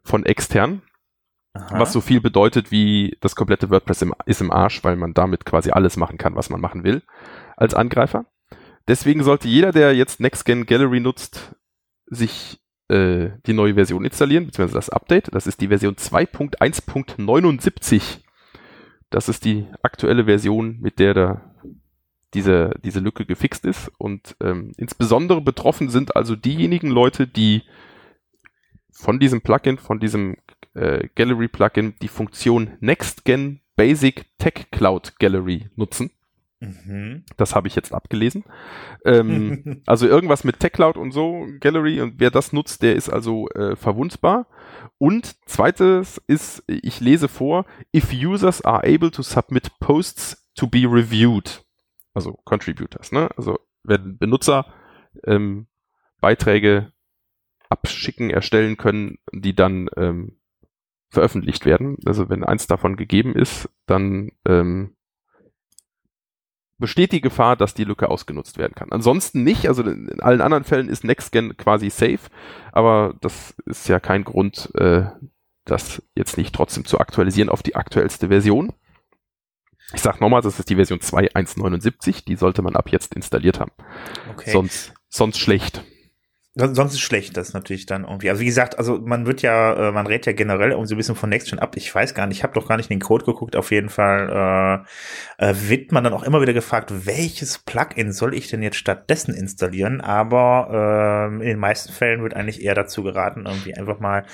[0.03, 0.83] von extern,
[1.55, 1.79] Aha.
[1.79, 5.45] was so viel bedeutet wie das komplette WordPress im, ist im Arsch, weil man damit
[5.45, 7.03] quasi alles machen kann, was man machen will
[7.57, 8.27] als Angreifer.
[8.89, 11.55] Deswegen sollte jeder, der jetzt NextGen Gallery nutzt,
[12.07, 15.33] sich äh, die neue Version installieren, beziehungsweise das Update.
[15.35, 18.19] Das ist die Version 2.1.79.
[19.11, 21.52] Das ist die aktuelle Version, mit der da
[22.35, 23.91] diese, diese Lücke gefixt ist.
[23.99, 27.63] Und ähm, insbesondere betroffen sind also diejenigen Leute, die
[28.91, 30.37] von diesem Plugin, von diesem
[30.75, 36.11] äh, Gallery Plugin, die Funktion NextGen Basic Tech Cloud Gallery nutzen.
[36.63, 37.25] Mhm.
[37.37, 38.45] Das habe ich jetzt abgelesen.
[39.05, 43.49] Ähm, also irgendwas mit TechCloud und so, Gallery, und wer das nutzt, der ist also
[43.51, 44.47] äh, verwundbar.
[44.99, 50.85] Und zweites ist, ich lese vor, if users are able to submit posts to be
[50.85, 51.65] reviewed.
[52.15, 53.31] Also Contributors, ne?
[53.37, 54.67] Also wenn Benutzer
[55.25, 55.67] ähm,
[56.21, 56.93] Beiträge
[57.69, 60.39] abschicken, erstellen können, die dann ähm,
[61.09, 61.97] veröffentlicht werden.
[62.07, 64.97] Also wenn eins davon gegeben ist, dann ähm,
[66.79, 68.93] besteht die Gefahr, dass die Lücke ausgenutzt werden kann.
[68.93, 72.21] Ansonsten nicht, also in allen anderen Fällen ist NextGen quasi safe,
[72.73, 75.05] aber das ist ja kein Grund, äh,
[75.65, 78.73] das jetzt nicht trotzdem zu aktualisieren auf die aktuellste Version.
[79.95, 83.73] Ich sag nochmal, das ist die Version 2.1.79, die sollte man ab jetzt installiert haben.
[84.31, 84.51] Okay.
[84.51, 85.85] Sonst, sonst schlecht.
[86.55, 88.29] Sonst ist schlecht, das natürlich dann irgendwie.
[88.29, 90.99] Also wie gesagt, also man wird ja, äh, man rät ja generell irgendwie so ein
[90.99, 91.77] bisschen von Next Gen ab.
[91.79, 93.57] Ich weiß gar nicht, ich habe doch gar nicht in den Code geguckt.
[93.57, 94.85] Auf jeden Fall
[95.39, 98.77] äh, äh, wird man dann auch immer wieder gefragt, welches Plugin soll ich denn jetzt
[98.77, 100.03] stattdessen installieren?
[100.03, 104.27] Aber äh, in den meisten Fällen wird eigentlich eher dazu geraten, irgendwie einfach mal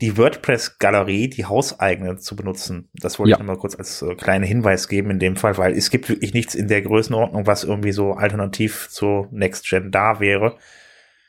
[0.00, 2.88] die WordPress-Galerie, die hauseigene, zu benutzen.
[2.94, 3.36] Das wollte Ja.
[3.36, 6.34] ich nochmal kurz als äh, kleinen Hinweis geben in dem Fall, weil es gibt wirklich
[6.34, 10.56] nichts in der Größenordnung, was irgendwie so alternativ zu Next Gen da wäre.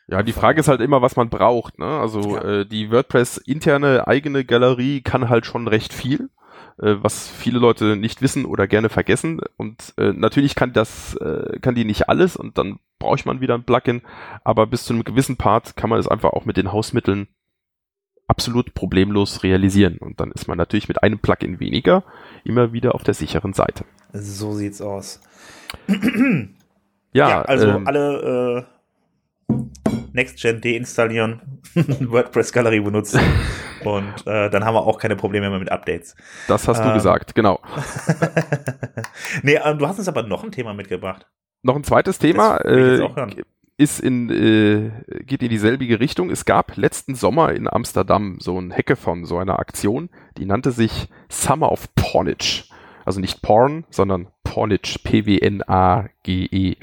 [0.08, 1.80] Ja, die Frage ist halt immer, was man braucht.
[1.80, 1.86] Ne?
[1.86, 2.44] Also Ja.
[2.62, 6.30] äh, die WordPress interne eigene Galerie kann halt schon recht viel,
[6.78, 9.42] äh, was viele Leute nicht wissen oder gerne vergessen.
[9.58, 13.56] Und äh, natürlich kann das, äh, kann die nicht alles und dann braucht man wieder
[13.56, 14.04] ein Plugin.
[14.44, 17.28] Aber bis zu einem gewissen Part kann man es einfach auch mit den Hausmitteln
[18.28, 19.98] absolut problemlos realisieren.
[19.98, 22.04] Und dann ist man natürlich mit einem Plugin weniger
[22.44, 23.86] immer wieder auf der sicheren Seite.
[24.14, 25.20] So sieht's aus.
[27.14, 28.66] Ja, also ähm, alle
[29.50, 29.56] äh,
[30.16, 33.20] Next-Gen deinstallieren, WordPress-Galerie benutzen
[33.84, 36.16] und äh, dann haben wir auch keine Probleme mehr mit Updates.
[36.48, 37.60] das hast du ähm, gesagt, genau.
[39.44, 41.28] nee, ähm, du hast uns aber noch ein Thema mitgebracht.
[41.62, 43.08] Noch ein zweites Thema äh,
[43.78, 46.30] ist in, äh, geht in dieselbige Richtung.
[46.30, 51.10] Es gab letzten Sommer in Amsterdam so ein Hackathon, so eine Aktion, die nannte sich
[51.30, 52.66] Summer of Pornage.
[53.04, 56.78] Also nicht Porn, sondern Pornage, P-W-N-A-G-E.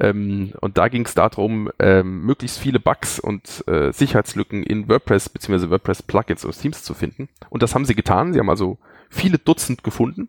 [0.00, 5.28] Ähm, und da ging es darum, ähm, möglichst viele Bugs und äh, Sicherheitslücken in WordPress
[5.28, 5.70] bzw.
[5.70, 7.28] WordPress-Plugins oder Themes zu finden.
[7.50, 8.32] Und das haben sie getan.
[8.32, 8.78] Sie haben also
[9.08, 10.28] viele Dutzend gefunden.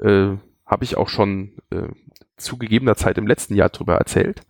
[0.00, 0.36] Äh,
[0.66, 1.88] Habe ich auch schon äh,
[2.36, 4.42] zu gegebener Zeit im letzten Jahr drüber erzählt.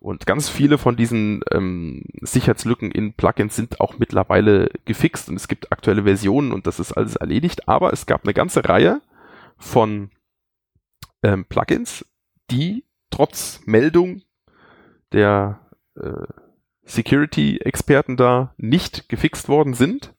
[0.00, 5.48] Und ganz viele von diesen ähm, Sicherheitslücken in Plugins sind auch mittlerweile gefixt und es
[5.48, 7.68] gibt aktuelle Versionen und das ist alles erledigt.
[7.68, 9.00] Aber es gab eine ganze Reihe
[9.58, 10.10] von
[11.22, 12.04] ähm, Plugins,
[12.50, 14.22] die trotz Meldung
[15.12, 15.60] der
[15.94, 16.26] äh,
[16.84, 20.14] Security-Experten da nicht gefixt worden sind.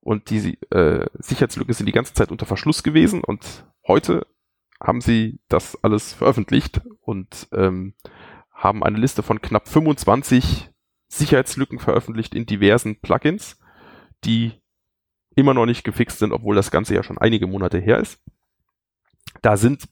[0.00, 4.26] Und die äh, Sicherheitslücken sind die ganze Zeit unter Verschluss gewesen und heute
[4.82, 7.94] haben sie das alles veröffentlicht und ähm,
[8.52, 10.70] haben eine Liste von knapp 25
[11.08, 13.58] Sicherheitslücken veröffentlicht in diversen Plugins,
[14.24, 14.52] die
[15.36, 18.20] immer noch nicht gefixt sind, obwohl das Ganze ja schon einige Monate her ist.
[19.40, 19.88] Da sind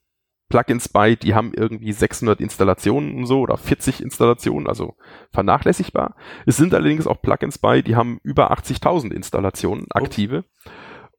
[0.52, 4.96] Plugins bei, die haben irgendwie 600 Installationen und so oder 40 Installationen, also
[5.30, 6.14] vernachlässigbar.
[6.44, 10.44] Es sind allerdings auch Plugins bei, die haben über 80.000 Installationen aktive.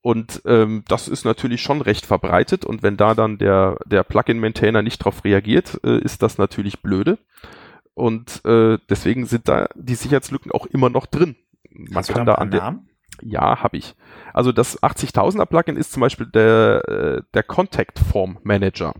[0.02, 4.84] Und ähm, das ist natürlich schon recht verbreitet und wenn da dann der, der Plugin-Maintainer
[4.84, 7.18] nicht darauf reagiert, äh, ist das natürlich blöde.
[7.96, 11.38] Und äh, deswegen sind da die Sicherheitslücken auch immer noch drin.
[11.72, 12.90] Man Hast kann da an der, Namen?
[13.22, 13.96] ja, habe ich.
[14.32, 18.94] Also das 80.000er Plugin ist zum Beispiel der, äh, der Contact Form Manager.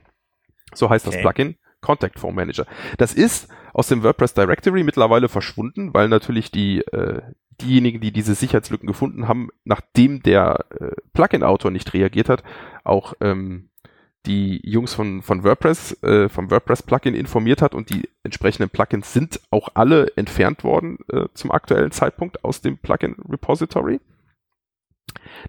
[0.76, 1.22] So heißt das Okay.
[1.24, 1.56] Plugin.
[1.82, 2.66] Contact Form Manager.
[2.98, 7.22] Das ist aus dem WordPress Directory mittlerweile verschwunden, weil natürlich die, äh,
[7.62, 12.44] diejenigen, die diese Sicherheitslücken gefunden haben, nachdem der äh, Plugin-Autor nicht reagiert hat,
[12.84, 13.70] auch ähm,
[14.26, 19.42] die Jungs von, von WordPress, äh, vom WordPress-Plugin informiert hat und die entsprechenden Plugins sind
[19.52, 24.00] auch alle entfernt worden äh, zum aktuellen Zeitpunkt aus dem Plugin-Repository.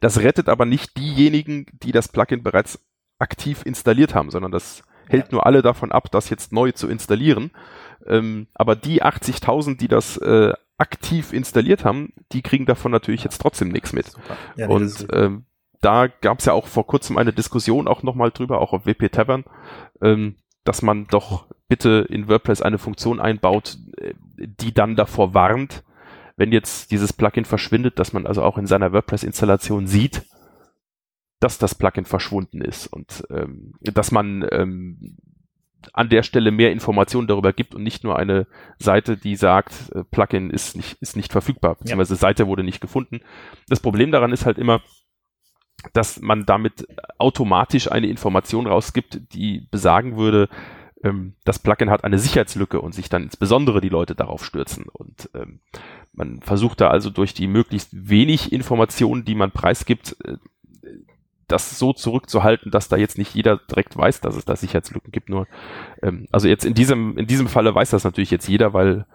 [0.00, 2.80] Das rettet aber nicht diejenigen, die das Plugin bereits
[3.20, 7.50] aktiv installiert haben, sondern das hält nur alle davon ab, das jetzt neu zu installieren.
[8.06, 13.40] Ähm, aber die 80.000, die das äh, aktiv installiert haben, die kriegen davon natürlich jetzt
[13.40, 14.06] trotzdem nichts mit.
[14.56, 15.44] Ja, nee, Und ähm,
[15.80, 19.12] da gab es ja auch vor kurzem eine Diskussion auch nochmal drüber, auch auf WP
[19.12, 19.44] Tavern,
[20.00, 25.84] ähm, dass man doch bitte in WordPress eine Funktion einbaut, äh, die dann davor warnt,
[26.36, 30.22] wenn jetzt dieses Plugin verschwindet, dass man also auch in seiner WordPress-Installation sieht,
[31.44, 35.16] dass das Plugin verschwunden ist und ähm, dass man ähm,
[35.92, 38.46] an der Stelle mehr Informationen darüber gibt und nicht nur eine
[38.78, 43.20] Seite, die sagt, äh, Plugin ist nicht, ist nicht verfügbar, beziehungsweise Seite wurde nicht gefunden.
[43.68, 44.80] Das Problem daran ist halt immer,
[45.92, 46.88] dass man damit
[47.18, 50.48] automatisch eine Information rausgibt, die besagen würde,
[51.02, 54.86] ähm, das Plugin hat eine Sicherheitslücke und sich dann insbesondere die Leute darauf stürzen.
[54.90, 55.60] Und ähm,
[56.14, 60.38] man versucht da also durch die möglichst wenig Informationen, die man preisgibt, äh,
[61.48, 65.28] das so zurückzuhalten, dass da jetzt nicht jeder direkt weiß, dass es da Sicherheitslücken gibt.
[65.28, 65.46] Nur,
[66.02, 69.06] ähm, also jetzt in diesem, in diesem Falle weiß das natürlich jetzt jeder, weil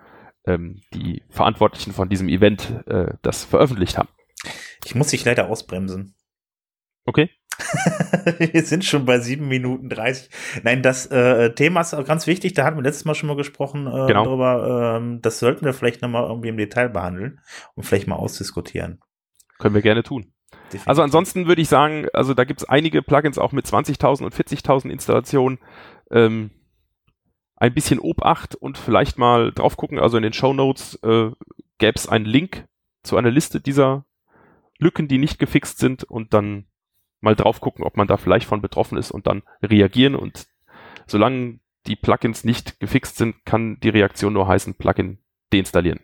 [0.46, 4.10] ähm, die Verantwortlichen von diesem Event äh, das veröffentlicht haben.
[4.86, 6.16] Ich muss dich leider ausbremsen.
[7.06, 7.30] Okay?
[8.40, 10.30] Wir sind schon bei sieben Minuten 30.
[10.64, 12.54] Nein, das äh, Thema ist auch ganz wichtig.
[12.54, 14.24] Da hatten wir letztes Mal schon mal gesprochen äh, Genau.
[14.24, 14.98] darüber.
[14.98, 17.42] Ähm, das sollten wir vielleicht nochmal irgendwie im Detail behandeln
[17.76, 19.02] und vielleicht mal ausdiskutieren.
[19.58, 20.32] Können wir gerne tun.
[20.70, 20.88] Definitiv.
[20.88, 24.34] Also ansonsten würde ich sagen, also da gibt es einige Plugins auch mit 20.000 und
[24.34, 25.60] 40.000 Installationen.
[26.12, 26.52] Ähm,
[27.56, 30.00] ein bisschen Obacht und vielleicht mal drauf gucken.
[30.00, 31.32] Also in den Show Notes äh,
[31.78, 32.66] gäbe es einen Link
[33.04, 34.06] zu einer Liste dieser
[34.78, 36.66] Lücken, die nicht gefixt sind und dann
[37.20, 40.16] mal drauf gucken, ob man da vielleicht von betroffen ist und dann reagieren.
[40.16, 40.48] Und
[41.06, 45.20] solange die Plugins nicht gefixt sind, kann die Reaktion nur heißen, Plugin
[45.52, 46.00] deinstallieren.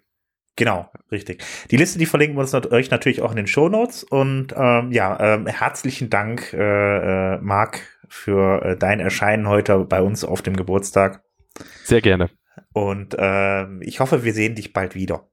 [0.55, 1.43] Genau, richtig.
[1.69, 4.03] Die Liste, die verlinken wir uns euch natürlich auch in den Show Notes.
[4.03, 10.01] Und ähm, ja, ähm, herzlichen Dank, äh, äh, Marc, für äh, dein Erscheinen heute bei
[10.01, 11.23] uns auf dem Geburtstag.
[11.83, 12.29] Sehr gerne.
[12.73, 15.27] Und ähm, ich hoffe, wir sehen dich bald wieder.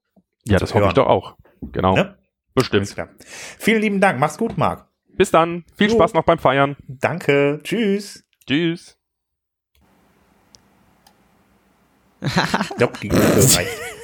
[0.45, 1.37] Ja, das hoffe ich doch auch.
[1.61, 1.97] Genau.
[1.97, 2.17] Ja?
[2.55, 2.95] Bestimmt.
[3.59, 4.19] Vielen lieben Dank.
[4.19, 4.89] Mach's gut, Marc.
[5.09, 5.65] Bis dann.
[5.77, 5.95] Viel jo.
[5.95, 6.77] Spaß noch beim Feiern.
[6.89, 7.61] Danke.
[7.63, 8.25] Tschüss.
[8.47, 8.99] Tschüss.
[12.79, 13.69] ja, die reicht.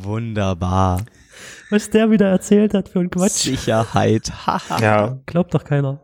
[0.00, 1.02] Wunderbar.
[1.70, 3.44] Was der wieder erzählt hat für ein Quatsch.
[3.44, 4.32] Sicherheit.
[4.80, 5.18] ja.
[5.26, 6.00] Glaubt doch keiner.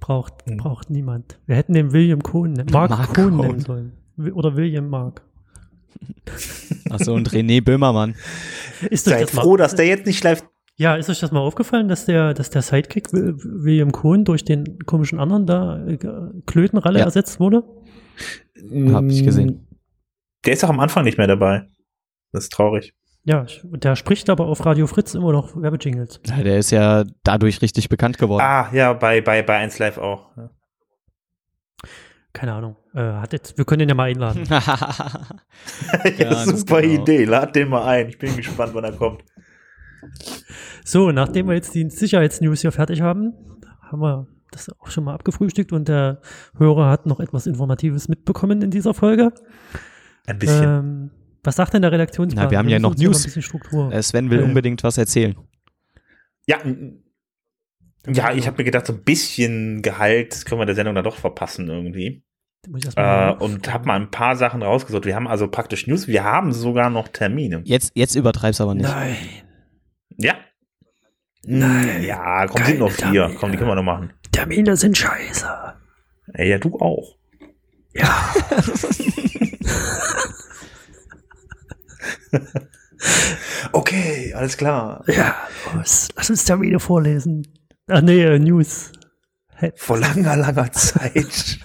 [0.00, 0.56] Braucht, hm.
[0.56, 1.38] braucht niemand.
[1.46, 3.92] Wir hätten den William Cohn, Mark, Mark Cohn nennen sollen.
[4.34, 5.22] Oder William Mark.
[6.90, 8.14] Achso, und René Böhmermann.
[8.88, 10.42] Ist Seid das froh, mal, dass der jetzt nicht live.
[10.76, 14.78] Ja, ist euch das mal aufgefallen, dass der, dass der Sidekick William Cohn durch den
[14.86, 15.98] komischen anderen da äh,
[16.46, 17.04] Klötenralle ja.
[17.04, 17.64] ersetzt wurde?
[18.92, 19.66] Hab ich gesehen.
[20.44, 21.66] Der ist auch am Anfang nicht mehr dabei.
[22.32, 22.94] Das ist traurig.
[23.24, 26.20] Ja, der spricht aber auf Radio Fritz immer noch Werbejingles.
[26.26, 28.42] Ja, der ist ja dadurch richtig bekannt geworden.
[28.42, 30.34] Ah, ja, bei, bei, bei 1 Live auch.
[30.36, 30.50] Ja.
[32.32, 32.76] Keine Ahnung.
[32.94, 34.46] Äh, hat jetzt, wir können den ja mal einladen.
[36.18, 37.02] ja, super genau.
[37.02, 37.24] Idee.
[37.24, 38.08] Lad den mal ein.
[38.08, 39.22] Ich bin gespannt, wann er kommt.
[40.84, 43.34] So, nachdem wir jetzt die Sicherheitsnews hier fertig haben,
[43.82, 46.20] haben wir das auch schon mal abgefrühstückt und der
[46.56, 49.32] Hörer hat noch etwas Informatives mitbekommen in dieser Folge.
[50.30, 50.64] Ein bisschen.
[50.64, 51.10] Ähm,
[51.42, 52.44] was sagt denn der Redaktionsplan?
[52.44, 53.26] Na, wir haben ja noch News.
[53.36, 54.42] Äh, Sven will äh.
[54.42, 55.34] unbedingt was erzählen.
[56.46, 56.58] Ja,
[58.06, 61.16] ja, ich habe mir gedacht, so ein bisschen Gehalt können wir der Sendung dann doch
[61.16, 62.22] verpassen irgendwie.
[62.96, 65.06] Äh, und habe mal ein paar Sachen rausgesucht.
[65.06, 67.62] Wir haben also praktisch News, wir haben sogar noch Termine.
[67.64, 68.88] Jetzt, jetzt übertreib's aber nicht.
[68.88, 69.16] Nein.
[70.16, 70.34] Ja.
[71.44, 72.04] Nein.
[72.04, 73.12] Ja, komm, sind noch vier.
[73.12, 73.34] Termine.
[73.38, 74.12] Komm, die können wir noch machen.
[74.32, 75.46] Termine sind scheiße.
[76.36, 77.16] Ja, ja du auch.
[77.94, 78.34] Ja.
[83.72, 85.04] okay, alles klar.
[85.06, 85.34] Ja,
[85.74, 87.46] los, lass uns Termine vorlesen.
[87.88, 88.92] Ach nee, äh, News.
[89.54, 89.72] Hey.
[89.76, 91.58] Vor langer, langer Zeit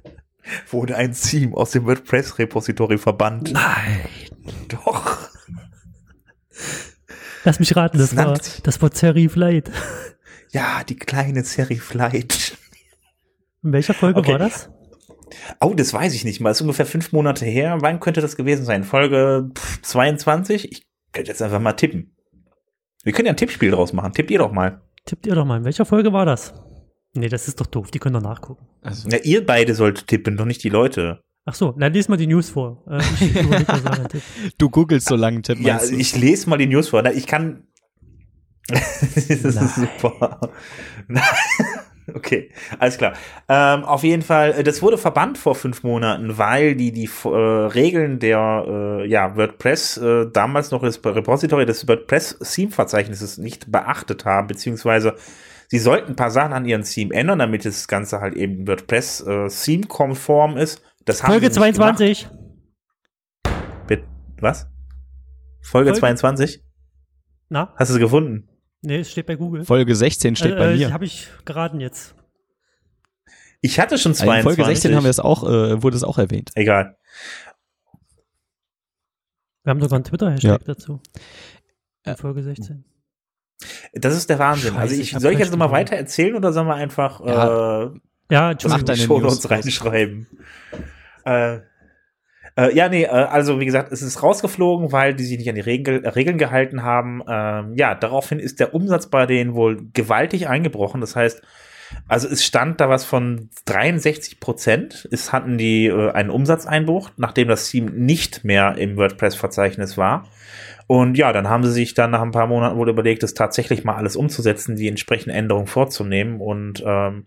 [0.70, 3.52] wurde ein Theme aus dem WordPress-Repository verbannt.
[3.52, 4.00] Nein.
[4.68, 5.30] Doch.
[7.44, 9.70] Lass mich raten, das, das war, das war Serif Light.
[10.50, 12.58] Ja, die kleine Serif Light.
[13.62, 14.32] In welcher Folge okay.
[14.32, 14.68] war das?
[15.60, 16.50] Oh, das weiß ich nicht mal.
[16.50, 17.78] Das ist ungefähr fünf Monate her.
[17.80, 18.84] Wann könnte das gewesen sein?
[18.84, 19.50] Folge
[19.82, 20.72] 22?
[20.72, 22.16] Ich könnte jetzt einfach mal tippen.
[23.02, 24.12] Wir können ja ein Tippspiel draus machen.
[24.12, 24.80] Tippt ihr doch mal.
[25.06, 25.58] Tippt ihr doch mal.
[25.58, 26.54] In welcher Folge war das?
[27.14, 27.90] Nee, das ist doch doof.
[27.90, 28.66] Die können doch nachgucken.
[28.82, 29.08] Also.
[29.08, 31.22] Ja, ihr beide solltet tippen, doch nicht die Leute.
[31.44, 32.84] Ach so, na, lies mal die News vor.
[32.88, 33.00] Äh,
[34.58, 35.58] du googelst so lange, Tipp.
[35.60, 37.04] Ja, ich lese mal die News vor.
[37.06, 37.64] Ich kann.
[38.68, 39.58] das ist
[41.08, 41.22] Nein.
[42.14, 43.14] Okay, alles klar.
[43.48, 47.28] Ähm, auf jeden Fall, äh, das wurde verbannt vor fünf Monaten, weil die die äh,
[47.28, 54.48] Regeln der äh, ja, WordPress äh, damals noch das Repository des WordPress-Theme-Verzeichnisses nicht beachtet haben,
[54.48, 55.14] beziehungsweise
[55.68, 60.56] sie sollten ein paar Sachen an ihrem Theme ändern, damit das Ganze halt eben WordPress-Theme-konform
[60.56, 60.82] äh, ist.
[61.04, 62.28] Das haben Folge 22.
[63.86, 64.04] Bitte,
[64.40, 64.68] was?
[65.62, 66.62] Folge, Folge 22?
[67.48, 67.74] Na?
[67.76, 68.48] Hast du es gefunden?
[68.82, 69.64] Nee, es steht bei Google.
[69.64, 70.92] Folge 16 steht äh, bei mir.
[70.92, 72.14] Habe ich geraten jetzt.
[73.60, 74.38] Ich hatte schon 22.
[74.38, 76.50] In Folge 16 haben wir es auch, äh, wurde es auch erwähnt.
[76.54, 76.96] Egal.
[79.62, 80.58] Wir haben sogar einen Twitter-Hashtag ja.
[80.58, 81.00] dazu.
[82.06, 82.84] In Folge 16.
[83.92, 84.70] Das ist der Wahnsinn.
[84.70, 87.82] Scheiße, also ich, ich soll ich jetzt nochmal weiter erzählen oder sollen wir einfach ja,
[87.82, 87.90] äh,
[88.30, 90.26] ja, mach deine Show Notes reinschreiben?
[91.24, 91.60] äh,
[92.60, 95.54] äh, ja, nee, äh, also wie gesagt, es ist rausgeflogen, weil die sich nicht an
[95.54, 97.22] die Regel, Regeln gehalten haben.
[97.28, 101.00] Ähm, ja, daraufhin ist der Umsatz bei denen wohl gewaltig eingebrochen.
[101.00, 101.42] Das heißt,
[102.06, 105.08] also es stand da was von 63 Prozent.
[105.10, 110.28] Es hatten die äh, einen Umsatzeinbruch, nachdem das Team nicht mehr im WordPress-Verzeichnis war.
[110.86, 113.84] Und ja, dann haben sie sich dann nach ein paar Monaten wohl überlegt, das tatsächlich
[113.84, 116.40] mal alles umzusetzen, die entsprechenden Änderungen vorzunehmen.
[116.40, 117.26] Und ähm,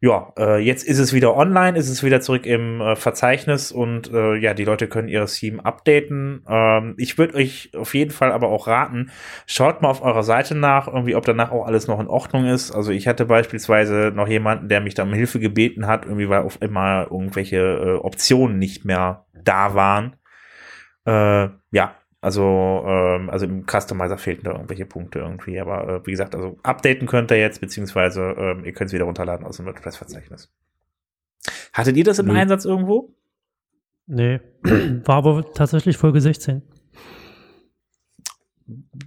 [0.00, 4.12] ja, äh, jetzt ist es wieder online, ist es wieder zurück im äh, Verzeichnis und
[4.12, 6.44] äh, ja, die Leute können ihr Theme updaten.
[6.48, 9.10] Ähm, ich würde euch auf jeden Fall aber auch raten,
[9.46, 12.70] schaut mal auf eurer Seite nach, irgendwie, ob danach auch alles noch in Ordnung ist.
[12.70, 16.42] Also ich hatte beispielsweise noch jemanden, der mich da um Hilfe gebeten hat, irgendwie, weil
[16.42, 20.14] auf immer irgendwelche äh, Optionen nicht mehr da waren.
[21.06, 25.60] Äh, ja, also, ähm, also im Customizer fehlten da irgendwelche Punkte irgendwie.
[25.60, 29.04] Aber äh, wie gesagt, also updaten könnt ihr jetzt, beziehungsweise ähm, ihr könnt es wieder
[29.04, 30.50] runterladen aus dem WordPress-Verzeichnis.
[31.72, 32.34] Hattet ihr das im Nö.
[32.34, 33.14] Einsatz irgendwo?
[34.06, 36.62] Nee, war aber tatsächlich Folge 16.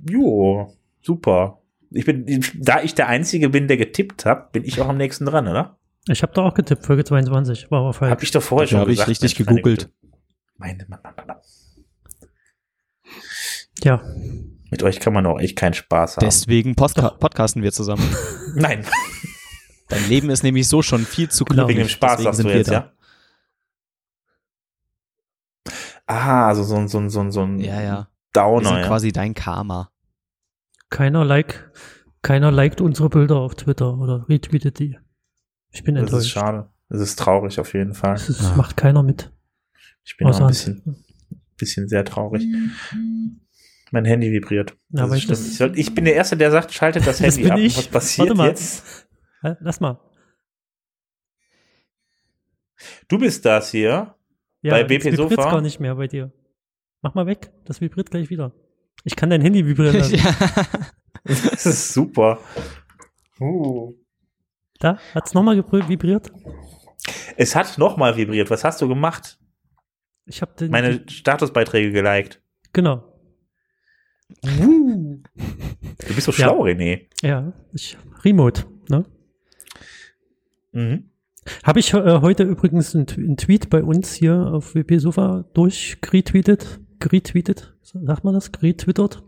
[0.10, 1.62] Jo, super.
[1.90, 5.26] Ich bin, da ich der Einzige bin, der getippt hat, bin ich auch am nächsten
[5.26, 5.78] dran, oder?
[6.08, 8.12] Ich habe da auch getippt, Folge 22, war aber falsch.
[8.12, 9.10] Hab ich doch vorher schon habe ich gesagt.
[9.10, 9.90] richtig Mensch, meine gegoogelt.
[10.58, 11.38] Meine, Mann, Mann, Mann.
[13.84, 14.02] Ja,
[14.70, 16.26] Mit euch kann man auch echt keinen Spaß haben.
[16.26, 18.04] Deswegen Postka podcasten wir zusammen.
[18.56, 18.86] Nein,
[19.90, 21.66] Dein Leben ist nämlich so schon viel zu Genau.
[21.66, 21.78] glücklich.
[21.78, 22.74] wegen dem Spaß deswegen sagst sind du wir jetzt, da.
[22.74, 22.92] ja?
[26.08, 27.98] Ah, also so ein, so ein, so ein, so ein Ja, ja.
[27.98, 28.88] Wir Downer, sind ja.
[28.88, 29.92] quasi dein Karma.
[30.90, 31.70] keiner like,
[32.22, 34.98] keiner liked unsere Bilder auf Twitter oder retweetet die.
[35.72, 36.32] Ich bin Das ist enttäuscht.
[36.34, 36.70] schade.
[36.90, 38.14] Das ist traurig auf jeden Fall.
[38.14, 38.56] Das ist, Ja.
[38.56, 39.32] macht keiner mit.
[40.04, 41.04] Ich bin auch ein bisschen,
[41.58, 42.44] bisschen sehr traurig.
[43.92, 44.72] Mein Handy vibriert.
[44.90, 45.52] Ja, Das ist das- schlimm.
[45.52, 47.60] ich, soll, ich bin der Erste, der sagt, schaltet das Das Handy bin ab.
[47.60, 47.78] ich.
[47.78, 48.48] Was passiert Warte mal.
[48.50, 49.08] jetzt?
[49.60, 50.00] Lass mal.
[53.08, 54.16] Du bist das hier.
[54.62, 55.52] Ja, Bei BP vibriert's Sofa?
[55.52, 56.32] gar nicht mehr bei dir.
[57.02, 57.52] Mach mal weg.
[57.66, 58.54] Das vibriert gleich wieder.
[59.04, 60.20] Ich kann dein Handy vibrieren lassen.
[61.24, 62.40] Das ist super.
[63.40, 63.94] Uh.
[64.80, 66.32] Da hat's nochmal gebr- vibriert.
[67.38, 68.50] Es hat nochmal vibriert.
[68.50, 69.38] Was hast du gemacht?
[70.26, 70.68] Ich habe.
[70.70, 72.42] Meine Statusbeiträge geliked.
[72.74, 73.11] genau.
[74.42, 76.38] Du bist so Ja.
[76.50, 77.08] schlau, René.
[77.22, 78.66] Ja, ich Remote.
[78.90, 79.06] Ne?
[80.72, 81.06] Mhm.
[81.64, 85.46] Habe ich äh, heute übrigens einen, Tw- einen Tweet bei uns hier auf WP Sofa
[85.54, 86.80] durchgetweetet.
[87.04, 87.76] Retweetet.
[87.82, 88.52] Sagt man das?
[88.62, 89.24] Retwittert?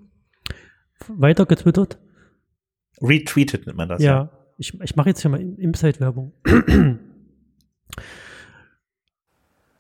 [1.08, 2.00] Weiter getwittert?
[3.02, 4.02] Retweetet nennt man das.
[4.02, 4.30] Ja.
[4.58, 6.34] Ich, ich mache jetzt hier mal Inside-Werbung.
[6.46, 7.00] Ähm,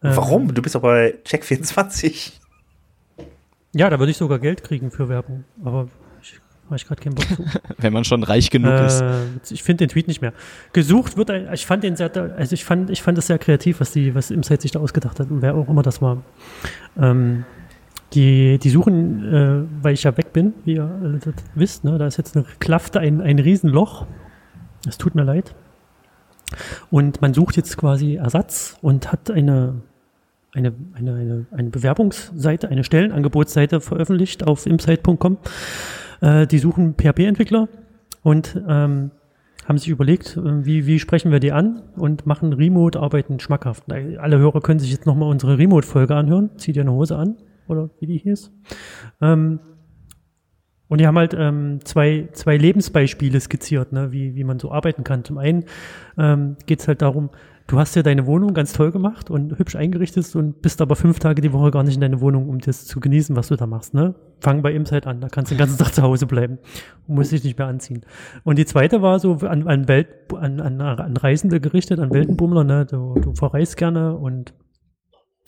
[0.01, 0.53] Warum?
[0.53, 2.33] Du bist doch bei Check24.
[3.75, 5.43] Ja, da würde ich sogar Geld kriegen für Werbung.
[5.63, 5.87] Aber
[6.21, 7.43] ich habe ich gerade keinen Bock zu.
[7.77, 9.01] Wenn man schon reich genug ist.
[9.01, 9.13] Äh,
[9.51, 10.33] ich finde den Tweet nicht mehr.
[10.73, 13.79] Gesucht wird, ein- ich fand den sehr, also ich fand, ich fand das sehr kreativ,
[13.79, 16.23] was die, was Insight sich da ausgedacht hat und wer auch immer das war.
[16.97, 17.45] Ähm,
[18.13, 21.97] die, die suchen, äh, weil ich ja weg bin, wie ihr alle das wisst, ne,
[21.97, 24.05] da ist jetzt eine Klafte, ein, ein Riesenloch.
[24.87, 25.55] Es tut mir leid.
[26.91, 29.81] Und man sucht jetzt quasi Ersatz und hat eine,
[30.53, 35.37] eine, eine, eine, eine Bewerbungsseite, eine Stellenangebotsseite veröffentlicht auf imsite.com.
[36.21, 37.67] Äh, die suchen PHP-Entwickler
[38.21, 39.11] und ähm,
[39.67, 43.91] haben sich überlegt, äh, wie, wie sprechen wir die an und machen Remote-Arbeiten schmackhaft.
[43.91, 46.51] Alle Hörer können sich jetzt nochmal unsere Remote-Folge anhören.
[46.57, 47.37] Zieht ihr eine Hose an
[47.67, 48.51] oder wie die hieß.
[49.21, 49.59] Ähm,
[50.89, 55.03] und die haben halt ähm, zwei, zwei Lebensbeispiele skizziert, ne, wie, wie man so arbeiten
[55.03, 55.23] kann.
[55.23, 55.65] Zum einen
[56.19, 57.31] ähm, geht es halt darum,
[57.67, 61.19] du hast ja deine Wohnung ganz toll gemacht und hübsch eingerichtet und bist aber fünf
[61.19, 63.65] Tage die Woche gar nicht in deine Wohnung, um das zu genießen, was du da
[63.65, 63.93] machst.
[63.93, 64.15] Ne?
[64.39, 66.59] Fang bei Imside an, da kannst du den ganzen Tag zu Hause bleiben
[67.07, 68.05] und musst dich nicht mehr anziehen.
[68.43, 72.63] Und die zweite war so an, an, Welt, an, an, an Reisende gerichtet, an Weltenbummler,
[72.63, 72.85] ne?
[72.85, 74.53] du, du verreist gerne und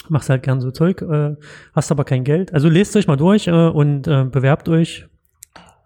[0.10, 1.36] machst halt gern so Zeug, äh,
[1.74, 2.54] hast aber kein Geld.
[2.54, 5.08] Also lest euch mal durch äh, und äh, bewerbt euch.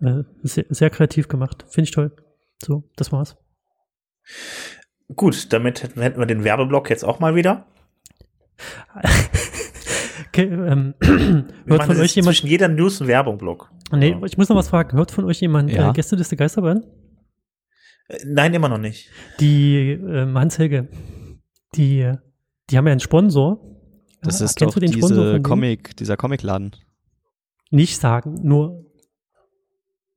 [0.01, 1.65] Äh, sehr, sehr kreativ gemacht.
[1.69, 2.11] Finde ich toll.
[2.61, 3.38] So, das war's.
[5.16, 7.66] Gut, damit hätten wir den Werbeblock jetzt auch mal wieder.
[10.32, 10.93] Okay, ähm,
[11.66, 12.36] hört von euch jemand.
[12.36, 13.72] zwischen jeder News ein Werbeblock.
[13.91, 14.95] Nee, ich muss noch was fragen.
[14.95, 15.89] Hört von euch jemand Ja.
[15.89, 16.84] äh, Gästeliste Geisterbahn?
[18.10, 19.10] Äh, Nein, immer noch nicht.
[19.39, 20.88] Die ähm, Hans-Helge,
[21.74, 22.18] die, äh,
[22.70, 23.60] die haben ja einen Sponsor.
[24.22, 25.43] Das Ja, ist kennst doch du den Sponsor von diese denen?
[25.43, 26.76] Comic, dieser Comicladen.
[27.72, 28.86] Nicht sagen, nur.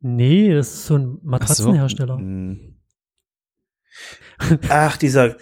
[0.00, 2.18] Nee, das ist so ein Matratzenhersteller.
[4.68, 5.36] Ach, dieser.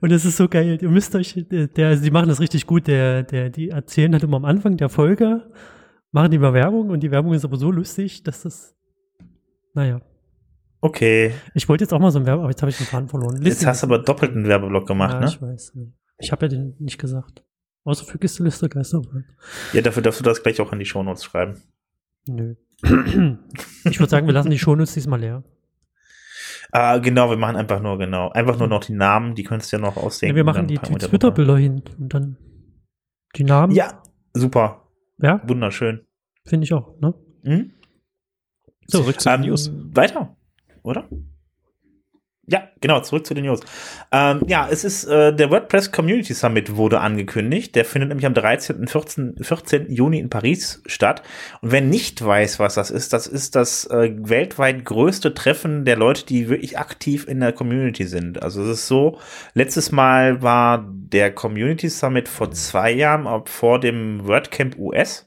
[0.00, 0.78] Und das ist so geil.
[0.80, 2.86] Ihr müsst euch, der, der, die machen das richtig gut.
[2.86, 5.50] Der, der, die erzählen halt immer am Anfang der Folge,
[6.12, 8.74] machen die mal Werbung und die Werbung ist aber so lustig, dass das,
[9.74, 10.00] naja.
[10.80, 11.32] Okay.
[11.54, 13.40] Ich wollte jetzt auch mal so ein Werbung, aber jetzt habe ich den Faden verloren.
[13.42, 15.26] Jetzt hast du aber doppelt einen Werbeblock gemacht, ja, ne?
[15.26, 15.72] Ich weiß.
[16.18, 17.42] Ich habe ja den nicht gesagt.
[17.84, 19.24] Außer für Gästeliste Geisterbahn.
[19.72, 21.62] Ja, dafür darfst du das gleich auch in die Shownotes schreiben.
[22.26, 22.56] Nö.
[22.82, 25.44] ich würde sagen, wir lassen die Shownotes diesmal leer.
[26.72, 28.30] Ah, genau, wir machen einfach nur, genau.
[28.30, 30.34] Einfach nur noch die Namen, die könntest du ja noch ausdenken.
[30.34, 32.36] Ja, wir machen die, die Twitter-Bilder hin und dann
[33.36, 33.72] die Namen.
[33.74, 34.02] Ja,
[34.34, 34.88] super.
[35.18, 36.06] Ja, Wunderschön.
[36.44, 36.98] finde ich auch.
[37.00, 37.14] Ne?
[37.44, 37.72] Hm?
[38.86, 39.70] So, Zurück zu Ähm, News.
[39.94, 40.36] Weiter,
[40.82, 41.08] oder?
[42.48, 43.60] Ja, genau, zurück zu den News.
[44.12, 47.74] Ähm, ja, es ist äh, der WordPress Community Summit wurde angekündigt.
[47.74, 48.76] Der findet nämlich am 13.
[48.76, 49.90] und 14, 14.
[49.90, 51.22] Juni in Paris statt.
[51.60, 55.96] Und wer nicht weiß, was das ist, das ist das äh, weltweit größte Treffen der
[55.96, 58.40] Leute, die wirklich aktiv in der Community sind.
[58.40, 59.18] Also es ist so,
[59.54, 65.25] letztes Mal war der Community Summit vor zwei Jahren, vor dem WordCamp US.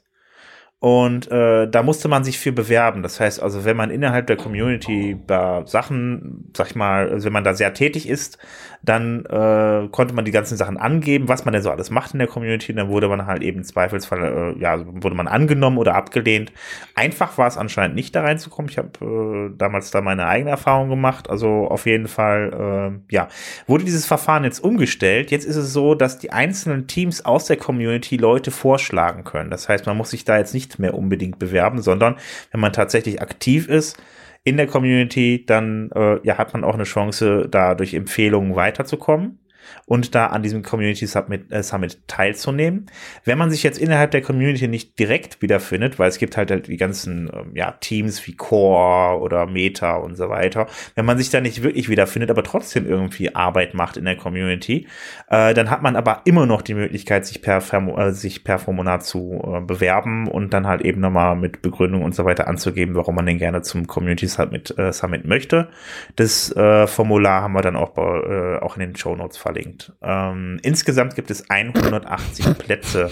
[0.80, 3.02] Und äh, da musste man sich für bewerben.
[3.02, 7.34] Das heißt also, wenn man innerhalb der Community da Sachen, sag ich mal, also wenn
[7.34, 8.38] man da sehr tätig ist,
[8.82, 12.18] dann äh, konnte man die ganzen Sachen angeben, was man denn so alles macht in
[12.18, 12.72] der Community.
[12.72, 16.52] Und dann wurde man halt eben im Zweifelsfall, äh, ja, wurde man angenommen oder abgelehnt.
[16.94, 18.70] Einfach war es anscheinend nicht da reinzukommen.
[18.70, 21.28] Ich habe äh, damals da meine eigene Erfahrung gemacht.
[21.28, 23.28] Also auf jeden Fall, äh, ja,
[23.66, 25.30] wurde dieses Verfahren jetzt umgestellt.
[25.30, 29.50] Jetzt ist es so, dass die einzelnen Teams aus der Community Leute vorschlagen können.
[29.50, 32.16] Das heißt, man muss sich da jetzt nicht mehr unbedingt bewerben, sondern
[32.50, 34.00] wenn man tatsächlich aktiv ist,
[34.44, 39.38] in der Community, dann äh, ja, hat man auch eine Chance, da durch Empfehlungen weiterzukommen
[39.86, 42.86] und da an diesem Community Summit, äh, Summit teilzunehmen.
[43.24, 46.68] Wenn man sich jetzt innerhalb der Community nicht direkt wiederfindet, weil es gibt halt, halt
[46.68, 51.30] die ganzen ähm, ja, Teams wie Core oder Meta und so weiter, wenn man sich
[51.30, 54.86] da nicht wirklich wiederfindet, aber trotzdem irgendwie Arbeit macht in der Community,
[55.28, 59.00] äh, dann hat man aber immer noch die Möglichkeit, sich per, äh, sich per Formular
[59.00, 63.14] zu äh, bewerben und dann halt eben nochmal mit Begründung und so weiter anzugeben, warum
[63.14, 65.68] man denn gerne zum Community Summit, äh, Summit möchte.
[66.16, 69.92] Das äh, Formular haben wir dann auch, äh, auch in den Show Notes verlinkt verlinkt.
[70.02, 73.10] Ähm, insgesamt gibt es 180 Plätze.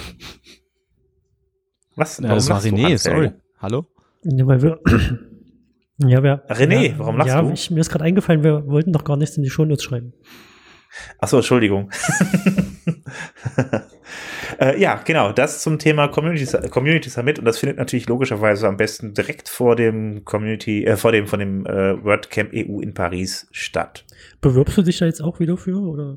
[1.97, 2.19] Was?
[2.19, 3.33] Ja, das war René, sorry.
[3.61, 3.87] Hallo?
[4.23, 4.81] Ja, weil wir.
[6.01, 7.51] Ja, wir, René, ja, warum lachst ja, du?
[7.51, 10.13] Ich, mir ist gerade eingefallen, wir wollten doch gar nichts in die Shownotes schreiben.
[11.19, 11.91] Achso, Entschuldigung.
[14.61, 18.77] äh, ja, genau, das zum Thema Community, Community Summit und das findet natürlich logischerweise am
[18.77, 23.49] besten direkt vor dem Community, äh, vor dem von dem äh, WordCamp EU in Paris
[23.51, 24.05] statt.
[24.41, 26.17] Bewirbst du dich da jetzt auch wieder für oder?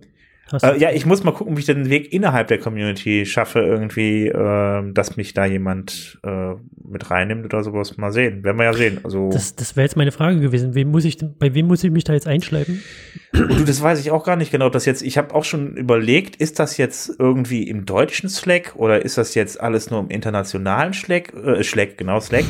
[0.62, 4.28] Äh, ja, ich muss mal gucken, ob ich den Weg innerhalb der Community schaffe, irgendwie,
[4.28, 6.54] äh, dass mich da jemand äh,
[6.84, 7.98] mit reinnimmt oder sowas.
[7.98, 8.44] Mal sehen.
[8.44, 9.00] Werden wir ja sehen.
[9.04, 10.76] Also das das wäre jetzt meine Frage gewesen.
[10.76, 12.82] Wem muss ich, bei wem muss ich mich da jetzt einschleifen?
[13.34, 14.70] Du, das weiß ich auch gar nicht genau.
[14.70, 19.06] Das jetzt, ich habe auch schon überlegt, ist das jetzt irgendwie im deutschen Slack oder
[19.06, 21.34] ist das jetzt alles nur im internationalen Slack?
[21.34, 22.44] Äh, Slack, genau, Slack.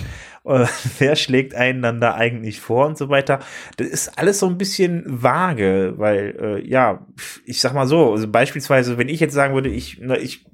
[0.46, 0.66] Äh,
[1.00, 3.40] wer schlägt einen dann da eigentlich vor und so weiter.
[3.78, 7.06] Das ist alles so ein bisschen vage, weil, äh, ja,
[7.46, 10.46] ich sag mal so, also beispielsweise, wenn ich jetzt sagen würde, ich, na, ich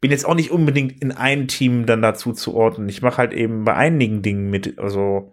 [0.00, 2.88] bin jetzt auch nicht unbedingt in ein Team dann dazu zu ordnen.
[2.88, 5.32] Ich mache halt eben bei einigen Dingen mit, also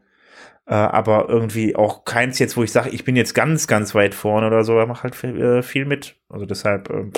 [0.66, 4.16] äh, aber irgendwie auch keins jetzt, wo ich sage, ich bin jetzt ganz, ganz weit
[4.16, 6.16] vorne oder so, er macht halt viel, äh, viel mit.
[6.30, 7.12] Also deshalb, äh,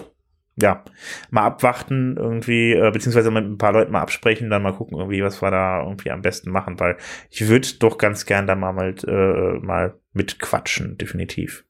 [0.62, 0.84] ja,
[1.32, 5.22] mal abwarten irgendwie, äh, beziehungsweise mit ein paar Leuten mal absprechen, dann mal gucken irgendwie,
[5.22, 6.97] was wir da irgendwie am besten machen, weil
[7.30, 11.66] ich würde doch ganz gern da mal, mal, äh, mal mitquatschen, definitiv.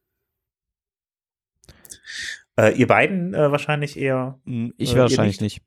[2.58, 4.40] Äh, ihr beiden äh, wahrscheinlich eher.
[4.46, 5.62] Hm, ich äh, wahrscheinlich nicht.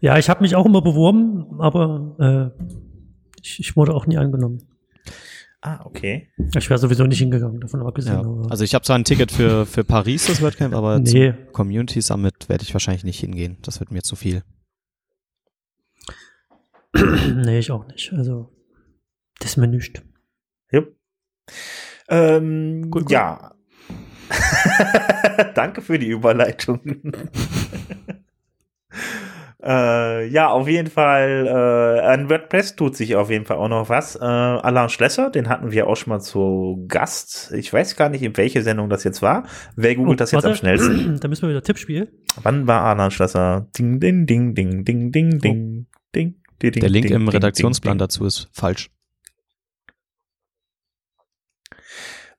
[0.00, 2.62] Ja, ich habe mich auch immer beworben, aber äh,
[3.42, 4.75] ich, ich wurde auch nie angenommen.
[5.62, 6.28] Ah, okay.
[6.56, 8.20] Ich wäre sowieso nicht hingegangen, davon abgesehen.
[8.20, 8.50] Ja.
[8.50, 11.32] Also ich habe zwar ein Ticket für, für Paris, das WordCamp, aber nee.
[11.32, 13.56] zum Community Summit werde ich wahrscheinlich nicht hingehen.
[13.62, 14.42] Das wird mir zu viel.
[16.94, 18.12] nee, ich auch nicht.
[18.12, 18.52] Also,
[19.38, 20.02] das ist mir nicht.
[20.70, 20.94] Jupp.
[22.08, 23.12] Ähm, gut, gut.
[23.12, 23.54] Ja.
[25.54, 26.80] Danke für die Überleitung.
[29.62, 33.88] Äh, ja, auf jeden Fall, äh, an WordPress tut sich auf jeden Fall auch noch
[33.88, 34.14] was.
[34.16, 37.52] Äh, Alain Schlesser, den hatten wir auch schon mal zu Gast.
[37.52, 39.46] Ich weiß gar nicht, in welche Sendung das jetzt war.
[39.74, 41.20] Wer googelt oh, das warte, jetzt am schnellsten?
[41.20, 42.12] Da müssen wir wieder Tippspiel.
[42.42, 43.66] Wann war Alain Schlesser?
[43.78, 46.80] Ding, ding, ding, ding, ding, ding, ding, ding, ding.
[46.80, 48.90] Der Link ding, im Redaktionsplan dazu ist falsch.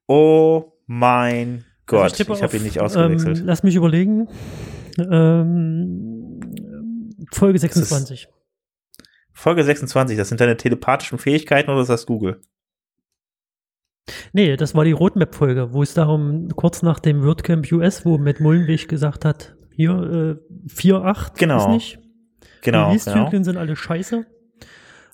[0.07, 3.39] Oh mein Gott, also ich, ich habe ihn nicht ausgewechselt.
[3.39, 4.27] Ähm, lass mich überlegen.
[4.97, 6.16] Ähm,
[7.31, 8.29] Folge 26.
[9.33, 12.41] Folge 26, das sind deine telepathischen Fähigkeiten oder ist das Google?
[14.33, 18.39] Nee, das war die Roadmap-Folge, wo es darum, kurz nach dem WordCamp US, wo Matt
[18.39, 21.57] Mullenweg gesagt hat, hier äh, 4.8 genau.
[21.57, 21.99] ist nicht.
[22.61, 22.79] Genau.
[22.79, 23.43] Die Release-Zyklen genau.
[23.43, 24.25] sind alle scheiße.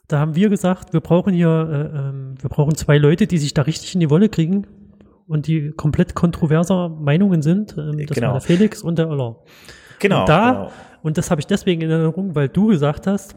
[0.08, 3.54] Da haben wir gesagt, wir brauchen hier, äh, äh, wir brauchen zwei Leute, die sich
[3.54, 4.68] da richtig in die Wolle kriegen
[5.28, 7.76] und die komplett kontroverser Meinungen sind.
[7.78, 8.28] Ähm, das genau.
[8.28, 9.38] war der Felix und der Oller.
[10.00, 10.22] Genau.
[10.22, 10.72] Und da genau.
[11.04, 13.36] Und das habe ich deswegen in Erinnerung, weil du gesagt hast,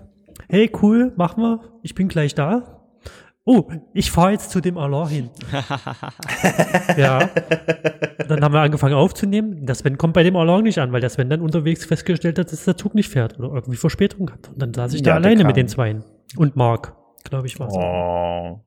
[0.48, 2.72] hey cool, machen wir, ich bin gleich da.
[3.44, 5.30] Oh, ich fahre jetzt zu dem Allah hin.
[6.96, 7.28] ja.
[8.26, 9.66] Dann haben wir angefangen aufzunehmen.
[9.66, 12.50] Das Sven kommt bei dem Allah nicht an, weil der Sven dann unterwegs festgestellt hat,
[12.50, 14.48] dass der Zug nicht fährt oder irgendwie Verspätung hat.
[14.48, 16.02] Und dann saß ich ja, da alleine mit den Zweien.
[16.36, 18.64] Und Mark, glaube ich, war Oh.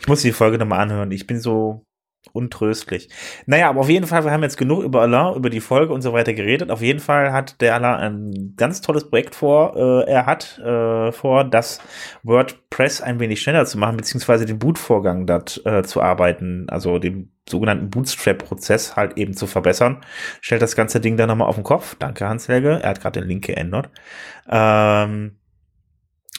[0.00, 1.10] Ich muss die Folge nochmal anhören.
[1.10, 1.86] Ich bin so
[2.32, 3.08] untröstlich.
[3.46, 6.02] Naja, aber auf jeden Fall, wir haben jetzt genug über Alain, über die Folge und
[6.02, 6.70] so weiter geredet.
[6.70, 9.76] Auf jeden Fall hat der Alain ein ganz tolles Projekt vor.
[9.76, 11.80] Äh, er hat äh, vor, das
[12.22, 17.32] WordPress ein wenig schneller zu machen, beziehungsweise den Bootvorgang dort äh, zu arbeiten, also den
[17.48, 20.04] sogenannten Bootstrap-Prozess halt eben zu verbessern.
[20.40, 21.96] Stellt das ganze Ding dann nochmal auf den Kopf.
[21.98, 22.80] Danke, Hans-Helge.
[22.82, 23.90] Er hat gerade den Link geändert.
[24.48, 25.39] Ähm,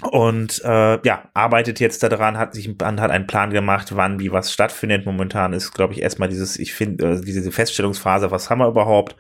[0.10, 4.52] und äh, ja, arbeitet jetzt daran, hat sich hat einen Plan gemacht, wann wie was
[4.52, 5.06] stattfindet.
[5.06, 9.16] Momentan ist, glaube ich, erstmal dieses, ich finde, äh, diese Feststellungsphase, was haben wir überhaupt?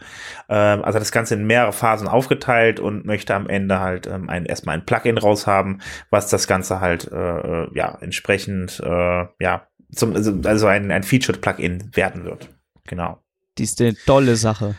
[0.49, 4.45] Ähm, also das Ganze in mehrere Phasen aufgeteilt und möchte am Ende halt ähm, ein,
[4.45, 5.79] erstmal ein Plugin raus haben,
[6.09, 11.41] was das Ganze halt äh, ja entsprechend äh, ja zum, also, also ein, ein Featured
[11.41, 12.49] Plugin werden wird.
[12.87, 13.19] Genau.
[13.57, 14.75] Die ist eine tolle Sache.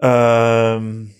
[0.00, 1.12] Ähm,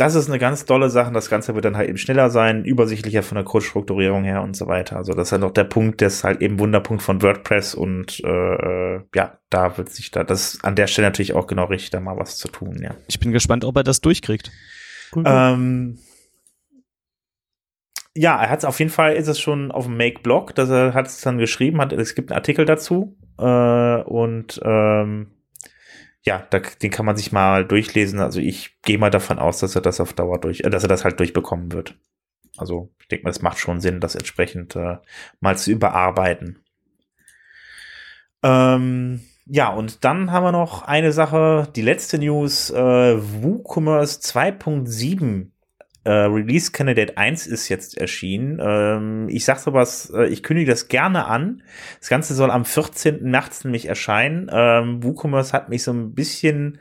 [0.00, 1.12] das ist eine ganz tolle Sache.
[1.12, 4.66] Das Ganze wird dann halt eben schneller sein, übersichtlicher von der Codestrukturierung her und so
[4.66, 4.96] weiter.
[4.96, 8.18] Also das ist halt noch der Punkt, der ist halt eben Wunderpunkt von WordPress und
[8.24, 12.00] äh, ja, da wird sich da, das an der Stelle natürlich auch genau richtig, da
[12.00, 12.94] mal was zu tun, ja.
[13.08, 14.50] Ich bin gespannt, ob er das durchkriegt.
[15.14, 15.24] Cool.
[15.26, 15.98] Ähm,
[18.14, 20.94] ja, er hat es auf jeden Fall, ist es schon auf dem Make-Blog, dass er
[20.94, 25.32] hat es dann geschrieben, hat, es gibt einen Artikel dazu äh, und ähm,
[26.22, 28.20] ja, da, den kann man sich mal durchlesen.
[28.20, 30.88] Also ich gehe mal davon aus, dass er das auf Dauer durch, äh, dass er
[30.88, 31.96] das halt durchbekommen wird.
[32.56, 34.98] Also ich denke mal, es macht schon Sinn, das entsprechend äh,
[35.40, 36.62] mal zu überarbeiten.
[38.42, 42.74] Ähm, ja, und dann haben wir noch eine Sache, die letzte News, äh,
[43.42, 45.50] WooCommerce 2.7
[46.04, 48.58] äh, Release Candidate 1 ist jetzt erschienen.
[48.62, 51.62] Ähm, ich sag sowas, äh, ich kündige das gerne an.
[51.98, 53.22] Das Ganze soll am 14.
[53.30, 54.50] März nämlich erscheinen.
[54.52, 56.78] Ähm, WooCommerce hat mich so ein bisschen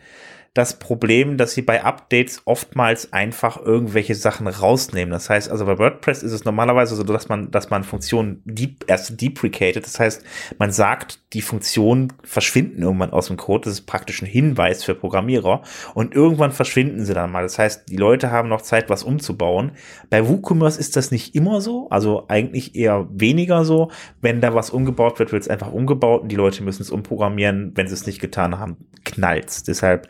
[0.54, 5.12] das Problem, dass sie bei Updates oftmals einfach irgendwelche Sachen rausnehmen.
[5.12, 8.84] Das heißt, also bei WordPress ist es normalerweise so, dass man, dass man Funktionen deep,
[8.88, 9.86] erst deprecated.
[9.86, 10.24] Das heißt,
[10.58, 13.66] man sagt, die Funktionen verschwinden irgendwann aus dem Code.
[13.66, 15.62] Das ist praktisch ein Hinweis für Programmierer.
[15.94, 17.44] Und irgendwann verschwinden sie dann mal.
[17.44, 19.74] Das heißt, die Leute haben noch Zeit, was umzubauen.
[20.10, 21.88] Bei WooCommerce ist das nicht immer so.
[21.90, 23.92] Also eigentlich eher weniger so.
[24.22, 27.72] Wenn da was umgebaut wird, wird es einfach umgebaut und die Leute müssen es umprogrammieren.
[27.76, 29.64] Wenn sie es nicht getan haben, knallt's.
[29.64, 30.08] Deshalb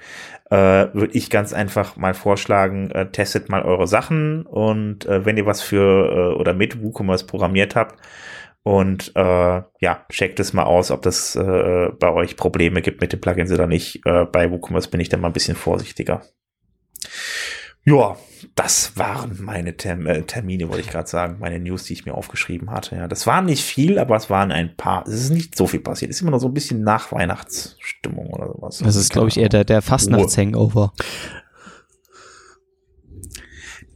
[0.49, 5.37] äh, würde ich ganz einfach mal vorschlagen, äh, testet mal eure Sachen und äh, wenn
[5.37, 7.99] ihr was für äh, oder mit WooCommerce programmiert habt
[8.63, 13.13] und äh, ja, checkt es mal aus, ob das äh, bei euch Probleme gibt mit
[13.13, 14.05] den Plugins oder nicht.
[14.05, 16.21] Äh, bei WooCommerce bin ich dann mal ein bisschen vorsichtiger.
[17.83, 18.17] Ja,
[18.59, 22.13] das waren meine Term äh, Termine, wollte ich gerade sagen, meine News, die ich mir
[22.13, 22.95] aufgeschrieben hatte.
[22.97, 25.07] Ja, das waren nicht viel, aber es waren ein paar.
[25.07, 26.11] Es ist nicht so viel passiert.
[26.11, 28.79] Es ist immer noch so ein bisschen Nachweihnachtsstimmung oder sowas.
[28.79, 30.91] Das ist, glaube ich, eher der, der Fastnachts-Hangover.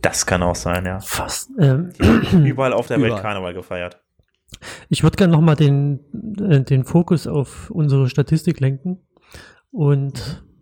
[0.02, 1.00] Das kann auch sein, ja.
[1.00, 1.50] Fast.
[1.60, 1.90] Ähm,
[2.46, 3.14] Überall auf der Überall.
[3.14, 4.02] Welt Karneval gefeiert.
[4.90, 6.00] Ich würde gerne nochmal den,
[6.40, 9.00] äh, den Fokus auf unsere Statistik lenken.
[9.72, 10.53] Und hab-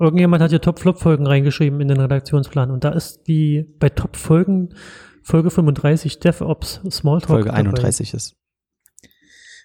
[0.00, 2.70] irgendjemand hat hier Top-Flop-Folgen reingeschrieben in den Redaktionsplan.
[2.70, 4.74] Und da ist die bei Top-Folgen
[5.22, 7.28] Folge 35 DevOps Smalltalk.
[7.28, 7.58] Folge dabei.
[7.58, 8.34] 31 ist.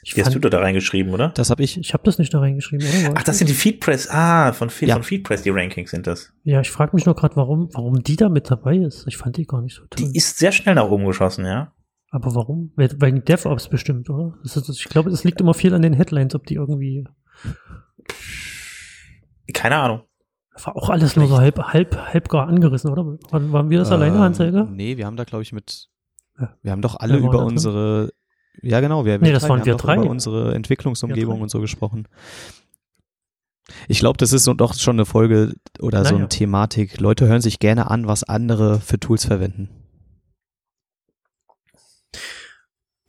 [0.06, 1.30] Ich, Die hast du da reingeschrieben, oder?
[1.30, 1.78] Das habe ich.
[1.80, 3.14] ich habe das nicht da reingeschrieben, oder?
[3.16, 4.10] Ach, das sind die Feedpress.
[4.12, 4.96] Ah, von, Fe Ja.
[4.96, 6.34] von Feedpress, die Rankings sind das.
[6.44, 9.06] Ja, ich frage mich nur gerade, warum, warum die da mit dabei ist.
[9.08, 10.06] Ich fand die gar nicht so toll.
[10.12, 11.72] Die ist sehr schnell nach oben geschossen, ja.
[12.12, 12.74] Aber warum?
[12.76, 14.38] We- Wegen DevOps bestimmt, oder?
[14.44, 17.06] Das ist, ich glaube, es liegt immer viel an den Headlines, ob die irgendwie.
[19.54, 20.02] Keine Ahnung.
[20.64, 23.06] War auch alles nur so halb, halb, halb gar angerissen, oder?
[23.06, 24.60] Waren, waren wir das alleine, Hans Helge?
[24.60, 25.90] Ähm, Nee, wir haben da, glaube ich, mit.
[26.40, 26.56] Ja.
[26.62, 27.48] Wir haben doch alle über da drin?
[27.48, 28.12] unsere.
[28.62, 29.04] Ja, genau.
[29.06, 29.96] Wir, Nee, das waren haben wir doch drei.
[29.96, 31.44] über unsere Entwicklungsumgebung Wir drei.
[31.44, 32.08] und so gesprochen.
[33.88, 36.18] Ich glaube, das ist so doch schon eine Folge oder so Naja.
[36.18, 37.00] eine Thematik.
[37.00, 39.70] Leute hören sich gerne an, was andere für Tools verwenden.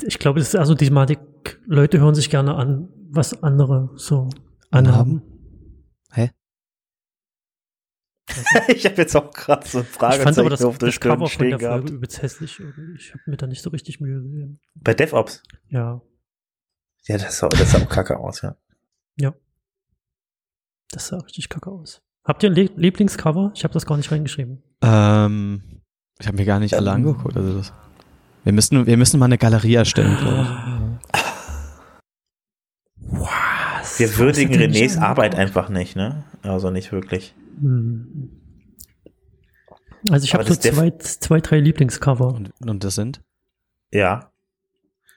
[0.03, 1.21] Ich glaube, das ist also die Thematik,
[1.67, 4.29] Leute hören sich gerne an, was andere so
[4.71, 5.23] anhaben.
[6.15, 6.31] Hä?
[8.69, 11.29] ich habe jetzt auch gerade so ein Ich fand aber das, auf der das Cover
[11.29, 11.81] von der gehabt.
[11.83, 12.97] Folge übelst hässlich irgendwie.
[12.97, 14.61] Ich habe mir da nicht so richtig Mühe gegeben.
[14.75, 15.43] Bei DevOps.
[15.69, 16.01] Ja,
[17.07, 18.57] Ja, das sah, das sah auch kacke aus, ja.
[20.91, 22.03] das sah richtig kacke aus.
[22.25, 23.53] Habt ihr ein Le Lieblingscover?
[23.55, 24.63] Ich habe das gar nicht reingeschrieben.
[24.81, 25.83] Ähm,
[26.19, 27.37] ich habe mir gar nicht alle angeguckt.
[27.37, 27.73] Also das,
[28.45, 30.74] wir, müssen, wir müssen mal eine Galerie erstellen, glaube Was?
[33.97, 36.25] Wir würdigen Renés Arbeit einfach nicht, ne?
[36.43, 37.35] Also nicht wirklich.
[37.61, 38.41] Hm.
[40.11, 42.29] Also ich habe so zwei, zwei, drei Lieblingscover.
[42.29, 43.23] Und, und das sind?
[43.91, 44.33] Ja.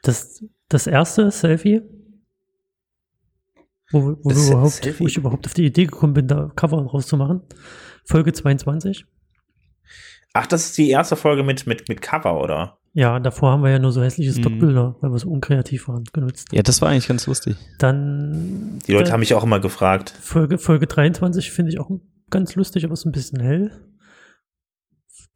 [0.03, 1.81] Das, das erste Selfie,
[3.91, 4.99] wo, wo, überhaupt, Selfie?
[4.99, 7.41] wo ich überhaupt auf die Idee gekommen bin, da Cover rauszumachen.
[8.05, 9.05] Folge 22.
[10.33, 12.76] Ach, das ist die erste Folge mit, mit, mit Cover, oder?
[12.93, 14.41] Ja, davor haben wir ja nur so hässliche Mhm.
[14.41, 16.47] Stockbilder, weil wir so unkreativ waren, genutzt.
[16.51, 17.55] Ja, das war eigentlich ganz lustig.
[17.77, 20.09] Dann Die Leute da- haben mich auch immer gefragt.
[20.21, 21.91] Folge, Folge 23 finde ich auch
[22.31, 23.71] ganz lustig, aber ist ein bisschen hell.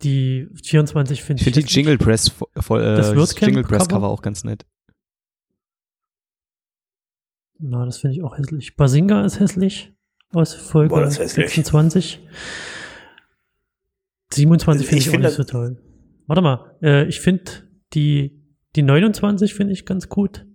[0.01, 1.53] Die 24 finde Ich ich.
[1.53, 1.73] finde die.
[1.73, 4.07] Jingle Press, vo- voll, äh, Das das WordCamp Jingle Press Cover?
[4.07, 4.65] Auch ganz nett.
[7.59, 8.75] Na, das finde ich auch hässlich.
[8.75, 9.93] Basinga ist hässlich.
[10.33, 11.45] Aus Folge Boah, das ist hässlich.
[11.53, 12.19] 26.
[14.33, 15.77] 27 finde Ich ich, finde- auch nicht so toll.
[16.27, 17.43] Warte mal, äh, ich finde
[17.93, 18.41] die,
[18.75, 20.45] die 29 finde ich ganz gut.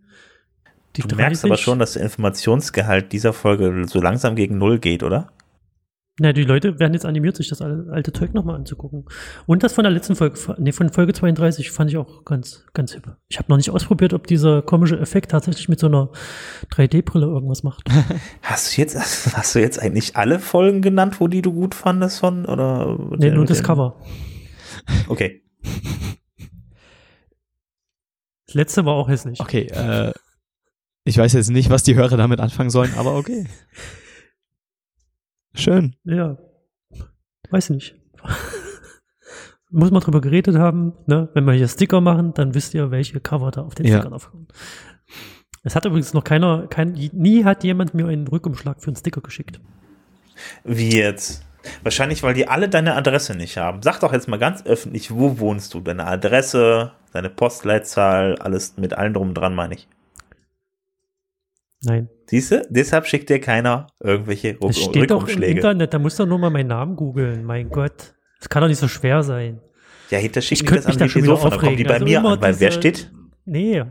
[0.97, 4.79] Die du 30, merkst aber schon, dass der Informationsgehalt dieser Folge so langsam gegen Null
[4.79, 5.31] geht, oder?
[6.19, 9.05] Na, die Leute werden jetzt animiert, sich das alte Zeug nochmal anzugucken.
[9.45, 12.95] Und das von der letzten Folge, nee, von Folge 32 fand ich auch ganz, ganz
[12.95, 13.15] hip.
[13.29, 16.11] Ich habe noch nicht ausprobiert, ob dieser komische Effekt tatsächlich mit so einer
[16.73, 17.87] 3D-Brille irgendwas macht.
[18.43, 18.97] Hast du jetzt,
[19.37, 22.99] hast du jetzt eigentlich alle Folgen genannt, wo die du gut fandest von, oder?
[23.19, 24.01] Nee, nur das Cover.
[25.09, 25.43] Okay.
[28.47, 29.41] Das letzte war auch hässlich.
[29.41, 30.13] Okay, äh,
[31.05, 33.47] ich weiß jetzt nicht, was die Hörer damit anfangen sollen, aber okay.
[35.55, 35.97] Schön.
[36.05, 36.39] Ja.
[37.51, 37.97] Weiß nicht.
[39.71, 41.29] Muss man drüber geredet haben, ne?
[41.35, 43.99] Wenn wir hier Sticker machen, dann wisst ihr, welche Cover da auf den ja.
[43.99, 44.49] Sticker drauf kommen.
[45.63, 49.21] Es hat übrigens noch keiner, kein, nie hat jemand mir einen Rückumschlag für einen Sticker
[49.21, 49.61] geschickt.
[50.65, 51.45] Wie jetzt?
[51.83, 53.83] Wahrscheinlich, weil die alle deine Adresse nicht haben.
[53.83, 55.81] Sag doch jetzt mal ganz öffentlich, wo wohnst du?
[55.81, 59.89] Deine Adresse, deine Postleitzahl, alles mit allen drum dran, meine ich.
[61.83, 62.09] Nein.
[62.27, 62.67] Siehst du?
[62.69, 66.39] Deshalb schickt dir keiner irgendwelche Ruck Das steht doch im Internet, da musst du nur
[66.39, 67.45] mal meinen Namen googeln.
[67.45, 68.15] Mein Gott.
[68.39, 69.61] Das kann doch nicht so schwer sein.
[70.11, 72.53] Ja, hinter schicken das an die so von, kommen die bei also mir an, weil
[72.53, 73.11] diese, wer steht?
[73.45, 73.85] Nee.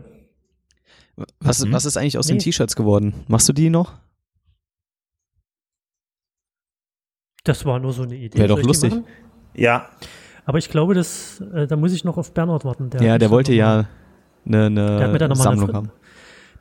[1.40, 1.72] Was, mhm.
[1.72, 2.34] was ist eigentlich aus nee.
[2.34, 3.14] den T-Shirts geworden?
[3.28, 3.94] Machst du die noch?
[7.46, 8.38] Das war nur so eine Idee.
[8.38, 8.92] Wäre doch lustig.
[9.54, 9.88] Ja.
[10.44, 12.90] Aber ich glaube, dass, äh, da muss ich noch auf Bernhard warten.
[12.90, 13.86] Der ja, der wollte ja
[14.44, 15.92] eine, eine Sammlung haben.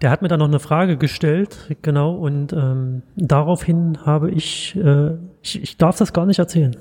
[0.01, 5.11] Der hat mir dann noch eine Frage gestellt, genau, und ähm, daraufhin habe ich, äh,
[5.41, 6.75] ich, ich darf das gar nicht erzählen.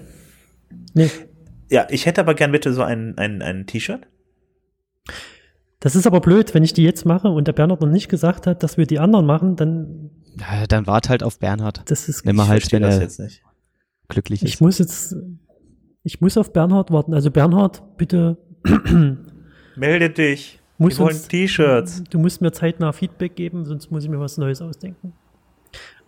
[0.94, 1.10] Nee.
[1.70, 4.06] Ja, ich hätte aber gern bitte so ein, ein, ein T-Shirt.
[5.80, 8.46] Das ist aber blöd, wenn ich die jetzt mache und der Bernhard noch nicht gesagt
[8.46, 10.10] hat, dass wir die anderen machen, dann.
[10.40, 11.82] Ja, dann wart halt auf Bernhard.
[11.86, 13.08] Das ist Nimm mal halt, wenn er
[14.08, 14.48] glücklich ist.
[14.48, 15.16] Ich muss jetzt,
[16.02, 17.14] ich muss auf Bernhard warten.
[17.14, 18.38] Also Bernhard, bitte.
[19.76, 20.60] Melde dich.
[20.78, 22.04] Muss Wir wollen T-Shirts.
[22.10, 25.12] Du musst mir zeitnah Feedback geben, sonst muss ich mir was Neues ausdenken.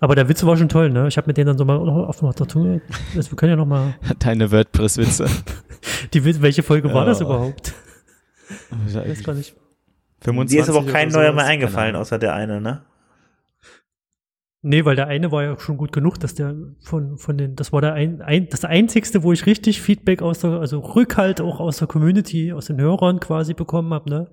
[0.01, 1.09] Aber der Witz war schon toll, ne?
[1.09, 2.83] Ich habe mit denen dann so mal auf der Zunge.
[3.17, 3.95] Also wir können ja noch mal.
[4.19, 5.27] Deine WordPress-Witze.
[6.13, 7.75] Die, welche Folge war das überhaupt?
[8.89, 9.55] Ich weiß gar nicht.
[10.21, 12.83] 25 Dir ist aber auch kein neuer mehr eingefallen, außer der eine, ne?
[14.69, 17.73] Nee, weil der eine war ja schon gut genug, dass der von, von den, das
[17.73, 21.61] war der ein, ein, das einzigste, wo ich richtig Feedback aus der, also Rückhalt auch
[21.61, 24.29] aus der Community, aus den Hörern quasi bekommen habe, ne?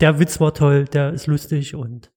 [0.00, 2.10] Der Witz war toll, der ist lustig und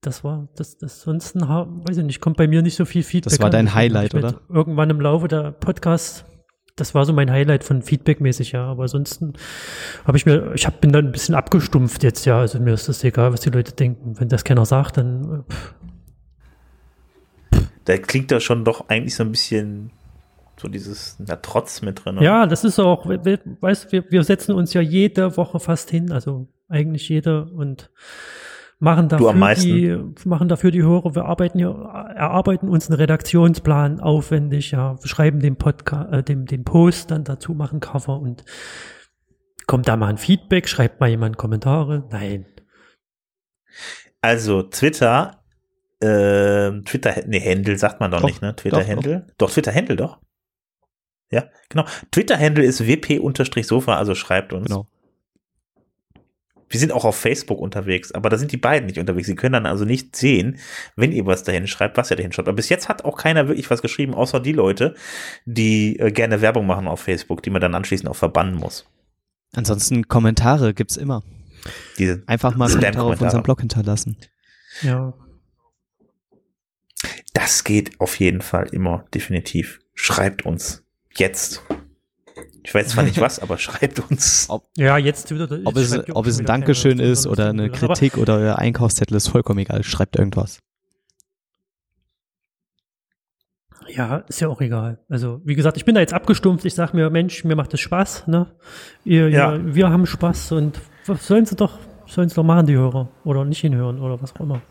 [0.00, 3.30] das war, das, das sonst, weiß ich nicht, kommt bei mir nicht so viel Feedback.
[3.30, 4.40] Das war dein Highlight, oder?
[4.48, 6.24] Irgendwann im Laufe der Podcast,
[6.74, 8.64] das war so mein Highlight von Feedback-mäßig, ja.
[8.64, 9.34] Aber ansonsten
[10.04, 12.40] habe ich mir, ich hab, bin dann ein bisschen abgestumpft jetzt, ja.
[12.40, 14.18] Also mir ist das egal, was die Leute denken.
[14.18, 15.74] Wenn das keiner sagt, dann pff,
[17.84, 19.90] da klingt da schon doch eigentlich so ein bisschen
[20.60, 22.18] so dieses na, Trotz mit drin.
[22.20, 26.48] Ja, das ist auch, weißt wir, wir setzen uns ja jede Woche fast hin, also
[26.68, 27.90] eigentlich jede und
[28.78, 34.72] machen dafür die, machen dafür die Hörer, wir arbeiten ja, erarbeiten uns einen Redaktionsplan aufwendig,
[34.72, 38.44] ja, schreiben den Podcast, äh, den, den Post dann dazu, machen Cover und
[39.66, 42.04] kommt da mal ein Feedback, schreibt mal jemand Kommentare?
[42.10, 42.46] Nein.
[44.20, 45.41] Also Twitter
[46.02, 48.54] äh, Twitter, nee, Handle sagt man doch, doch nicht, ne?
[48.56, 49.26] Twitter-Handle.
[49.28, 50.18] Doch, doch Twitter-Handle, doch.
[51.30, 51.84] Ja, genau.
[52.10, 54.66] Twitter-Handle ist wp-sofa, also schreibt uns.
[54.66, 54.86] Genau.
[56.68, 59.26] Wir sind auch auf Facebook unterwegs, aber da sind die beiden nicht unterwegs.
[59.26, 60.58] Sie können dann also nicht sehen,
[60.96, 62.48] wenn ihr was dahin schreibt, was ihr dahin schreibt.
[62.48, 64.94] Aber bis jetzt hat auch keiner wirklich was geschrieben, außer die Leute,
[65.44, 68.86] die äh, gerne Werbung machen auf Facebook, die man dann anschließend auch verbannen muss.
[69.54, 71.22] Ansonsten Kommentare gibt's immer.
[71.98, 74.16] Diese Einfach mal Kommentare auf unserem Blog hinterlassen.
[74.80, 75.12] Ja.
[77.34, 79.80] Das geht auf jeden Fall immer, definitiv.
[79.94, 80.84] Schreibt uns.
[81.14, 81.62] Jetzt.
[82.64, 84.46] Ich weiß zwar nicht was, aber schreibt uns.
[84.48, 85.48] Ob, ja, jetzt wieder.
[85.64, 89.60] Ob es, ob es ein Dankeschön ist oder eine Kritik oder euer Einkaufszettel ist vollkommen
[89.60, 89.82] egal.
[89.82, 90.60] Schreibt irgendwas.
[93.88, 95.00] Ja, ist ja auch egal.
[95.08, 96.64] Also, wie gesagt, ich bin da jetzt abgestumpft.
[96.64, 98.46] Ich sag mir, Mensch, mir macht das Spaß, ne?
[99.04, 99.54] Ihr, ja.
[99.54, 103.08] Ihr, wir haben Spaß und was sollen sie doch, sollen sie doch machen, die Hörer.
[103.24, 104.62] Oder nicht hinhören oder was auch immer.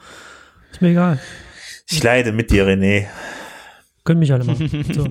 [0.72, 1.20] Ist mir egal.
[1.92, 3.08] Ich leide mit dir, René.
[4.04, 4.86] Können mich alle machen.
[4.94, 5.08] So.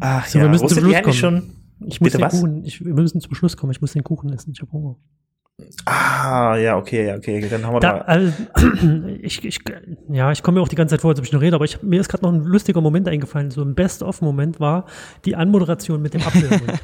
[0.00, 1.14] Ach so, ja, wir müssen zum Schluss kommen.
[1.14, 1.50] Schon?
[1.86, 2.32] Ich muss Bitte den was?
[2.32, 3.72] Kuchen, ich, wir müssen zum Schluss kommen.
[3.72, 4.52] Ich muss den Kuchen essen.
[4.52, 4.96] Ich habe Hunger.
[5.84, 7.98] Ah, ja, okay, okay, dann haben wir da.
[7.98, 8.32] Also,
[9.22, 9.60] ich, ich,
[10.08, 11.64] ja, ich komme mir auch die ganze Zeit vor, als ob ich noch rede, aber
[11.64, 13.50] ich, mir ist gerade noch ein lustiger Moment eingefallen.
[13.50, 14.86] So ein Best-of-Moment war
[15.24, 16.72] die Anmoderation mit dem Apfel im Mund.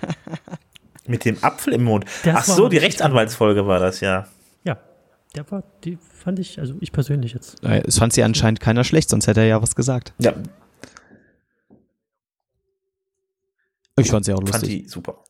[1.08, 2.04] mit dem Apfel im Mund?
[2.24, 4.28] Das Ach so, die Rechtsanwaltsfolge war das, ja.
[5.36, 7.62] Ja, der war, die fand ich, also ich persönlich jetzt.
[7.62, 10.12] Es fand sie anscheinend keiner schlecht, sonst hätte er ja was gesagt.
[10.18, 10.34] Ja.
[13.98, 14.84] Ich fand sie auch Fand lustig.
[14.84, 15.22] die super.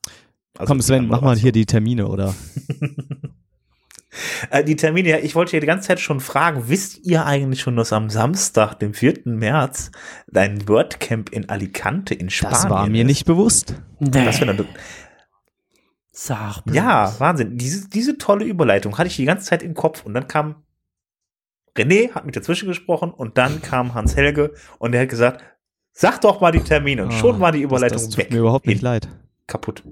[0.56, 2.34] Also Komm, Sven, mach mal hier die Termine, oder?
[4.50, 7.60] Äh, die Termine, ja, ich wollte hier die ganze Zeit schon fragen, wisst ihr eigentlich
[7.60, 9.20] schon, dass am Samstag, dem 4.
[9.24, 9.92] März,
[10.34, 13.06] ein WordCamp in Alicante in Spanien Das war mir ist?
[13.06, 13.74] nicht bewusst.
[14.00, 14.66] Das wäre dann,
[16.12, 16.76] Sag bloß.
[16.76, 17.56] ja, Wahnsinn.
[17.56, 20.56] Diese, diese tolle Überleitung hatte ich die ganze Zeit im Kopf und dann kam
[21.76, 25.44] René, hat mich dazwischen gesprochen und dann kam Hans Helge und der hat gesagt,
[25.92, 28.32] sag doch mal die Termine und schon Ah, war die das- Überleitung das, tut weg.
[28.32, 29.08] mir überhaupt nicht leid.
[29.46, 29.84] Kaputt.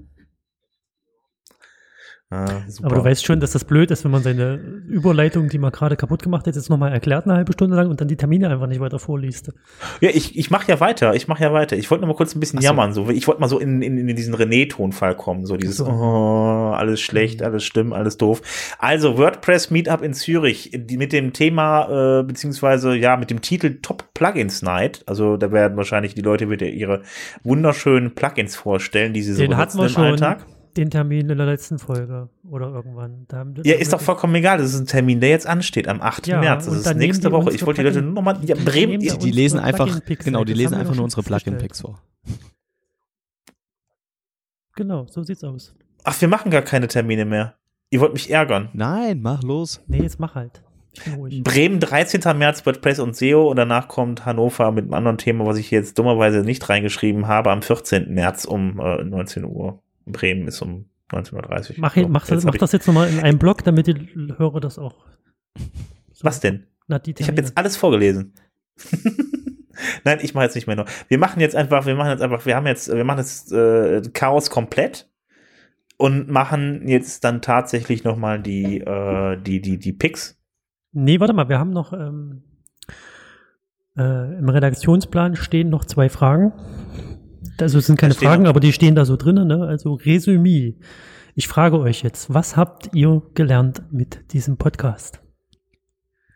[2.31, 2.85] Ah, super.
[2.85, 5.95] Aber du weißt schon, dass das blöd ist, wenn man seine Überleitung, die man gerade
[5.95, 8.67] kaputt gemacht hat, jetzt nochmal erklärt eine halbe Stunde lang und dann die Termine einfach
[8.67, 9.51] nicht weiter vorliest.
[9.99, 11.75] Ja, ich, ich mache ja weiter, ich mache ja weiter.
[11.75, 12.65] Ich wollte nur mal kurz ein bisschen so.
[12.65, 12.93] jammern.
[12.93, 13.09] So.
[13.09, 15.47] Ich wollte mal so in, in, in diesen René-Tonfall kommen.
[15.47, 15.87] So dieses, So.
[15.87, 18.43] oh, alles schlecht, alles schlimm, alles doof.
[18.77, 23.79] Also WordPress Meetup in Zürich die, mit dem Thema, äh, beziehungsweise ja, mit dem Titel
[23.81, 25.01] Top Plugins Night.
[25.07, 27.01] Also da werden wahrscheinlich die Leute wieder ihre
[27.43, 30.45] wunderschönen Plugins vorstellen, die sie so Den hatten benutzen im schon, Alltag.
[30.79, 33.27] Den Termin in der letzten Folge oder irgendwann.
[33.63, 34.57] Ja, ist doch vollkommen egal.
[34.57, 36.27] Das ist ein Termin, der jetzt ansteht, am 8.
[36.27, 36.65] Ja, März.
[36.65, 37.53] Das ist nächste Woche.
[37.53, 40.53] Ich wollte die Leute nur noch mal, ja, Bremen, Die, die lesen einfach, genau, die
[40.53, 42.01] das lesen einfach nur unsere Plugin-Picks vor.
[44.75, 45.75] Genau, so sieht's aus.
[46.05, 47.55] Ach, wir machen gar keine Termine mehr.
[47.89, 48.69] Ihr wollt mich ärgern.
[48.73, 49.81] Nein, mach los.
[49.87, 50.63] Nee, jetzt mach halt.
[51.43, 52.21] Bremen 13.
[52.37, 55.79] März WordPress und SEO und danach kommt Hannover mit einem anderen Thema, was ich hier
[55.79, 58.13] jetzt dummerweise nicht reingeschrieben habe, am 14.
[58.13, 59.81] März um äh, 19 Uhr.
[60.11, 61.75] Bremen ist um 19.30 Uhr.
[61.79, 63.95] Mach, So, mach, jetzt mach das jetzt nochmal in einem Blog, damit die
[64.37, 65.05] Hörer das auch.
[66.11, 66.65] So- Was denn?
[66.87, 68.33] Na, Ich habe jetzt alles vorgelesen.
[70.03, 70.85] Nein, ich mache jetzt nicht mehr nur.
[71.07, 74.01] Wir machen jetzt einfach, wir machen jetzt einfach, wir haben jetzt, wir machen jetzt äh,
[74.13, 75.09] Chaos komplett
[75.97, 80.37] und machen jetzt dann tatsächlich noch mal die, äh, die, die, die Picks.
[80.91, 82.43] Nee, warte mal, wir haben noch ähm,
[83.97, 86.51] äh, im Redaktionsplan stehen noch zwei Fragen.
[87.61, 89.65] Also es sind keine Fragen, aber die stehen da so drinnen, ne?
[89.67, 90.75] Also Resümee.
[91.35, 95.21] Ich frage euch jetzt, was habt ihr gelernt mit diesem Podcast?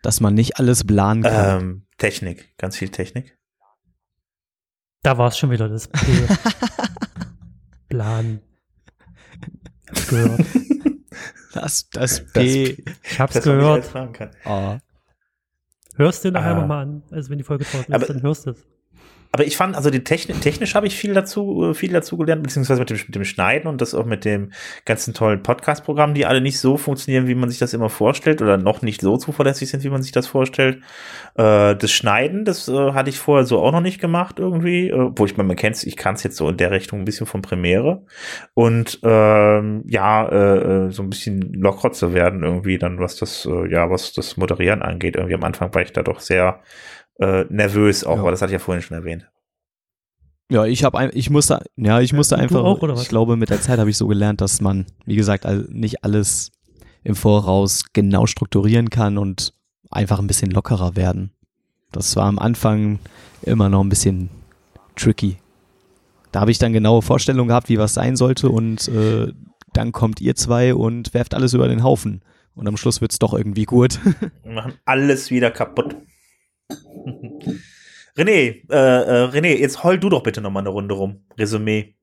[0.02, 1.62] Dass man nicht alles planen kann.
[1.62, 3.38] Ähm, Technik, ganz viel Technik.
[5.02, 6.00] Da war es schon wieder das P.
[7.90, 8.42] Plan.
[9.90, 10.42] Hab's gehört.
[11.54, 12.84] Das, das Das- P.
[13.04, 13.86] Ich hab's alles gehört.
[13.86, 14.32] fragen kann.
[14.46, 14.80] A.
[15.96, 16.62] Hörst du nachher Ah.
[16.62, 17.04] nochmal an.
[17.12, 18.66] Also wenn die Folge draußen ist, dann hörst du es.
[19.36, 22.44] Aber ich fand, also die Technik, technisch habe ich viel dazu, äh, viel dazu gelernt,
[22.44, 24.52] beziehungsweise mit dem, mit dem Schneiden und das auch mit dem
[24.86, 28.58] ganzen tollen Podcast-Programm, die alle nicht so funktionieren, wie man sich das immer vorstellt oder
[28.58, 30.84] noch nicht so zuverlässig sind, wie man sich das vorstellt.
[31.34, 35.10] Äh, das Schneiden, das äh, hatte ich vorher so auch noch nicht gemacht irgendwie, äh,
[35.16, 37.42] wo ich, man kennt ich kann es jetzt so in der Richtung ein bisschen von
[37.42, 38.06] Premiere
[38.54, 43.48] und ähm, ja, äh, äh, so ein bisschen lockerer zu werden irgendwie dann, was das,
[43.48, 45.16] äh, ja, was das Moderieren angeht.
[45.16, 46.60] Irgendwie am Anfang war ich da doch sehr
[47.20, 48.22] äh, nervös auch, Ja.
[48.22, 49.30] aber das hatte ich ja vorhin schon erwähnt.
[50.52, 53.04] Ja, ich habe ich musste ja, ich musste du einfach auch, oder was?
[53.04, 56.04] ich glaube mit der Zeit habe ich so gelernt, dass man wie gesagt all- nicht
[56.04, 56.52] alles
[57.04, 59.54] im Voraus genau strukturieren kann und
[59.90, 61.32] einfach ein bisschen lockerer werden.
[61.92, 63.00] Das war am Anfang
[63.42, 64.30] immer noch ein bisschen
[64.96, 65.38] tricky.
[66.32, 69.32] Da habe ich dann genaue Vorstellungen gehabt, wie was sein sollte und äh,
[69.74, 72.22] dann kommt ihr zwei und werft alles über den Haufen
[72.56, 74.00] und am Schluss wird's doch irgendwie gut.
[74.44, 75.96] Wir machen alles wieder kaputt.
[78.16, 81.26] René, äh, äh, René, jetzt heul du doch bitte noch mal eine Runde rum.
[81.38, 81.96] Resümee.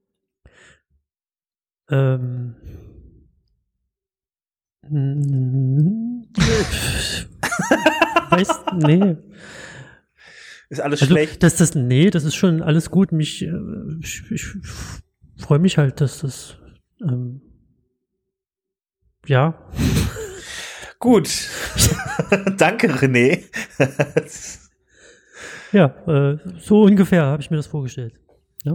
[1.89, 2.57] Ähm.
[8.31, 9.17] Weißt, nee.
[10.69, 11.43] Ist alles Also, schlecht?
[11.43, 13.13] das, das, nee, das ist schon alles gut.
[13.13, 13.53] Mich, äh,
[14.01, 14.47] ich, ich
[15.37, 16.57] freue mich halt, dass das,
[17.03, 17.41] ähm,
[19.27, 19.71] ja,
[21.01, 21.31] Gut.
[22.59, 23.45] Danke, René.
[25.73, 28.15] Ja, äh, so ungefähr habe ich mir das vorgestellt.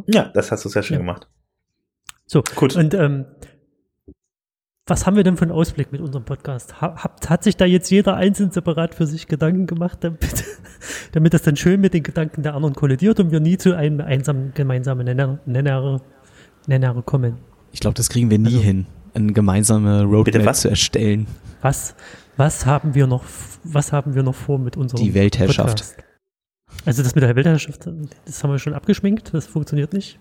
[0.08, 1.00] ja, das hast du sehr schön Ja.
[1.02, 1.28] gemacht.
[2.26, 2.76] So, Gut.
[2.76, 3.26] und ähm,
[4.88, 6.80] was haben wir denn für einen Ausblick mit unserem Podcast?
[6.82, 10.20] Ha, hat, hat sich da jetzt jeder einzeln separat für sich Gedanken gemacht, damit,
[11.12, 14.00] damit das dann schön mit den Gedanken der anderen kollidiert und wir nie zu einem
[14.02, 16.02] einsamen gemeinsamen Nenner, Nenner,
[16.68, 17.38] Nenner kommen?
[17.72, 18.86] Ich glaube, das kriegen wir nie Also- hin,
[19.16, 20.62] eine gemeinsame Bitte Roadmap was?
[20.62, 21.26] zu erstellen.
[21.62, 21.96] Was,
[22.38, 23.24] was haben wir noch,
[23.64, 25.80] was haben wir noch vor mit unserem Die Weltherrschaft.
[25.80, 25.98] Podcast?
[26.86, 27.88] Also das mit der Weltherrschaft,
[28.26, 30.20] das haben wir schon abgeschminkt, das funktioniert nicht.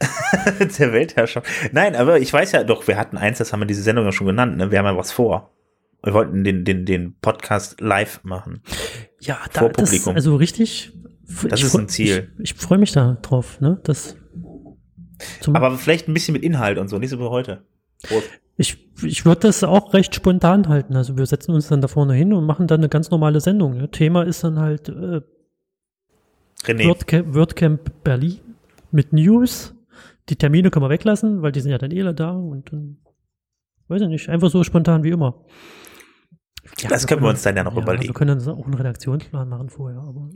[0.78, 1.46] der Weltherrschaft.
[1.72, 4.12] Nein, aber ich weiß ja doch, wir hatten eins, das haben wir diese Sendung ja
[4.12, 4.70] schon genannt, ne?
[4.70, 5.52] Wir haben ja was vor.
[6.02, 8.62] Wir wollten den, den, den Podcast live machen.
[9.20, 10.14] Ja, Vor da, das, Publikum.
[10.14, 10.92] also richtig.
[11.48, 12.32] Das ich ist ein Ziel.
[12.38, 13.80] Ich, ich freue mich da drauf, ne?
[13.82, 14.16] Das
[15.46, 17.64] Aber vielleicht ein bisschen mit Inhalt und so, nicht so wie heute.
[18.02, 18.28] Prost.
[18.56, 20.96] ich, ich würde das auch recht spontan halten.
[20.96, 23.76] Also wir setzen uns dann da vorne hin und machen dann eine ganz normale Sendung.
[23.76, 23.90] Ne?
[23.90, 25.20] Thema ist dann halt äh,
[26.64, 26.88] René.
[26.88, 28.40] WordCamp, WordCamp Berlin
[28.90, 29.74] mit News,
[30.28, 32.98] die Termine können wir weglassen, weil die sind ja dann eh da und dann,
[33.88, 35.44] weiß ich nicht, einfach so spontan wie immer.
[36.80, 38.08] Ja, das können wir uns dann ja noch ja, überlegen.
[38.08, 40.30] Wir können uns auch einen Redaktionsplan machen vorher, aber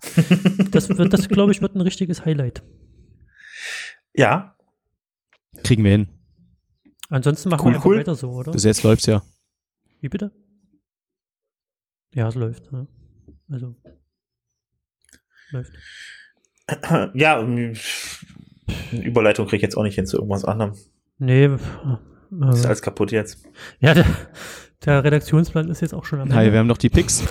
[0.70, 2.62] das wird, das glaube ich, wird ein richtiges Highlight.
[4.14, 4.56] Ja.
[5.62, 6.08] Kriegen wir hin.
[7.08, 7.98] Ansonsten machen cool, wir cool.
[7.98, 8.52] weiter so, oder?
[8.52, 9.22] Bis jetzt läuft's ja.
[10.00, 10.32] Wie bitte?
[12.12, 12.70] Ja, es läuft.
[12.72, 12.86] Ja.
[13.48, 13.76] Also.
[15.54, 15.72] Läuft.
[17.14, 17.46] Ja,
[18.92, 20.74] Überleitung kriege ich jetzt auch nicht hin zu irgendwas anderem.
[21.18, 21.44] Nee.
[21.44, 21.58] Äh,
[22.50, 23.46] ist alles kaputt jetzt.
[23.80, 24.06] Ja, der,
[24.84, 26.36] der Redaktionsplan ist jetzt auch schon am Ende.
[26.36, 27.22] Nein, wir haben noch die Picks.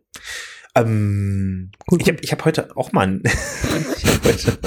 [0.75, 4.59] Ähm, cool, ich habe ich hab heute auch mal ich hab heute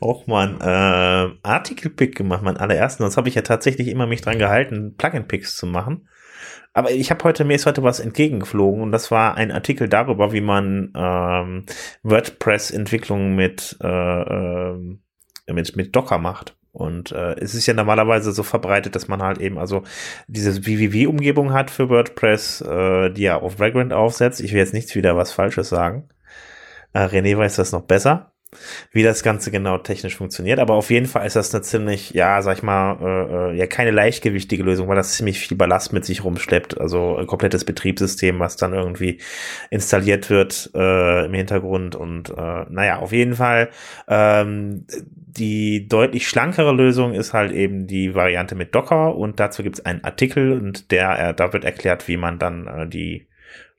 [0.00, 3.02] auch mal ein äh, Artikel-Pick gemacht, mein allerersten.
[3.02, 6.08] Das habe ich ja tatsächlich immer mich dran gehalten, Plugin-Picks zu machen.
[6.74, 10.32] Aber ich habe heute, mir ist heute was entgegengeflogen und das war ein Artikel darüber,
[10.32, 11.66] wie man ähm,
[12.02, 14.98] WordPress-Entwicklung mit, äh, äh,
[15.48, 16.56] mit, mit Docker macht.
[16.72, 19.82] Und äh, es ist ja normalerweise so verbreitet, dass man halt eben also
[20.26, 24.40] diese VVV-Umgebung hat für WordPress, äh, die ja auf Vagrant aufsetzt.
[24.40, 26.08] Ich will jetzt nichts wieder was Falsches sagen.
[26.94, 28.31] Äh, René weiß das noch besser
[28.90, 30.58] wie das Ganze genau technisch funktioniert.
[30.58, 33.66] Aber auf jeden Fall ist das eine ziemlich, ja, sag ich mal, äh, äh, ja,
[33.66, 36.80] keine leichtgewichtige Lösung, weil das ziemlich viel Ballast mit sich rumschleppt.
[36.80, 39.18] Also ein komplettes Betriebssystem, was dann irgendwie
[39.70, 41.94] installiert wird äh, im Hintergrund.
[41.94, 43.70] Und äh, naja, auf jeden Fall
[44.08, 44.86] ähm,
[45.36, 49.86] die deutlich schlankere Lösung ist halt eben die Variante mit Docker und dazu gibt es
[49.86, 53.26] einen Artikel und der, äh, da wird erklärt, wie man dann äh, die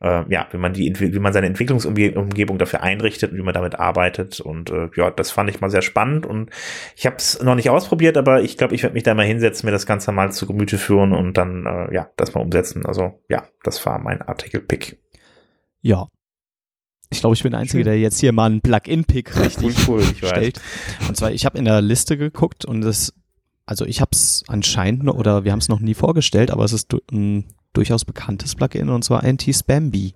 [0.03, 3.79] äh, ja, wie man die, wie man seine Entwicklungsumgebung dafür einrichtet und wie man damit
[3.79, 4.39] arbeitet.
[4.39, 6.25] Und äh, ja, das fand ich mal sehr spannend.
[6.25, 6.49] Und
[6.95, 9.65] ich habe es noch nicht ausprobiert, aber ich glaube, ich werde mich da mal hinsetzen,
[9.65, 12.85] mir das Ganze mal zu Gemüte führen und dann äh, ja, das mal umsetzen.
[12.85, 14.99] Also ja, das war mein Artikel-Pick.
[15.81, 16.07] Ja,
[17.09, 20.59] ich glaube, ich bin der Einzige, der jetzt hier mal einen Plug-in-Pick richtig cool, stellt.
[21.07, 23.13] Und zwar, ich habe in der Liste geguckt und das,
[23.65, 26.73] also ich habe es anscheinend noch, oder wir haben es noch nie vorgestellt, aber es
[26.73, 30.15] ist ein durchaus bekanntes Plugin und zwar Anti-Spamby.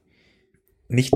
[0.90, 1.14] Nicht.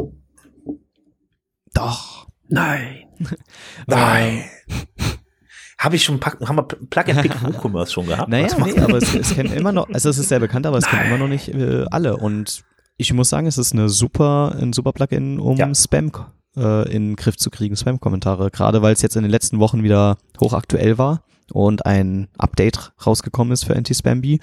[1.74, 2.28] Doch.
[2.50, 3.06] Nein.
[3.88, 4.44] Nein.
[5.78, 8.30] Habe ich schon haben wir Plugin Pick WooCommerce schon gehabt?
[8.30, 10.86] Naja, nee, aber es, es kennen immer noch, also es ist sehr bekannt, aber es
[10.86, 12.18] kennen immer noch nicht äh, alle.
[12.18, 12.64] Und
[12.98, 15.74] ich muss sagen, es ist eine super, ein super Plugin, um ja.
[15.74, 16.12] Spam
[16.56, 18.52] äh, in den Griff zu kriegen, Spam-Kommentare.
[18.52, 23.54] Gerade weil es jetzt in den letzten Wochen wieder hochaktuell war und ein Update rausgekommen
[23.54, 24.40] ist für Anti-Spamby,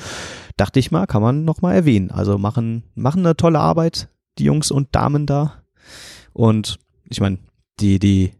[0.57, 2.11] dachte ich mal, kann man nochmal erwähnen.
[2.11, 4.09] Also machen, machen eine tolle Arbeit,
[4.39, 5.63] die Jungs und Damen da.
[6.33, 6.79] Und
[7.09, 7.39] ich meine,
[7.81, 8.33] die, die,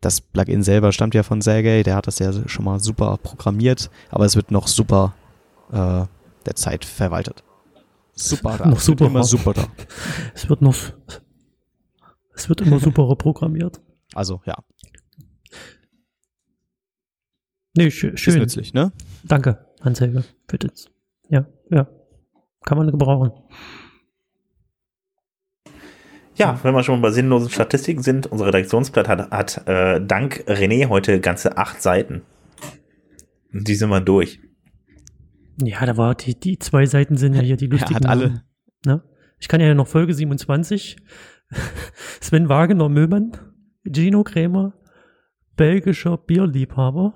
[0.00, 3.90] das Plugin selber stammt ja von Sergey, der hat das ja schon mal super programmiert,
[4.10, 5.14] aber es wird noch super
[5.72, 6.04] äh,
[6.46, 7.42] der Zeit verwaltet.
[8.16, 8.66] Super da.
[8.66, 9.06] Noch super.
[9.06, 9.66] Immer super da.
[10.34, 10.74] Es wird noch,
[12.34, 13.80] es wird immer super programmiert.
[14.14, 14.56] Also, ja.
[17.76, 18.14] Nee, schön.
[18.14, 18.92] Ist nützlich, ne?
[19.24, 20.90] Danke, Hans-Helge, für das.
[21.28, 21.88] Ja, ja.
[22.64, 23.32] Kann man gebrauchen.
[26.36, 30.88] Ja, wenn wir schon bei sinnlosen Statistiken sind, unser Redaktionsblatt hat, hat äh, dank René
[30.88, 32.22] heute ganze acht Seiten.
[33.52, 34.40] Und die sind wir durch.
[35.62, 37.94] Ja, da war die, die zwei Seiten sind ja hier die lustigen.
[37.94, 38.42] hat alle.
[38.84, 39.02] Ne?
[39.38, 40.96] Ich kann ja noch Folge 27.
[42.20, 43.32] Sven Wagener Müllmann,
[43.84, 44.74] Gino Krämer,
[45.56, 47.14] belgischer Bierliebhaber,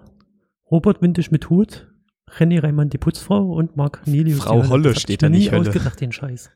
[0.70, 1.88] Robert Windisch mit Hut,
[2.38, 4.40] René Reimann die Putzfrau und Marc Nilius.
[4.44, 5.68] Frau die Holle steht ich da mir nie nicht Hölle.
[5.68, 6.50] ausgedacht, den Scheiß.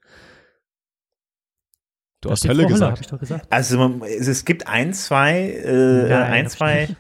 [2.21, 3.01] Du hast Hölle gesagt.
[3.01, 3.47] ich doch gesagt.
[3.53, 6.81] Also man- es, es gibt ein, zwei, äh, Nein, ein, ich zwei.
[6.87, 6.97] nicht.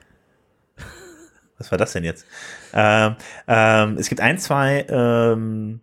[1.59, 2.27] Was war das denn jetzt?
[2.74, 3.16] Ähm,
[3.47, 5.81] ähm, es gibt ein, zwei ähm,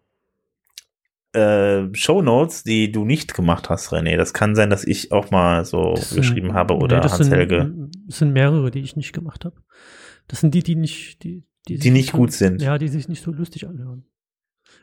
[1.33, 4.17] äh, Shownotes, die du nicht gemacht hast, René.
[4.17, 7.13] Das kann sein, dass ich auch mal so Das sind- geschrieben habe nee, oder das
[7.13, 7.73] Hans sind, Helge.
[8.07, 9.55] Das sind mehrere, die ich nicht gemacht habe.
[10.31, 12.61] Das sind die, die nicht, die, Die sich nicht gut sind.
[12.61, 14.05] Ja, die sich nicht so lustig anhören.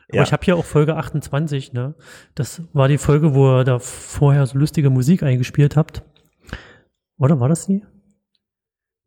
[0.09, 0.23] Aber Ja.
[0.23, 1.95] ich habe hier auch Folge 28, ne?
[2.35, 6.03] Das war die Folge, wo ihr da vorher so lustige Musik eingespielt habt.
[7.17, 7.83] Oder war das die?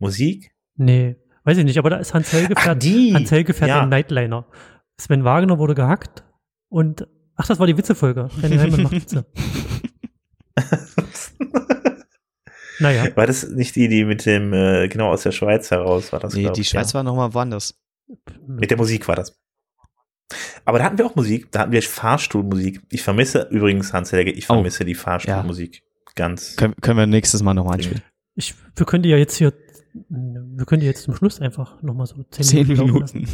[0.00, 0.50] Musik?
[0.74, 1.14] Nee,
[1.44, 3.14] weiß ich nicht, aber da ist Hans Helge Ach, fährt, die.
[3.14, 3.80] Hans Helge fährt Ja.
[3.84, 4.46] den Nightliner.
[4.98, 6.24] Sven Wagner wurde gehackt
[6.68, 7.06] und
[7.36, 8.24] ach, das war die Witzefolge.
[8.42, 9.26] René Heimann macht Witze.
[12.82, 16.20] Naja, War das nicht die, die mit dem, äh, genau aus der Schweiz heraus war
[16.20, 16.34] das?
[16.34, 16.94] Nee, die ich, Schweiz ja.
[16.98, 17.74] war nochmal woanders.
[18.46, 19.38] Mit der Musik war das.
[20.64, 22.80] Aber da hatten wir auch Musik, da hatten wir Fahrstuhlmusik.
[22.90, 24.54] Ich vermisse übrigens, Hans Helge, ich Oh.
[24.54, 25.82] vermisse die Fahrstuhlmusik.
[26.14, 26.56] Ganz.
[26.56, 28.02] Können, können wir nächstes Mal nochmal einspielen.
[28.34, 29.52] ich, wir können die ja jetzt hier,
[30.08, 32.92] wir können die jetzt zum Schluss einfach nochmal so zehn, Zehn Minuten.
[33.18, 33.28] Minuten.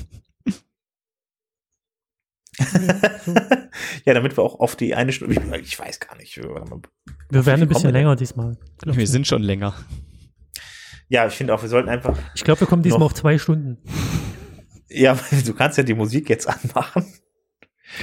[4.04, 6.36] ja, damit wir auch auf die eine Stunde, ich, ich weiß gar nicht.
[6.36, 7.92] Wir werden ein bisschen denn?
[7.92, 8.56] länger diesmal.
[8.84, 9.10] Wir ich.
[9.10, 9.74] sind schon länger.
[11.08, 13.06] Ja, ich finde auch, wir sollten einfach, Ich glaube, wir kommen diesmal Noch.
[13.06, 13.78] auf zwei Stunden.
[14.88, 17.04] ja, du kannst ja die Musik jetzt anmachen.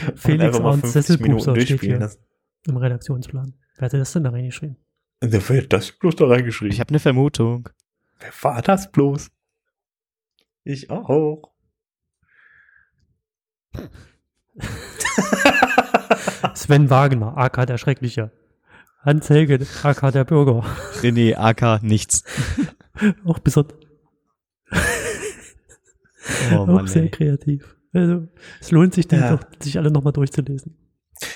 [0.08, 2.20] und Felix einfach mal Arndt 50 Minuten durchspielen hier lassen.
[2.68, 3.54] im Redaktionsplan.
[3.78, 4.78] Wer hatte das denn da reingeschrieben?
[5.22, 6.74] Und Wer wird das bloß da reingeschrieben?
[6.74, 7.70] Ich habe eine Vermutung.
[8.20, 9.30] Wer war das bloß?
[10.64, 11.52] Ich auch.
[16.54, 18.32] Sven Wagner, AK der Schreckliche.
[19.02, 20.64] Hans Helge, AK der Bürger.
[21.02, 22.24] René, AK, nichts.
[23.26, 23.78] Auch besonders,
[26.52, 27.10] Oh auch Mann, sehr ey.
[27.12, 27.76] kreativ.
[27.94, 28.28] Also,
[28.60, 29.36] es lohnt sich, die Ja.
[29.36, 30.76] doch, sich alle nochmal durchzulesen.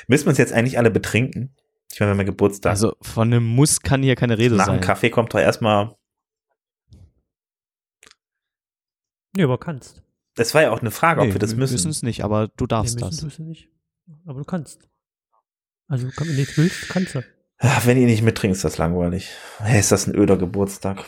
[0.08, 1.56] Müssen wir uns jetzt eigentlich alle betrinken?
[1.92, 2.72] Ich meine, wir haben ja Geburtstag.
[2.72, 4.82] Also von einem Muss kann hier keine Rede Nach dem sein.
[4.82, 5.96] Kaffee kommt doch erstmal.
[9.36, 10.02] Nee, aber kannst.
[10.40, 11.74] Das war ja auch eine Frage, ob Nee, wir das müssen.
[11.74, 13.36] müssen es nicht, aber du darfst müssen das.
[13.36, 13.68] du nicht.
[14.26, 14.88] Aber du kannst.
[15.90, 17.24] Also, wenn du nicht willst, kannst du.
[17.58, 19.30] Ach, wenn ihr nicht mittrinkt, ist das langweilig.
[19.58, 21.04] Hey, ist das ein öder Geburtstag?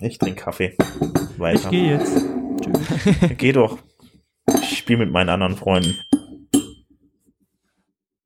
[0.00, 0.76] Ich trinke Kaffee.
[0.78, 1.70] Ich Weiter.
[1.70, 2.24] gehe jetzt.
[2.62, 3.30] Tschüss.
[3.36, 3.78] Geh doch.
[4.62, 5.96] Ich spiele mit meinen anderen Freunden.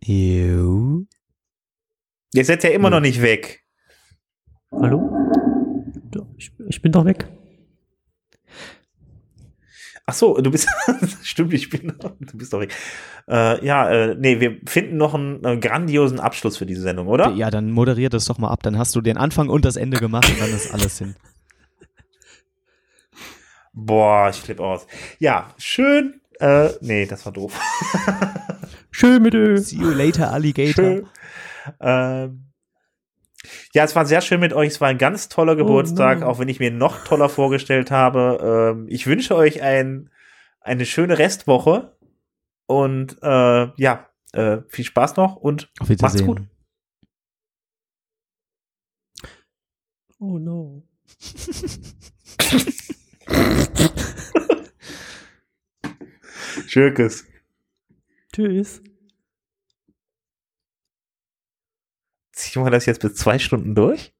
[0.05, 1.07] Jo.
[2.35, 3.65] Ihr seid ja immer noch nicht weg.
[4.71, 5.09] Hallo?
[6.37, 7.27] Ich, ich bin doch weg.
[10.07, 10.69] Ach so, du bist.
[11.23, 11.95] Stimmt, ich bin.
[11.99, 12.75] Du bist doch weg.
[13.29, 17.31] Äh, ja, äh, nee, wir finden noch einen, äh, grandiosen Abschluss für diese Sendung, oder?
[17.31, 18.63] Ja, dann moderier das doch mal ab.
[18.63, 21.15] Dann hast du den Anfang und das Ende gemacht und dann ist alles hin.
[23.73, 24.87] Boah, ich flippe aus.
[25.19, 26.21] Ja, schön.
[26.41, 27.59] Äh, nee, das war doof.
[28.91, 29.57] Schön mit Ö.
[29.59, 30.85] See you later, Alligator.
[30.85, 31.07] Schön.
[31.81, 32.52] Ähm,
[33.75, 34.69] ja, es war sehr schön mit euch.
[34.69, 36.27] Es war ein ganz toller Geburtstag, no.
[36.27, 38.75] auch wenn ich mir noch toller vorgestellt habe.
[38.77, 40.11] Ähm, ich wünsche euch ein,
[40.61, 41.97] eine schöne Restwoche
[42.67, 46.27] und äh, ja, äh, viel Spaß noch und Auf macht's Wiedersehen.
[46.27, 46.43] gut.
[50.19, 50.85] Oh no.
[56.67, 57.27] Tschüss.
[58.33, 58.83] Tschüss.
[62.43, 64.13] Ziehen wir das jetzt bis zwei Stunden durch?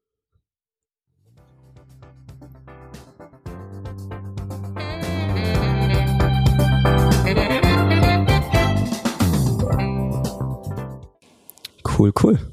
[11.85, 12.52] Cool, cool.